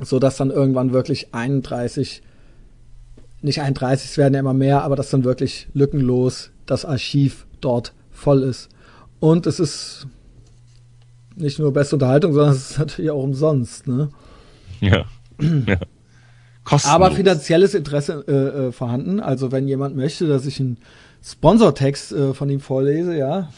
[0.00, 2.22] so dass dann irgendwann wirklich 31,
[3.42, 7.92] nicht 31, es werden ja immer mehr, aber dass dann wirklich lückenlos das Archiv dort
[8.10, 8.68] voll ist.
[9.20, 10.06] Und es ist
[11.36, 14.10] nicht nur beste Unterhaltung, sondern es ist natürlich auch umsonst, ne?
[14.80, 15.04] Ja.
[15.66, 15.78] ja.
[16.64, 16.94] Kostenlos.
[16.94, 18.32] Aber finanzielles Interesse äh,
[18.68, 19.20] äh, vorhanden.
[19.20, 20.78] Also wenn jemand möchte, dass ich einen
[21.22, 23.50] Sponsortext äh, von ihm vorlese, ja.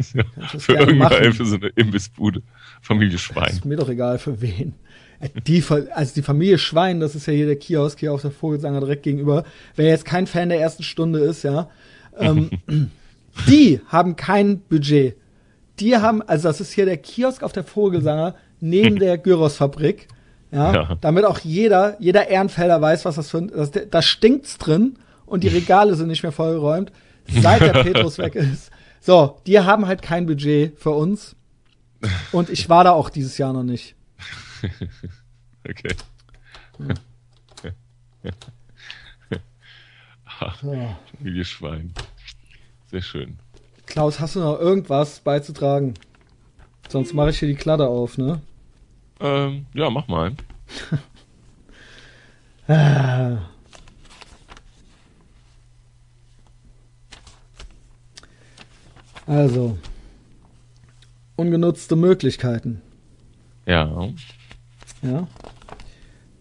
[0.14, 0.24] ja,
[0.58, 1.32] für machen.
[1.32, 2.42] für so eine Imbissbude.
[2.80, 3.50] Familie Schwein.
[3.50, 4.74] Ist mir doch egal für wen.
[5.46, 5.64] Die,
[5.94, 9.02] also die Familie Schwein, das ist ja hier der Kiosk hier auf der Vogelsanger direkt
[9.02, 9.44] gegenüber.
[9.74, 11.68] Wer jetzt kein Fan der ersten Stunde ist, ja,
[12.18, 12.50] ähm,
[13.48, 15.16] die haben kein Budget.
[15.80, 20.06] die haben, also das ist hier der Kiosk auf der Vogelsanger neben der Gyrosfabrik.
[20.50, 20.98] Ja, Ja.
[21.00, 25.44] damit auch jeder, jeder Ehrenfelder weiß, was das für ein, das, da stinkt's drin und
[25.44, 26.90] die Regale sind nicht mehr vollgeräumt,
[27.42, 28.70] seit der Petrus weg ist.
[29.00, 31.34] So, die haben halt kein Budget für uns.
[32.32, 33.94] Und ich war da auch dieses Jahr noch nicht.
[35.68, 35.94] Okay.
[41.18, 41.92] Familie Schwein.
[42.90, 43.38] Sehr schön.
[43.84, 45.92] Klaus, hast du noch irgendwas beizutragen?
[46.88, 48.40] Sonst mache ich hier die Kladde auf, ne?
[49.20, 50.32] Ähm, ja, mach mal.
[52.68, 53.50] Ah.
[59.26, 59.76] Also,
[61.36, 62.80] ungenutzte Möglichkeiten,
[63.66, 64.08] Ja.
[65.02, 65.26] Ja.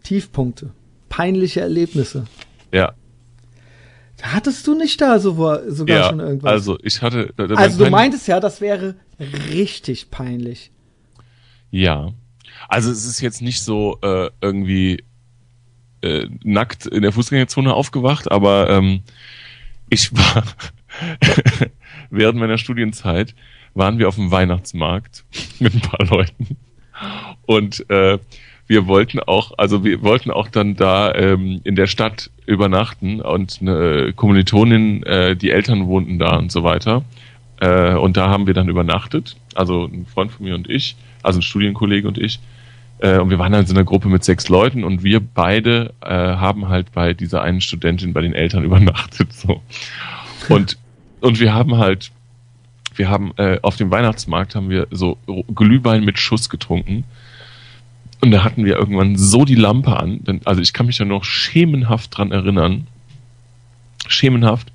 [0.03, 0.71] Tiefpunkte,
[1.09, 2.25] peinliche Erlebnisse.
[2.73, 2.93] Ja.
[4.21, 5.33] Hattest du nicht da so,
[5.67, 6.09] sogar ja.
[6.09, 6.51] schon irgendwas?
[6.51, 7.33] Also, ich hatte.
[7.37, 8.95] also du mein- meintest ja, das wäre
[9.51, 10.71] richtig peinlich.
[11.69, 12.13] Ja.
[12.67, 15.03] Also, es ist jetzt nicht so äh, irgendwie
[16.01, 19.01] äh, nackt in der Fußgängerzone aufgewacht, aber ähm,
[19.89, 20.43] ich war
[22.09, 23.35] während meiner Studienzeit
[23.73, 25.25] waren wir auf dem Weihnachtsmarkt
[25.59, 26.57] mit ein paar Leuten
[27.45, 28.17] und äh,
[28.67, 33.59] wir wollten auch, also wir wollten auch dann da ähm, in der Stadt übernachten und
[33.61, 37.03] eine Kommilitonin, äh, die Eltern wohnten da und so weiter.
[37.59, 41.39] Äh, und da haben wir dann übernachtet, also ein Freund von mir und ich, also
[41.39, 42.39] ein Studienkollege und ich.
[42.99, 46.09] Äh, und wir waren halt in einer Gruppe mit sechs Leuten und wir beide äh,
[46.09, 49.31] haben halt bei dieser einen Studentin bei den Eltern übernachtet.
[49.33, 49.61] So.
[50.49, 50.77] Und,
[51.21, 52.11] und wir haben halt,
[52.97, 55.17] wir haben äh, auf dem Weihnachtsmarkt haben wir so
[55.53, 57.03] Glühwein mit Schuss getrunken.
[58.21, 61.05] Und da hatten wir irgendwann so die Lampe an, denn, also ich kann mich da
[61.05, 62.87] noch schemenhaft dran erinnern.
[64.07, 64.71] Schemenhaft.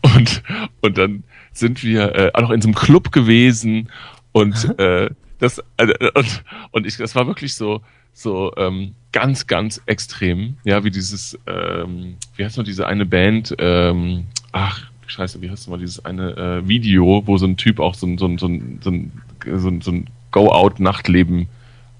[0.00, 0.42] Und,
[0.80, 3.90] und dann sind wir äh, auch noch in so einem Club gewesen
[4.32, 7.82] und äh, das also, und, und ich das war wirklich so
[8.12, 13.54] so ähm, ganz ganz extrem ja wie dieses ähm, wie heißt noch diese eine Band
[13.58, 17.80] ähm, ach scheiße wie heißt noch mal dieses eine äh, Video wo so ein Typ
[17.80, 19.12] auch so ein so ein so ein so ein,
[19.60, 21.48] so ein, so ein Go Out Nachtleben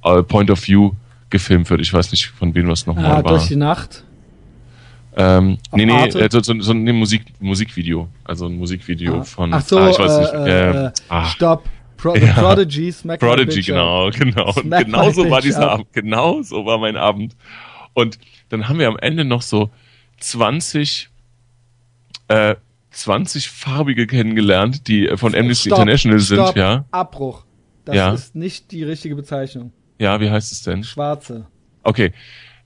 [0.05, 0.93] äh, Point of View
[1.31, 4.05] gefilmt wird ich weiß nicht von wem das nochmal Ah, war durch die Nacht.
[5.17, 6.21] ähm, Auf nee, nee, Arte?
[6.21, 8.09] äh, so, so, so ein nee, Musik, Musikvideo.
[8.25, 9.25] Also ein Musikvideo Ah.
[9.25, 9.53] von.
[9.53, 10.33] Ach so, ah, ich weiß nicht.
[10.35, 11.65] äh, ähm, äh, ah, Stopp.
[11.97, 12.33] Pro Ja.
[12.35, 14.53] Prodigy, Smack Prodigy, genau, genau.
[14.53, 15.69] Smack genau so war dieser.
[15.73, 15.93] Abend.
[15.93, 17.37] Genau so war mein Abend.
[17.93, 18.19] Und
[18.51, 19.71] dann haben wir am Ende noch so
[20.21, 21.09] 20,
[22.29, 22.55] äh,
[22.91, 26.85] 20 Farbige kennengelernt, die äh, von Amnesty Stopp, International sind, Stopp, ja.
[26.91, 27.45] Abbruch.
[27.85, 28.13] Das Ja.
[28.13, 29.73] ist nicht die richtige Bezeichnung.
[29.99, 30.83] Ja, wie heißt es denn?
[30.85, 31.47] Schwarze.
[31.83, 32.13] Okay.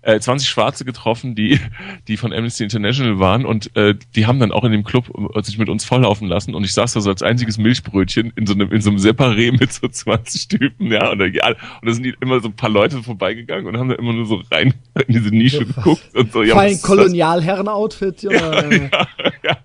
[0.06, 1.58] Äh, 20 Schwarze getroffen, die,
[2.08, 5.42] die von Amnesty International waren und äh, die haben dann auch in dem Club äh,
[5.42, 8.52] sich mit uns volllaufen lassen und ich saß da so als einziges Milchbrötchen in so
[8.52, 11.56] einem, in so einem Separé mit so 20 Typen, ja, und da, ja, und
[11.86, 14.42] da sind die immer so ein paar Leute vorbeigegangen und haben da immer nur so
[14.50, 14.74] rein
[15.06, 16.82] in diese Nische Ja, geguckt und so, ja, Vor allem?
[16.82, 18.90] Kolonialherren-Outfit, Junge.
[18.92, 19.06] ja,
[19.42, 19.56] ja.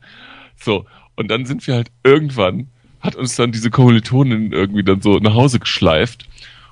[0.59, 2.67] So, und dann sind wir halt irgendwann,
[3.01, 6.27] hat uns dann diese Kommilitonin irgendwie dann so nach Hause geschleift.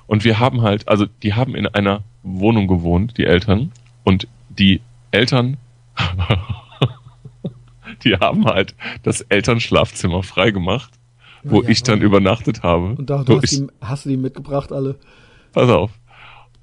[0.06, 3.72] Und wir haben halt, also die haben in einer Wohnung gewohnt, die Eltern.
[4.04, 5.56] Und die Eltern,
[8.04, 10.90] die haben halt das Elternschlafzimmer freigemacht,
[11.42, 12.04] wo Ja, ich dann ja.
[12.04, 12.94] übernachtet habe.
[12.96, 14.96] Und da, du hast, ich, die, hast du die mitgebracht, alle?
[15.52, 15.90] pass auf.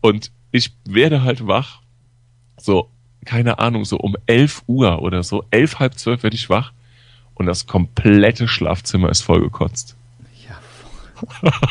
[0.02, 1.81] Und ich werde halt wach,
[2.57, 2.89] so,
[3.26, 6.72] keine Ahnung, so um 11 Uhr oder so, elf, halb zwölf werde ich wach
[7.35, 9.95] und das komplette Schlafzimmer ist vollgekotzt.
[10.47, 11.51] Ja.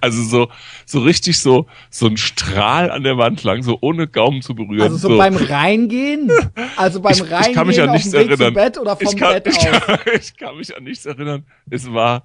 [0.00, 0.48] Also so,
[0.86, 4.82] so richtig so, so ein Strahl an der Wand lang, so ohne Gaumen zu berühren.
[4.82, 6.30] Also so, beim Reingehen?
[6.76, 8.38] Also beim ich, Reingehen ich kann mich an auf nichts erinnern.
[8.38, 9.80] zum Bett oder vom ich, kann, Bett ich, aus?
[9.80, 11.44] kann, ich kann mich an nichts erinnern.
[11.70, 12.24] Es war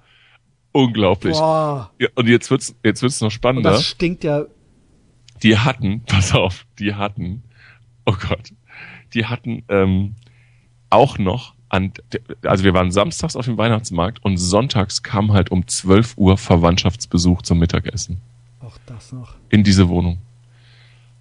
[0.72, 1.36] unglaublich.
[1.36, 1.90] Boah.
[1.98, 3.70] Ja, und jetzt wird's, jetzt wird's noch Und spannender.
[3.70, 4.44] das stinkt ja.
[5.42, 7.42] die hatten, pass auf, die hatten,
[8.06, 8.52] oh Gott,
[9.14, 10.14] die hatten ähm,
[10.90, 11.92] auch noch an,
[12.42, 17.42] also wir waren samstags auf dem Weihnachtsmarkt und sonntags kam halt um 12 Uhr Verwandtschaftsbesuch
[17.42, 18.18] zum Mittagessen
[18.60, 19.34] Auch das noch.
[19.48, 20.18] in diese Wohnung.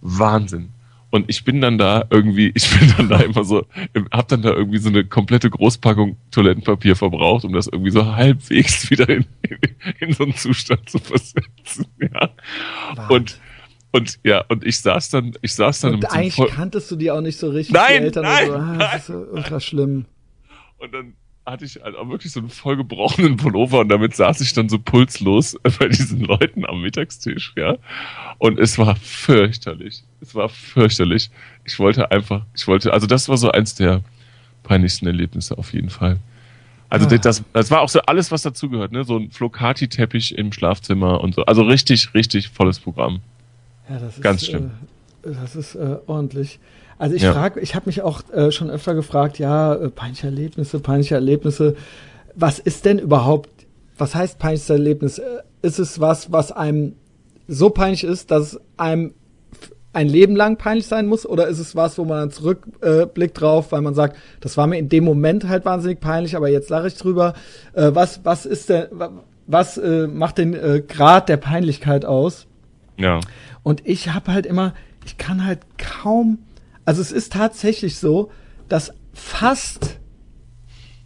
[0.02, 0.70] Wahnsinn.
[1.12, 3.66] Und ich bin dann da irgendwie, ich bin dann da immer so,
[4.12, 8.90] hab dann da irgendwie so eine komplette Großpackung Toilettenpapier verbraucht, um das irgendwie so halbwegs
[8.92, 9.26] wieder in,
[10.00, 11.86] in so einen Zustand zu versetzen.
[12.02, 12.30] Ja.
[12.96, 13.16] Wahnsinn.
[13.16, 13.40] Und
[13.92, 17.10] und ja, und ich saß dann, ich saß dann Und einem eigentlich kanntest du die
[17.10, 17.74] auch nicht so richtig.
[17.74, 18.58] Nein, die Eltern nein, und so.
[18.58, 20.06] Ah, das ist so ultra schlimm.
[20.80, 21.14] Und dann
[21.46, 24.78] hatte ich halt auch wirklich so einen vollgebrochenen Pullover und damit saß ich dann so
[24.78, 27.78] pulslos bei diesen Leuten am Mittagstisch, ja.
[28.38, 30.04] Und es war fürchterlich.
[30.22, 31.32] Es war fürchterlich.
[31.66, 34.02] Ich wollte einfach, ich wollte, also das war so eins der
[34.64, 36.20] peinlichsten Erlebnisse auf jeden Fall.
[36.90, 37.18] Also Ah.
[37.18, 39.04] das, das war auch so alles, was dazugehört, ne?
[39.04, 41.46] So ein Flocati-Teppich im Schlafzimmer und so.
[41.46, 43.22] Also richtig, richtig volles Programm.
[43.90, 44.72] Ja, das ist, Ganz schlimm.
[45.24, 46.60] Äh, das ist äh, ordentlich.
[47.00, 47.34] Also ich Ja.
[47.34, 51.76] frage, ich habe mich auch äh, schon öfter gefragt, ja, äh, peinliche Erlebnisse, peinliche Erlebnisse.
[52.36, 53.50] Was ist denn überhaupt,
[53.98, 55.18] was heißt peinliches Erlebnis?
[55.18, 55.24] Äh,
[55.62, 56.94] Ist es was, was einem
[57.48, 59.14] so peinlich ist, dass es einem
[59.92, 61.26] ein Leben lang peinlich sein muss?
[61.26, 64.68] Oder ist es was, wo man dann zurückblickt äh, drauf, weil man sagt, das war
[64.68, 67.34] mir in dem Moment halt wahnsinnig peinlich, aber jetzt lache ich drüber.
[67.74, 69.12] Äh, was, was ist denn, wa-
[69.48, 72.46] was äh, macht den äh, Grad der Peinlichkeit aus?
[72.98, 73.20] Ja.
[73.64, 74.74] Und ich habe halt immer,
[75.06, 76.38] ich kann halt kaum,
[76.90, 78.32] also es ist tatsächlich so,
[78.68, 80.00] dass fast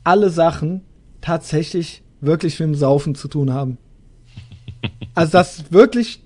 [0.05, 0.85] alle Sachen
[1.19, 3.77] tatsächlich wirklich mit dem Saufen zu tun haben.
[5.13, 6.23] Also dass wirklich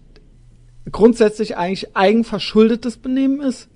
[0.91, 3.67] grundsätzlich eigentlich eigenverschuldetes Benehmen ist.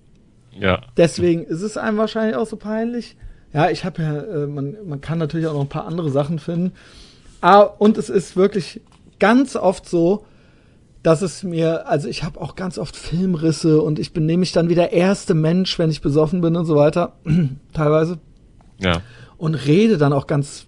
[0.52, 0.84] Ja.
[0.98, 3.18] Deswegen ist es einem wahrscheinlich auch so peinlich.
[3.52, 6.38] Ja, ich habe ja, äh, man, man kann natürlich auch noch ein paar andere Sachen
[6.38, 6.74] finden.
[7.42, 8.82] Ah, und es ist wirklich
[9.20, 10.26] ganz oft so,
[11.04, 14.70] dass es mir, also ich habe auch ganz oft Filmrisse und ich benehme mich dann
[14.70, 17.14] wie der erste Mensch, wenn ich besoffen bin und so weiter,
[17.74, 18.20] teilweise,
[18.80, 19.02] Ja.
[19.38, 20.68] und rede dann auch ganz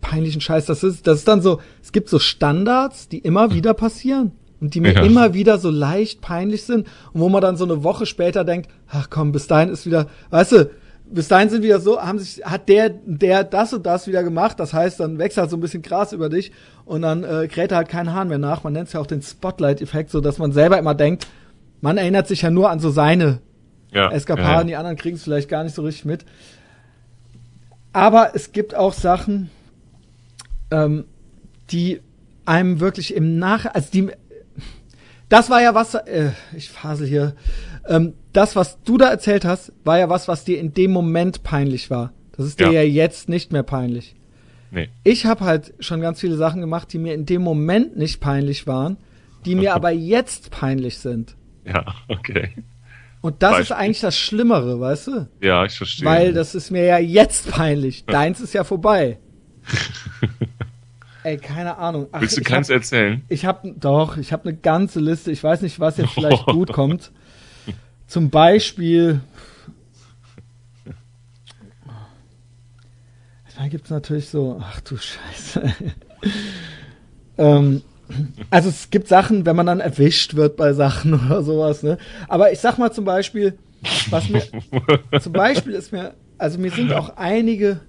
[0.00, 0.66] peinlichen Scheiß.
[0.66, 4.74] Das ist, das ist dann so, es gibt so Standards, die immer wieder passieren und
[4.74, 5.02] die mir Ja.
[5.02, 8.70] immer wieder so leicht peinlich sind und wo man dann so eine Woche später denkt,
[8.88, 10.70] ach komm, bis dahin ist wieder, weißt du,
[11.06, 14.58] bis dahin sind wieder so, haben sich, hat der, der das und das wieder gemacht.
[14.58, 16.52] Das heißt, dann wächst halt so ein bisschen Gras über dich
[16.84, 18.64] und dann äh, kräht halt kein Hahn mehr nach.
[18.64, 21.26] Man nennt es ja auch den Spotlight-Effekt, so dass man selber immer denkt,
[21.80, 23.40] man erinnert sich ja nur an so seine
[23.92, 24.10] Ja.
[24.10, 26.24] Eskapaden, ja, die anderen kriegen es vielleicht gar nicht so richtig mit.
[27.92, 29.50] Aber es gibt auch Sachen,
[30.70, 31.04] ähm,
[31.70, 32.00] die
[32.44, 33.66] einem wirklich im Nach...
[33.66, 34.10] Also die...
[35.28, 35.94] Das war ja was...
[35.94, 37.34] Äh, ich fasel hier.
[37.88, 41.42] Ähm, das, was du da erzählt hast, war ja was, was dir in dem Moment
[41.42, 42.12] peinlich war.
[42.36, 42.82] Das ist dir ja, Ja.
[42.82, 44.14] jetzt nicht mehr peinlich.
[44.70, 44.88] Nee.
[45.04, 48.66] Ich habe halt schon ganz viele Sachen gemacht, die mir in dem Moment nicht peinlich
[48.66, 48.96] waren,
[49.44, 51.36] die mir aber jetzt peinlich sind.
[51.64, 52.50] Ja, okay.
[53.20, 53.76] Und das ist Beispiel.
[53.76, 55.28] eigentlich das Schlimmere, weißt du?
[55.40, 56.04] Ja, ich verstehe.
[56.06, 58.04] Weil das ist mir ja jetzt peinlich.
[58.04, 59.18] Deins ist ja vorbei.
[61.22, 62.08] Ey, keine Ahnung.
[62.12, 63.22] Ach, Willst du keins hab, erzählen?
[63.30, 65.30] ich hab, doch, ich habe eine ganze Liste.
[65.32, 67.12] Ich weiß nicht, was jetzt vielleicht gut kommt.
[68.06, 69.20] Zum Beispiel.
[73.56, 75.62] Da gibt's natürlich so, ach du Scheiße.
[77.38, 77.82] ähm,
[78.50, 81.98] also es gibt Sachen, wenn man dann erwischt wird bei Sachen oder sowas, ne?
[82.28, 83.56] Aber ich sag mal zum Beispiel,
[84.10, 84.42] was mir,
[85.20, 87.80] zum Beispiel ist mir, also mir sind auch einige,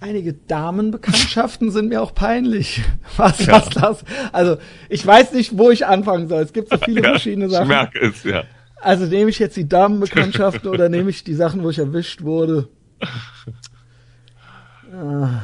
[0.00, 2.82] einige Damenbekanntschaften sind mir auch peinlich.
[3.16, 3.54] Was, Ja.
[3.54, 4.04] was das?
[4.32, 4.58] Also
[4.90, 6.42] ich weiß nicht, wo ich anfangen soll.
[6.42, 7.68] Es gibt so viele ja, verschiedene Ich Sachen.
[7.68, 8.44] merke es, ja.
[8.84, 12.68] Also nehme ich jetzt die Damenbekanntschaften oder nehme ich die Sachen, wo ich erwischt wurde?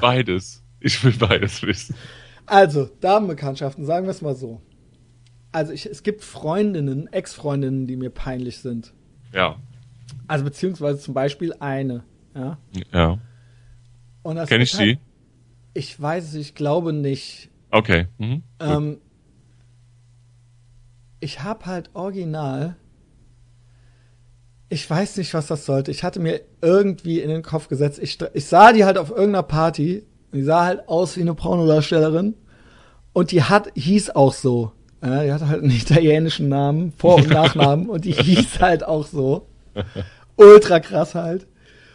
[0.00, 0.62] Beides.
[0.80, 1.94] Ich will beides wissen.
[2.46, 4.60] Also, Damenbekanntschaften, sagen wir es mal so.
[5.52, 8.92] Also ich, es gibt Freundinnen, Ex-Freundinnen, die mir peinlich sind.
[9.32, 9.56] Ja.
[10.28, 12.04] Also beziehungsweise zum Beispiel eine.
[12.34, 12.58] Ja.
[12.92, 13.18] Ja.
[14.22, 14.98] Und das Kenn ich ist halt- sie?
[15.74, 17.50] Ich weiß es, ich glaube nicht.
[17.70, 18.06] Okay.
[18.18, 18.42] Mhm.
[18.60, 18.98] Ähm,
[21.20, 22.76] ich habe halt original.
[24.72, 25.90] Ich weiß nicht, was das sollte.
[25.90, 27.98] Ich hatte mir irgendwie in den Kopf gesetzt.
[28.00, 30.04] Ich, ich sah die halt auf irgendeiner Party.
[30.32, 32.34] Die sah halt aus wie eine Pornodarstellerin.
[33.12, 34.70] Und die hat, hieß auch so.
[35.02, 37.88] Ja, die hatte halt einen italienischen Namen, Vor- und Nachnamen.
[37.88, 39.48] und die hieß halt auch so.
[40.36, 41.46] Ultra krass halt.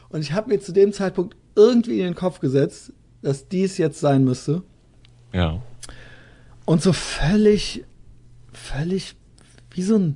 [0.10, 2.92] Und ich habe mir zu dem Zeitpunkt irgendwie in den Kopf gesetzt,
[3.22, 4.64] dass dies jetzt sein müsste.
[5.34, 5.62] ja.
[6.66, 7.86] Und so völlig,
[8.52, 9.16] völlig
[9.70, 10.16] wie so ein.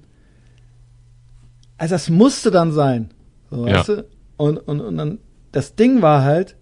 [1.79, 3.09] Also das musste dann sein.
[3.49, 3.77] So, Ja.
[3.79, 4.05] weißt du?
[4.37, 5.19] Und, und, und dann,
[5.51, 6.55] das Ding war halt,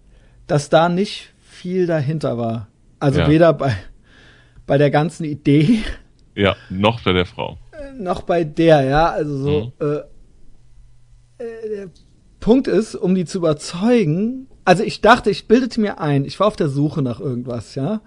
[0.46, 2.68] dass da nicht viel dahinter war.
[3.00, 3.28] Also Ja.
[3.28, 3.74] weder bei,
[4.66, 5.80] bei der ganzen Idee
[6.34, 7.58] Ja, noch bei der Frau.
[7.98, 9.10] noch bei der, ja.
[9.10, 9.86] Also so, Mhm.
[11.40, 11.90] äh, äh, der
[12.40, 16.46] Punkt ist, um die zu überzeugen, also ich dachte, ich bildete mir ein, ich war
[16.46, 18.00] auf der Suche nach irgendwas, ja.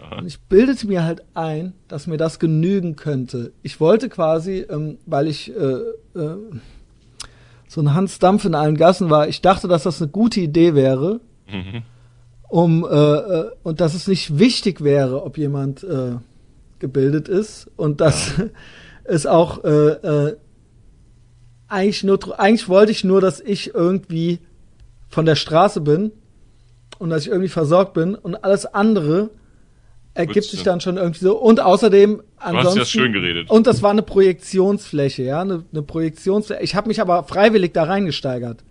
[0.00, 0.18] Ja.
[0.18, 3.52] Und ich bildete mir halt ein, dass mir das genügen könnte.
[3.62, 6.36] Ich wollte quasi, ähm, weil ich äh, äh,
[7.68, 10.74] so ein Hans Dampf in allen Gassen war, ich dachte, dass das eine gute Idee
[10.74, 11.82] wäre, Mhm.
[12.48, 16.12] um äh, äh, und dass es nicht wichtig wäre, ob jemand äh,
[16.78, 18.32] gebildet ist und dass
[19.04, 20.36] es auch äh,
[21.68, 24.38] eigentlich nur eigentlich wollte ich nur, dass ich irgendwie
[25.08, 26.12] von der Straße bin
[26.98, 29.30] und dass ich irgendwie versorgt bin und alles andere
[30.14, 33.50] ergibt sich du- dann schon irgendwie so und außerdem ansonsten ja schön geredet.
[33.50, 36.62] und das war eine Projektionsfläche, ja, eine, eine Projektionsfläche.
[36.62, 38.62] Ich habe mich aber freiwillig da reingesteigert.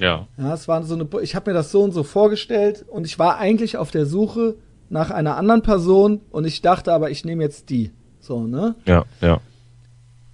[0.00, 0.26] Ja.
[0.38, 3.18] Ja, es war so eine, ich habe mir das so und so vorgestellt und ich
[3.18, 4.56] war eigentlich auf der Suche
[4.90, 7.90] nach einer anderen Person und ich dachte aber, ich nehme jetzt die.
[8.20, 8.74] So, ne?
[8.86, 9.40] Ja, ja.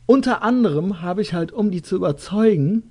[0.07, 2.85] Unter anderem habe ich halt, um die zu überzeugen,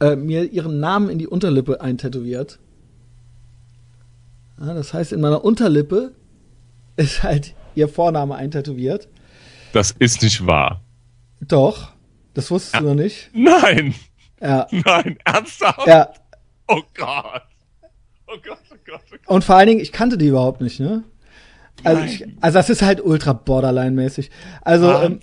[0.00, 2.58] äh, mir ihren Namen in die Unterlippe eintätowiert.
[4.60, 6.12] Ja, das heißt, in meiner Unterlippe
[6.96, 9.08] ist halt ihr Vorname eintätowiert.
[9.72, 10.80] Das ist nicht wahr.
[11.40, 11.92] Doch,
[12.34, 12.80] das wusstest ja.
[12.80, 13.30] du noch nicht.
[13.34, 13.94] Nein!
[14.40, 14.66] Ja.
[14.70, 15.86] Nein, ernsthaft?
[15.86, 16.10] Ja.
[16.68, 17.42] Oh Gott.
[18.26, 19.26] Oh Gott, oh Gott, oh Gott.
[19.26, 21.04] Und vor allen Dingen, ich kannte die überhaupt nicht, ne?
[21.84, 24.30] Also, ich, also das ist halt ultra borderline-mäßig.
[24.62, 25.20] Also, ähm,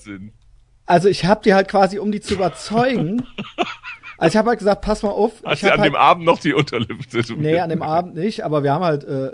[0.85, 3.25] also ich habe die halt quasi, um die zu überzeugen,
[4.23, 5.41] also ich habe halt gesagt, pass mal auf.
[5.43, 7.39] Hast du an halt, dem Abend noch die Unterlippe tätowiert?
[7.39, 9.27] Nee, an dem Abend nicht, aber wir haben halt, äh,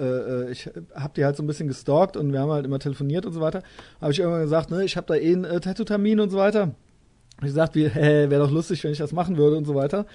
[0.48, 3.26] äh, ich habe die halt so ein bisschen gestalkt und wir haben halt immer telefoniert
[3.26, 3.62] und so weiter.
[4.02, 6.62] Habe ich irgendwann gesagt, ne, ich habe da eh einen äh, Tattoo-Termin und so weiter.
[6.62, 9.76] Hab ich gesagt, wie, hä, wäre doch lustig, wenn ich das machen würde und so
[9.76, 10.06] weiter.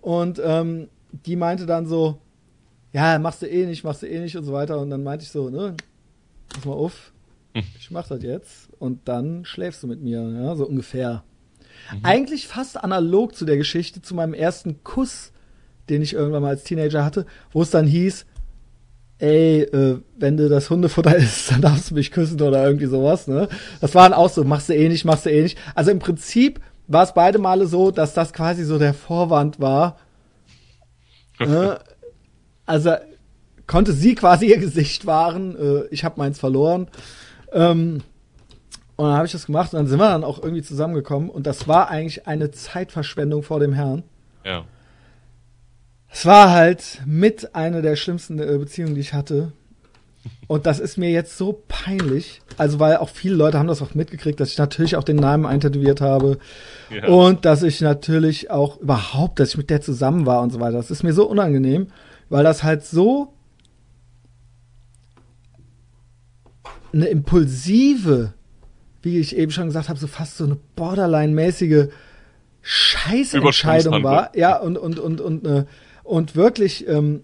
[0.00, 0.88] Und ähm,
[1.26, 2.18] die meinte dann so,
[2.92, 4.78] ja, machst du eh nicht, machst du eh nicht und so weiter.
[4.78, 5.74] Und dann meinte ich so, ne,
[6.48, 7.12] pass mal auf,
[7.54, 11.22] ich mach das jetzt und dann schläfst du mit mir, ja, so ungefähr.
[11.90, 12.00] Mhm.
[12.02, 15.32] Eigentlich fast analog zu der Geschichte, zu meinem ersten Kuss,
[15.88, 18.26] den ich irgendwann mal als Teenager hatte, wo es dann hieß,
[19.18, 23.28] ey, äh, wenn du das Hundefutter isst, dann darfst du mich küssen oder irgendwie sowas,
[23.28, 23.48] ne?
[23.80, 25.58] Das waren auch so, machst du eh nicht, machst du eh nicht.
[25.74, 29.98] Also im Prinzip war es beide Male so, dass das quasi so der Vorwand war.
[31.38, 31.78] ne?
[32.66, 32.94] Also
[33.66, 36.88] konnte sie quasi ihr Gesicht wahren, äh, ich habe meins verloren.
[37.52, 38.02] Ähm,
[38.96, 41.46] und dann habe ich das gemacht und dann sind wir dann auch irgendwie zusammengekommen und
[41.46, 44.02] das war eigentlich eine Zeitverschwendung vor dem Herrn.
[44.44, 44.64] Ja.
[46.08, 49.52] Es war halt mit einer der schlimmsten äh, Beziehungen, die ich hatte.
[50.46, 52.42] Und das ist mir jetzt so peinlich.
[52.58, 55.46] Also, weil auch viele Leute haben das auch mitgekriegt, dass ich natürlich auch den Namen
[55.46, 56.38] eintätowiert habe.
[56.90, 57.08] Ja.
[57.08, 60.76] Und dass ich natürlich auch überhaupt, dass ich mit der zusammen war und so weiter.
[60.76, 61.88] Das ist mir so unangenehm,
[62.28, 63.32] weil das halt so
[66.92, 68.34] eine impulsive,
[69.02, 71.88] wie ich eben schon gesagt habe, so fast so eine Borderline-mäßige
[72.62, 74.36] Scheißentscheidung war.
[74.36, 75.64] Ja, und, und, und, und, äh,
[76.04, 77.22] und wirklich, ähm,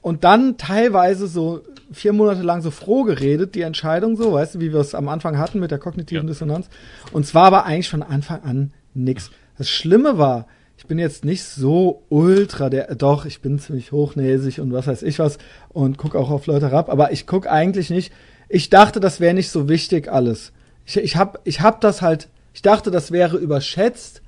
[0.00, 4.60] und dann teilweise so vier Monate lang so froh geredet, die Entscheidung so, weißt du,
[4.60, 6.28] wie wir es am Anfang hatten mit der kognitiven Ja.
[6.28, 6.68] Dissonanz.
[7.12, 9.30] Und zwar aber eigentlich von Anfang an nix.
[9.58, 10.46] Das Schlimme war,
[10.78, 15.02] ich bin jetzt nicht so ultra der, doch, ich bin ziemlich hochnäsig und was weiß
[15.02, 15.36] ich was
[15.68, 18.12] und guck auch auf Leute herab, aber ich guck eigentlich nicht,
[18.48, 20.52] ich dachte, das wäre nicht so wichtig alles.
[20.90, 24.22] Ich, ich hab, ich hab das halt, ich dachte, das wäre überschätzt,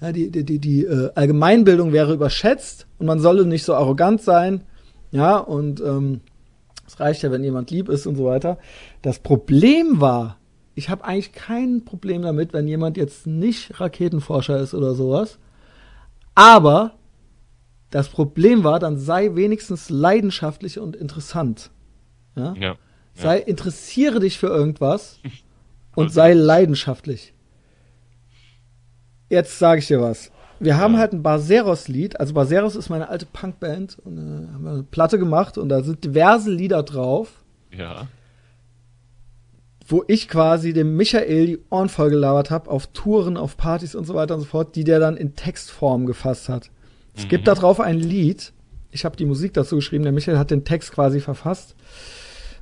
[0.00, 4.22] ja, die, die, die, die äh, Allgemeinbildung wäre überschätzt und man solle nicht so arrogant
[4.22, 4.62] sein.
[5.10, 6.20] Ja, und ähm,
[6.86, 8.58] es reicht ja, wenn jemand lieb ist und so weiter.
[9.02, 10.38] Das Problem war,
[10.76, 15.38] ich habe eigentlich kein Problem damit, wenn jemand jetzt nicht Raketenforscher ist oder sowas.
[16.36, 16.92] Aber
[17.90, 21.70] das Problem war, dann sei wenigstens leidenschaftlich und interessant.
[22.36, 22.54] Ja?
[22.54, 22.76] Ja.
[23.14, 25.18] Sei, interessiere dich für irgendwas
[25.94, 27.34] und Also- sei leidenschaftlich.
[29.28, 30.30] Jetzt sage ich dir was.
[30.60, 31.00] Wir haben Ja.
[31.00, 32.20] halt ein Barceros-Lied.
[32.20, 33.98] Also Barceros ist meine alte Punkband.
[34.04, 37.42] Und äh, haben wir eine Platte gemacht und da sind diverse Lieder drauf,
[37.76, 38.06] Ja.
[39.88, 44.04] wo ich quasi dem Michael die Ohren voll gelabert habe auf Touren, auf Partys und
[44.04, 46.70] so weiter und so fort, die der dann in Textform gefasst hat.
[47.16, 48.52] Es gibt da drauf ein Lied.
[48.90, 50.04] Ich habe die Musik dazu geschrieben.
[50.04, 51.74] Der Michael hat den Text quasi verfasst.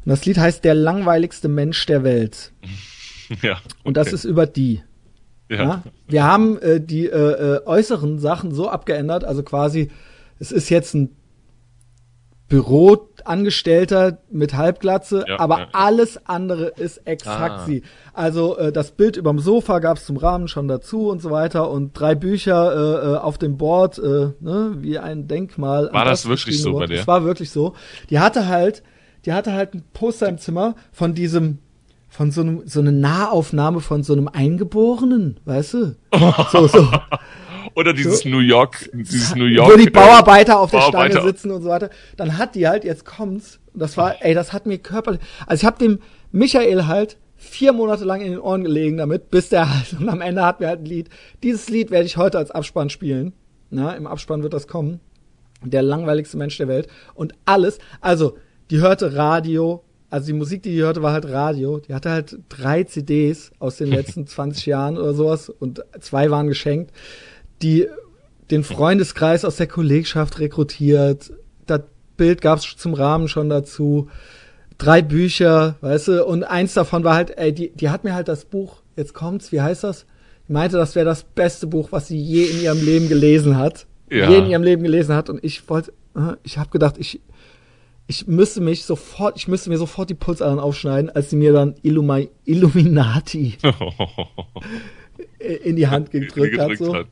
[0.05, 2.52] Und das Lied heißt Der langweiligste Mensch der Welt.
[3.43, 3.59] Ja.
[3.85, 4.82] Und das ist über die.
[5.48, 5.57] Ja.
[5.57, 5.82] Ja?
[6.09, 7.11] Wir haben äh, die äh,
[7.57, 9.90] äh, äußeren Sachen so abgeändert, also quasi,
[10.39, 11.16] es ist jetzt ein
[12.48, 17.65] Büroangestellter mit Halbglatze, Ja, aber ja, alles andere ist exakt Ah.
[17.65, 17.82] sie.
[18.12, 21.70] Also äh, das Bild überm Sofa gab es zum Rahmen schon dazu und so weiter
[21.70, 25.90] und drei Bücher äh, äh, auf dem Board, äh, ne, wie ein Denkmal.
[25.93, 26.98] War das wirklich so bei der?
[26.98, 27.74] Das war wirklich so.
[28.11, 28.82] Die hatte halt,
[29.27, 31.59] die hatte halt ein Poster im Zimmer von diesem
[32.11, 35.97] von so einem so eine Nahaufnahme von so einem Eingeborenen, weißt du?
[36.53, 36.89] So so
[37.74, 39.73] Oder dieses New York, dieses New York.
[39.73, 41.89] wo die äh, Bauarbeiter auf der Bauarbeiter- Stange sitzen und so weiter.
[42.16, 45.61] Dann hat die halt, jetzt kommt's, und das war, ey, das hat mir körperlich, also
[45.62, 46.01] ich habe dem
[46.32, 50.20] Michael halt vier Monate lang in den Ohren gelegen damit, bis der halt, und am
[50.20, 51.09] Ende hatten wir halt ein Lied.
[51.45, 53.32] Dieses Lied werde ich heute als Abspann spielen.
[53.70, 54.99] Na, im Abspann wird das kommen.
[55.62, 56.89] Der langweiligste Mensch der Welt.
[57.15, 58.37] Und alles, also,
[58.70, 61.78] die hörte Radio, also die Musik, die die hörte, war halt Radio.
[61.78, 66.49] Die hatte halt drei CDs aus den letzten 20 Jahren oder sowas und zwei waren
[66.49, 66.93] geschenkt.
[67.62, 67.87] Die
[68.51, 71.32] den Freundeskreis aus der Kollegschaft rekrutiert.
[71.66, 71.82] Das
[72.16, 74.09] Bild gab's zum Rahmen schon dazu.
[74.77, 78.28] Drei Bücher, weißt du, und eins davon war halt, ey, die, die hat mir halt
[78.28, 80.07] das Buch, jetzt kommt's, wie heißt das?
[80.49, 83.87] Die meinte, das wäre das beste Buch, was sie je in ihrem Leben gelesen hat.
[84.11, 84.28] Ja.
[84.28, 85.31] je in ihrem Leben gelesen hat.
[85.31, 87.20] Und ich wollte, äh, ich habe gedacht, ich,
[88.11, 91.77] ich müsste mich sofort, ich müsste mir sofort die Pulsadern aufschneiden, als sie mir dann
[91.82, 93.57] Illumi Illuminati
[95.65, 96.77] in die Hand gedrückt, hat.
[96.77, 96.93] So.
[96.93, 97.07] hat.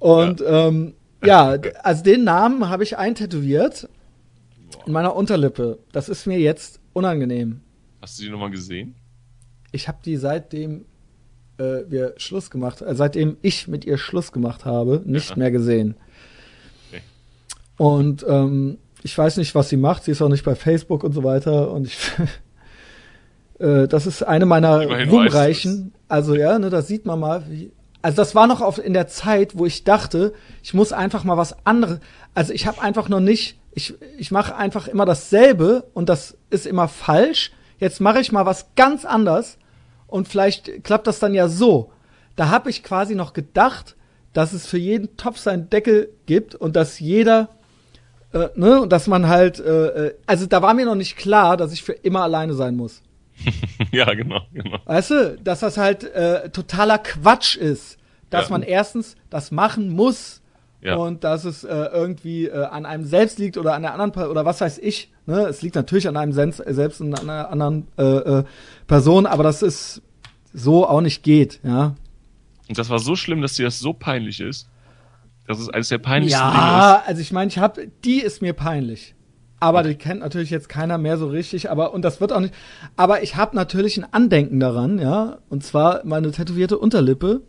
[0.00, 3.90] Und ähm, ja, also den Namen habe ich eintätowiert
[4.86, 5.80] in meiner Unterlippe.
[5.92, 7.60] Das ist mir jetzt unangenehm.
[8.00, 8.94] Hast du die nochmal gesehen?
[9.70, 10.86] Ich habe die seitdem
[11.58, 15.36] äh, wir Schluss gemacht, äh, seitdem ich mit ihr Schluss gemacht habe, nicht Ja.
[15.36, 15.94] mehr gesehen.
[16.90, 17.02] Okay.
[17.76, 20.04] Und ähm, ich weiß nicht, was sie macht.
[20.04, 21.70] Sie ist auch nicht bei Facebook und so weiter.
[21.70, 21.98] Und ich,
[23.58, 25.94] äh, das ist eine meiner Immerhin ruhmreichen.
[26.08, 27.44] Also ja, ne, da sieht man mal.
[27.48, 27.72] Wie,
[28.02, 31.36] also das war noch auf in der Zeit, wo ich dachte, ich muss einfach mal
[31.36, 32.00] was anderes.
[32.34, 33.58] Also ich habe einfach noch nicht.
[33.74, 37.52] Ich ich mache einfach immer dasselbe und das ist immer falsch.
[37.78, 39.58] Jetzt mache ich mal was ganz anders
[40.06, 41.90] und vielleicht klappt das dann ja so.
[42.36, 43.96] Da habe ich quasi noch gedacht,
[44.32, 47.48] dass es für jeden Topf seinen Deckel gibt und dass jeder,
[48.32, 51.56] äh, ne, und dass man halt, äh, äh, also da war mir noch nicht klar,
[51.56, 53.02] dass ich für immer alleine sein muss.
[53.92, 54.78] ja, genau, genau.
[54.84, 57.98] Weißt du, dass das halt äh, totaler Quatsch ist,
[58.30, 58.52] dass Ja.
[58.52, 60.40] man erstens das machen muss
[60.80, 60.96] Ja.
[60.96, 64.30] und dass es äh, irgendwie äh, an einem selbst liegt oder an der anderen Per-
[64.30, 65.10] oder was weiß ich.
[65.26, 65.40] Ne?
[65.46, 68.44] Es liegt natürlich an einem selbst, äh, selbst und an einer anderen äh, äh,
[68.86, 70.02] Person, aber dass es
[70.54, 71.94] so auch nicht geht, ja.
[72.68, 74.68] Und das war so schlimm, dass dir das so peinlich ist.
[75.46, 76.54] Das ist eines der peinlichsten Dinge.
[76.54, 79.14] Ja, also ich meine, ich habe, die ist mir peinlich.
[79.60, 82.52] Aber die kennt natürlich jetzt keiner mehr so richtig, aber und das wird auch nicht.
[82.96, 87.42] Aber ich habe natürlich ein Andenken daran, ja, und zwar meine tätowierte Unterlippe.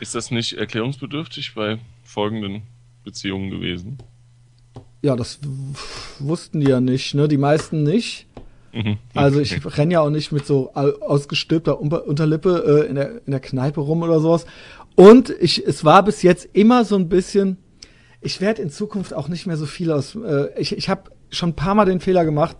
[0.00, 0.14] Ist.
[0.16, 2.62] das nicht erklärungsbedürftig bei folgenden
[3.04, 3.98] Beziehungen gewesen?
[5.02, 5.38] Ja, das
[6.18, 7.28] wussten die ja nicht, ne?
[7.28, 8.26] Die meisten nicht.
[8.72, 8.98] Mhm.
[9.14, 13.30] Also ich renn ja auch nicht mit so au- ausgestülpter Unterlippe äh, in, der, in
[13.30, 14.46] der Kneipe rum oder sowas.
[14.98, 17.58] Und ich, es war bis jetzt immer so ein bisschen.
[18.20, 20.16] Ich werde in Zukunft auch nicht mehr so viel aus.
[20.16, 22.56] Äh, ich ich habe schon ein paar Mal den Fehler gemacht,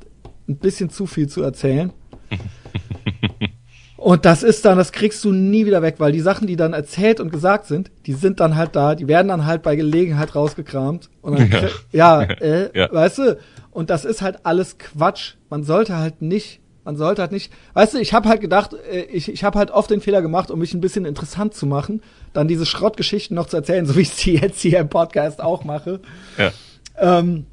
[0.48, 1.92] ein bisschen zu viel zu erzählen.
[3.96, 6.74] Und das ist dann, das kriegst du nie wieder weg, weil die Sachen, die dann
[6.74, 10.36] erzählt und gesagt sind, die sind dann halt da, die werden dann halt bei Gelegenheit
[10.36, 11.10] rausgekramt.
[11.20, 11.50] Und dann,
[11.90, 12.22] Ja.
[12.22, 12.92] ja, äh, Ja.
[12.92, 13.38] weißt du,
[13.72, 15.34] und das ist halt alles Quatsch.
[15.50, 19.00] Man sollte halt nicht, man sollte halt nicht, weißt du, ich habe halt gedacht, äh,
[19.10, 22.00] ich, ich habe halt oft den Fehler gemacht, um mich ein bisschen interessant zu machen,
[22.32, 25.64] dann diese Schrottgeschichten noch zu erzählen, so wie ich sie jetzt hier im Podcast auch
[25.64, 26.00] mache.
[26.36, 26.50] Ja.
[26.98, 27.46] Ähm,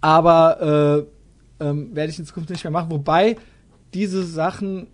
[0.00, 1.06] aber
[1.60, 2.90] äh, ähm, werde ich in Zukunft nicht mehr machen.
[2.90, 3.36] Wobei
[3.92, 4.86] diese Sachen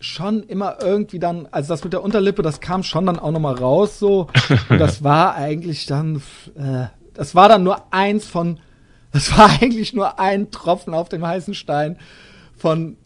[0.00, 3.40] schon immer irgendwie dann, also das mit der Unterlippe, das kam schon dann auch noch
[3.40, 4.28] mal raus so.
[4.68, 6.22] Und das war eigentlich dann,
[6.56, 8.60] äh, das war dann nur eins von,
[9.12, 11.98] das war eigentlich nur ein Tropfen auf dem heißen Stein
[12.56, 12.96] von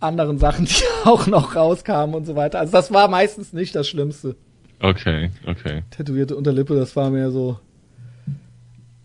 [0.00, 2.60] anderen Sachen, die auch noch rauskamen und so weiter.
[2.60, 4.36] Also das war meistens nicht das Schlimmste
[4.80, 5.82] Okay, okay.
[5.90, 7.58] tätowierte Unterlippe, das war mehr so.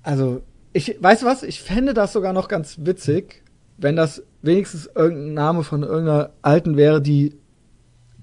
[0.04, 0.44] Also,
[0.74, 1.44] ich, weißt du was?
[1.44, 3.44] Ich fände das sogar noch ganz witzig,
[3.78, 7.38] wenn das wenigstens irgendein Name von irgendeiner Alten wäre, die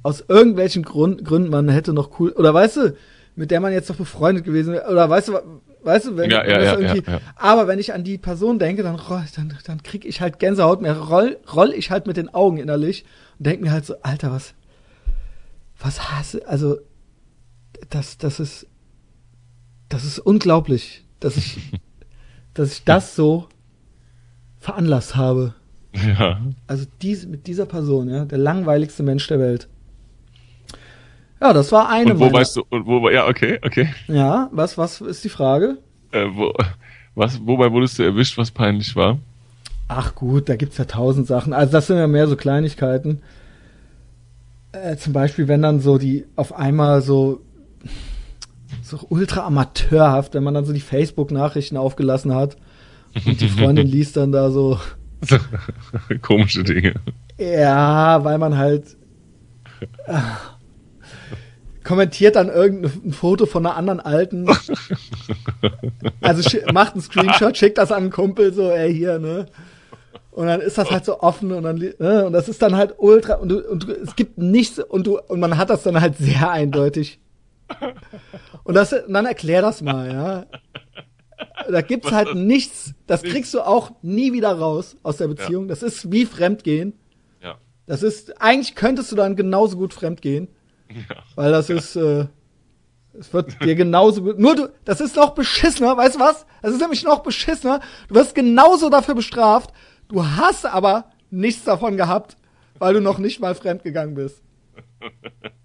[0.02, 2.96] aus irgendwelchen Grund, Gründen man hätte noch cool, oder weißt du,
[3.36, 5.38] mit der man jetzt noch befreundet gewesen wäre, oder weißt du,
[5.82, 7.02] weißt du, wenn, Ja, ja, ja, irgendwie,
[7.36, 10.82] aber wenn ich an die Person denke, dann, roll, dann, dann krieg ich halt Gänsehaut,
[10.82, 13.04] mehr roll, roll ich halt mit den Augen innerlich
[13.38, 14.54] und denk mir halt so, Alter, was,
[15.80, 16.78] was hasse, also,
[17.88, 18.66] das, das ist,
[19.88, 21.58] das ist unglaublich, dass ich,
[22.54, 23.48] dass ich das so
[24.58, 25.54] veranlasst habe.
[25.94, 26.40] Ja.
[26.66, 29.68] Also diese, mit dieser Person, ja, der langweiligste Mensch der Welt.
[31.40, 33.88] Ja, das war eine Und wo meiner- weißt du, und wo, ja, okay, okay.
[34.08, 35.78] Ja, was, was ist die Frage?
[36.12, 36.52] Äh, wo,
[37.14, 39.18] was, wobei wurdest du erwischt, was peinlich war?
[39.88, 41.52] Ach gut, da gibt's ja tausend Sachen.
[41.52, 43.22] Also das sind ja mehr so Kleinigkeiten.
[44.72, 47.40] Äh, zum Beispiel, wenn dann so die auf einmal so
[48.90, 52.56] so ultra amateurhaft, wenn man dann so die Facebook-Nachrichten aufgelassen hat
[53.26, 54.78] und die Freundin liest dann da so,
[56.22, 56.94] Komische Dinge.
[57.38, 58.96] ja, weil man halt
[60.06, 60.20] äh,
[61.84, 64.46] kommentiert dann irgendein Foto von einer anderen alten,
[66.20, 69.46] also macht einen Screenshot, schickt das an einen Kumpel so, ey hier, ne?
[70.30, 72.24] Und dann ist das halt so offen und dann ne?
[72.24, 75.18] und das ist dann halt ultra und du, und du, es gibt nichts und du
[75.18, 77.18] und man hat das dann halt sehr eindeutig.
[78.64, 80.46] Und das und dann erklär das mal, ja.
[81.70, 85.68] Da gibt's halt nichts, das kriegst du auch nie wieder raus aus der Beziehung.
[85.68, 86.94] Das ist wie Fremdgehen.
[87.42, 87.56] Ja.
[87.86, 90.48] Das ist eigentlich könntest du dann genauso gut fremdgehen,
[90.90, 91.16] ja.
[91.34, 92.26] weil das ist äh,
[93.12, 94.38] es wird dir genauso gut.
[94.38, 96.46] Nur du, das ist noch beschissener, weißt du was?
[96.62, 97.80] Das ist nämlich noch beschissener.
[98.08, 99.70] Du wirst genauso dafür bestraft.
[100.08, 102.36] Du hast aber nichts davon gehabt,
[102.78, 104.42] weil du noch nicht mal fremdgegangen bist.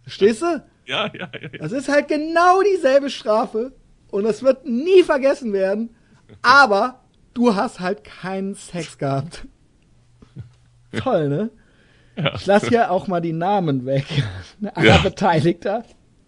[0.04, 0.64] Verstehst du?
[0.86, 1.50] Ja, ja, ja, ja.
[1.60, 3.74] Das ist halt genau dieselbe Strafe
[4.12, 5.96] und das wird nie vergessen werden,
[6.42, 7.02] aber
[7.34, 9.48] du hast halt keinen Sex gehabt.
[10.98, 11.50] Toll, ne?
[12.16, 12.34] Ja.
[12.36, 14.06] Ich lasse hier auch mal die Namen weg.
[14.74, 14.98] Aller Ja.
[15.00, 15.84] Beteiligter.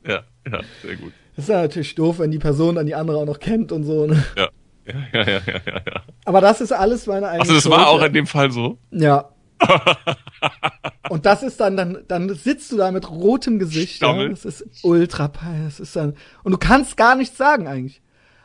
[0.06, 1.14] Ja, ja, sehr gut.
[1.36, 3.84] Das ist ja natürlich doof, wenn die Person dann die andere auch noch kennt und
[3.84, 4.06] so.
[4.06, 4.24] Ne?
[4.36, 4.50] Ja.
[4.86, 6.02] Ja, ja, ja, ja, ja.
[6.26, 8.78] Aber das ist alles meine eigene Also das war auch in dem Fall so.
[8.92, 9.30] Ja.
[11.10, 14.02] Und das ist dann, dann, dann sitzt du da mit rotem Gesicht.
[14.02, 15.78] Ja, das ist ultra peinlich.
[15.78, 18.02] Das ist dann, und du kannst gar nichts sagen eigentlich.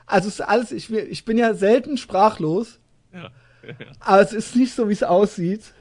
[0.07, 2.79] Also es ist alles, ich, ich bin ja selten sprachlos,
[3.13, 3.31] Ja.
[4.01, 5.75] aber es ist nicht so, wie es aussieht.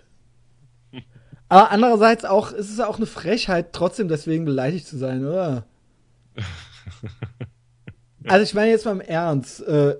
[1.49, 5.65] Aber andererseits auch, es ist auch eine Frechheit, trotzdem deswegen beleidigt zu sein, oder?
[8.27, 9.95] Also ich meine jetzt mal im Ernst, äh,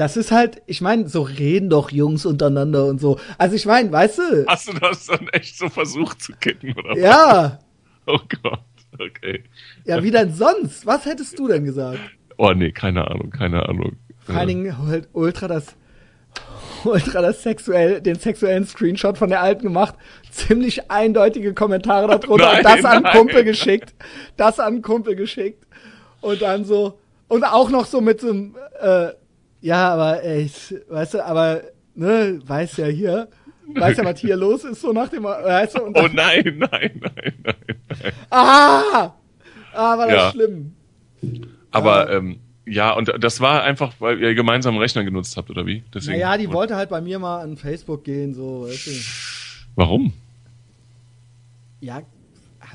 [0.00, 3.18] das ist halt, ich meine, so reden doch Jungs untereinander und so.
[3.36, 6.92] Also ich meine, weißt du, Hast du das dann echt so versucht zu kitten, oder
[6.92, 6.98] was?
[6.98, 7.58] ja,
[8.06, 8.60] Oh Gott,
[8.98, 9.44] okay.
[9.84, 10.86] ja, wie denn sonst?
[10.86, 12.00] Was hättest du denn gesagt?
[12.38, 13.96] Oh nee, keine Ahnung, keine Ahnung.
[14.20, 15.76] Vor allen Dingen halt ultra das,
[16.84, 19.96] ultra das sexuell, den sexuellen Screenshot von der alten gemacht.
[20.30, 23.12] Ziemlich eindeutige Kommentare darunter Nein, und das an nein.
[23.12, 23.94] Kumpel geschickt.
[24.38, 25.66] Das an Kumpel geschickt.
[26.22, 26.98] Und dann so,
[27.28, 29.08] und auch noch so mit so einem, äh,
[29.60, 31.62] ja, aber ey, ich- weißt du, aber,
[31.94, 33.28] ne, weiß ja hier,
[33.74, 36.58] weiß ja, was hier los ist, so nach dem, weißt du, und Oh nein, nein,
[36.58, 37.34] nein, nein.
[37.44, 38.12] nein.
[38.30, 39.14] ah,
[39.72, 40.30] ah, war das Ja.
[40.32, 40.74] schlimm.
[41.70, 42.18] Aber Ja.
[42.18, 45.82] ähm, ja, und das war einfach, weil ihr gemeinsam einen Rechner genutzt habt, oder wie?
[45.92, 46.18] Deswegen.
[46.20, 48.90] Naja, die wollte halt bei mir mal an Facebook gehen, so, weißt du.
[49.76, 50.12] Warum?
[51.80, 52.02] Ja,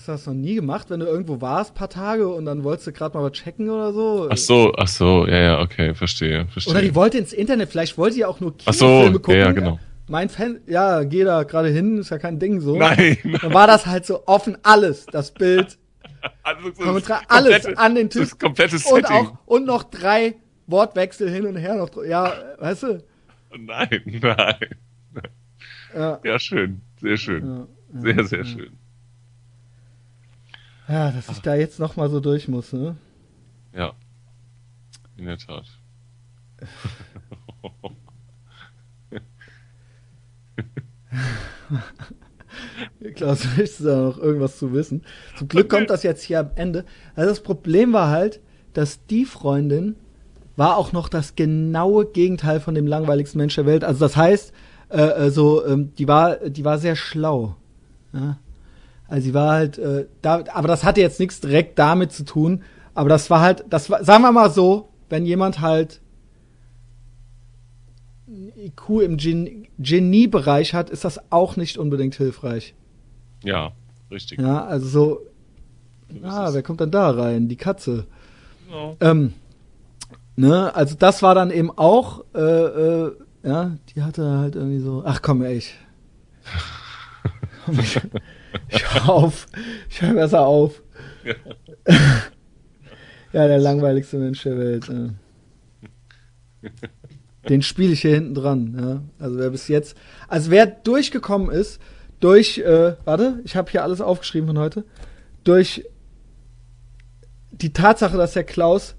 [0.07, 2.87] hast du das noch nie gemacht, wenn du irgendwo warst, paar Tage und dann wolltest
[2.87, 4.27] du gerade mal was checken oder so?
[4.29, 6.71] Ach so, ach so, ja, ja, okay, verstehe, verstehe.
[6.73, 9.39] Oder die wollte ins Internet, vielleicht wollte die auch nur Ach so, Kinofilme ja, gucken.
[9.39, 9.79] ja, genau.
[10.07, 12.77] Mein Fan, ja, geh da gerade hin, ist ja kein Ding so.
[12.77, 15.77] Nein, Dann war das halt so offen alles, das Bild,
[16.43, 18.29] also das Kommentar, alles an den Tisch.
[18.29, 19.05] Das komplette Und Setting.
[19.11, 20.35] auch, und noch drei
[20.67, 23.03] Wortwechsel hin und her noch, ja, weißt du?
[23.57, 24.55] Nein, nein.
[25.95, 27.67] Ja, Ja, schön, sehr schön.
[27.93, 28.77] ja, Sehr, sehr schön.
[30.87, 32.97] Ja dass ich da jetzt noch mal so durch muss, ne?
[33.73, 33.93] Ja.
[35.17, 35.65] In der Tat.
[43.15, 45.03] Klaus, möchtest du da noch irgendwas zu wissen?
[45.37, 46.85] Zum Glück kommt das jetzt hier am Ende.
[47.15, 48.41] Also das Problem war halt,
[48.73, 49.95] dass die Freundin
[50.55, 53.83] war auch noch das genaue Gegenteil von dem langweiligsten Mensch der Welt.
[53.83, 54.53] Also das heißt,
[54.89, 57.55] äh, äh, so, ähm, die war, die war sehr schlau.
[58.13, 58.37] Ja?
[59.07, 62.63] Also sie war halt, äh, da, aber das hatte jetzt nichts direkt damit zu tun.
[62.93, 66.01] Aber das war halt, das war, sagen wir mal so, wenn jemand halt
[68.27, 72.73] IQ im Gen Geniebereich hat, ist das auch nicht unbedingt hilfreich.
[73.43, 73.73] Ja,
[74.09, 74.39] richtig.
[74.39, 75.19] Ja, also so,
[76.23, 77.47] ah, wer kommt dann da rein?
[77.47, 78.07] Die Katze.
[78.67, 78.97] Genau.
[79.01, 79.33] Ähm,
[80.35, 83.11] ne, also das war dann eben auch, äh, äh,
[83.43, 85.61] ja, die hatte halt irgendwie so, ach komm, ey,
[88.69, 89.47] ich, hör auf,
[89.89, 90.81] ich hör besser auf.
[91.23, 91.35] Ja.
[93.33, 94.87] ja, der langweiligste Mensch der Welt.
[94.87, 95.09] Ja.
[97.49, 98.75] Den spiele ich hier hinten dran.
[98.79, 99.23] Ja.
[99.23, 99.95] Also wer bis jetzt,
[100.27, 101.79] also wer durchgekommen ist,
[102.19, 104.85] durch, äh, warte, ich habe hier alles aufgeschrieben von heute,
[105.43, 105.85] durch
[107.51, 108.95] die Tatsache, dass der Klaus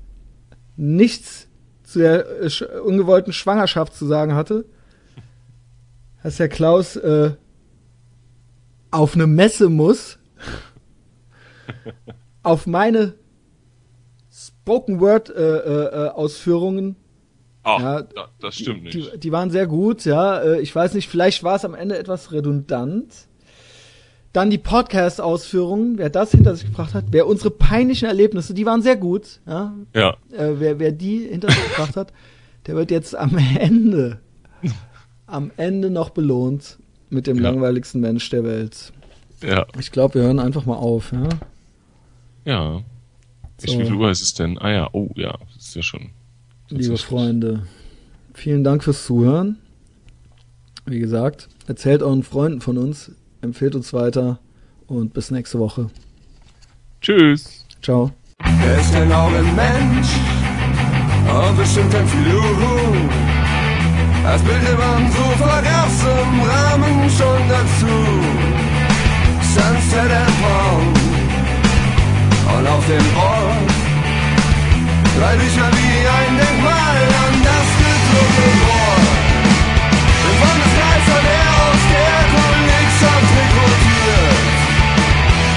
[0.76, 1.48] nichts
[1.82, 4.64] zu der äh, sch ungewollten Schwangerschaft zu sagen hatte,
[6.22, 7.32] dass der Klaus äh,
[8.96, 10.18] auf eine Messe muss,
[12.42, 13.14] auf meine
[14.30, 16.96] Spoken Word äh, äh, äh, Ausführungen
[17.62, 18.94] Ach, Ja, da, das stimmt nicht.
[19.14, 20.38] die, die waren sehr gut, ja.
[20.38, 23.12] Äh, Ich weiß nicht, vielleicht war es am Ende etwas redundant.
[24.32, 28.82] Dann die Podcast-Ausführungen, wer das hinter sich gebracht hat, wer unsere peinlichen Erlebnisse, die waren
[28.82, 29.74] sehr gut, ja.
[29.94, 32.12] ja, Äh, wer, wer die hinter sich gebracht hat,
[32.66, 34.20] der wird jetzt am Ende,
[35.26, 36.78] am Ende noch belohnt
[37.10, 37.42] mit dem Ja.
[37.44, 38.92] langweiligsten Mensch der Welt.
[39.42, 41.28] ja, Ich glaube, wir hören einfach mal auf, ja.
[42.44, 42.82] ja.
[43.62, 43.78] Ich, So.
[43.78, 44.58] wie viel Uhr ist es denn?
[44.58, 46.10] Ah ja, oh ja, das ist ja schon.
[46.68, 46.96] Liebe.
[46.98, 47.66] Freunde,
[48.34, 49.58] vielen Dank fürs Zuhören.
[50.84, 53.10] Wie gesagt, erzählt euren Freunden von uns,
[53.40, 54.38] empfehlt uns weiter
[54.86, 55.90] und bis nächste Woche.
[57.00, 57.64] Tschüss.
[57.82, 58.10] Ciao.
[58.38, 60.08] Er ist ein Augenmensch,
[61.28, 63.25] aber bestimmt ein Fluch.
[64.26, 67.96] Das Bild im Sofa gab's im Rahmen schon dazu.
[69.54, 70.92] Sunset at Home
[72.58, 73.70] und auf dem Ort
[75.16, 79.10] drei Bücher wie ein Denkmal an das gedruckte Wort.
[80.26, 84.50] Im Freundeskreis hat er aus der Kollegschaft rekrutiert.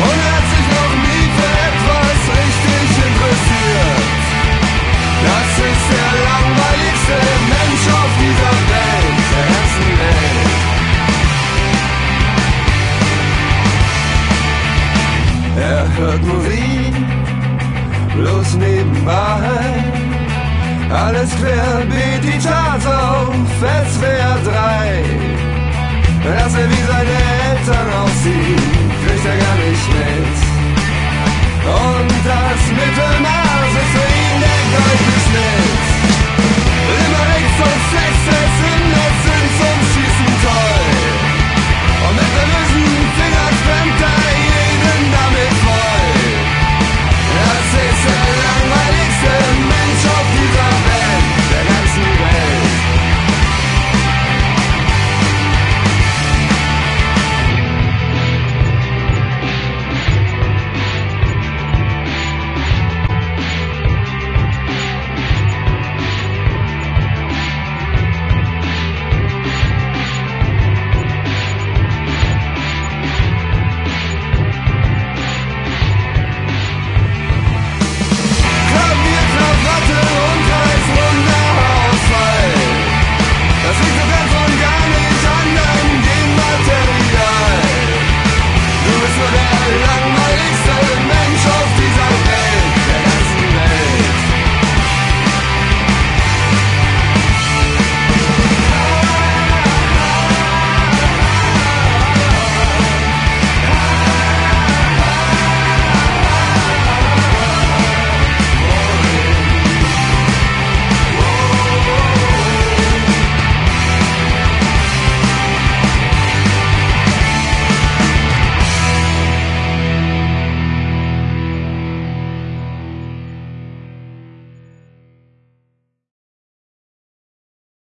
[0.06, 3.99] Und er hat sich noch nie für etwas richtig interessiert.
[5.24, 7.18] Das ist der langweiligste
[7.54, 10.60] Mensch auf dieser Welt, der ganzen Welt.
[15.60, 16.94] Er hört Musik,
[18.16, 19.90] bloß nebenbei.
[20.91, 25.04] Alles querbeet die Charts auf SWR 3.
[26.24, 27.18] Dass er wie seine
[27.50, 28.64] Eltern aussieht,
[29.06, 30.49] kriegt er gar nicht mit.
[31.65, 35.84] Und das Mittelmaß ist für ihn der goldene Schnitt.
[36.99, 40.86] Immer rechts und rechts, es sind, es sind zum Schießen toll.
[42.07, 42.88] Und mit der Wissen
[43.18, 44.19] Finger stemmt er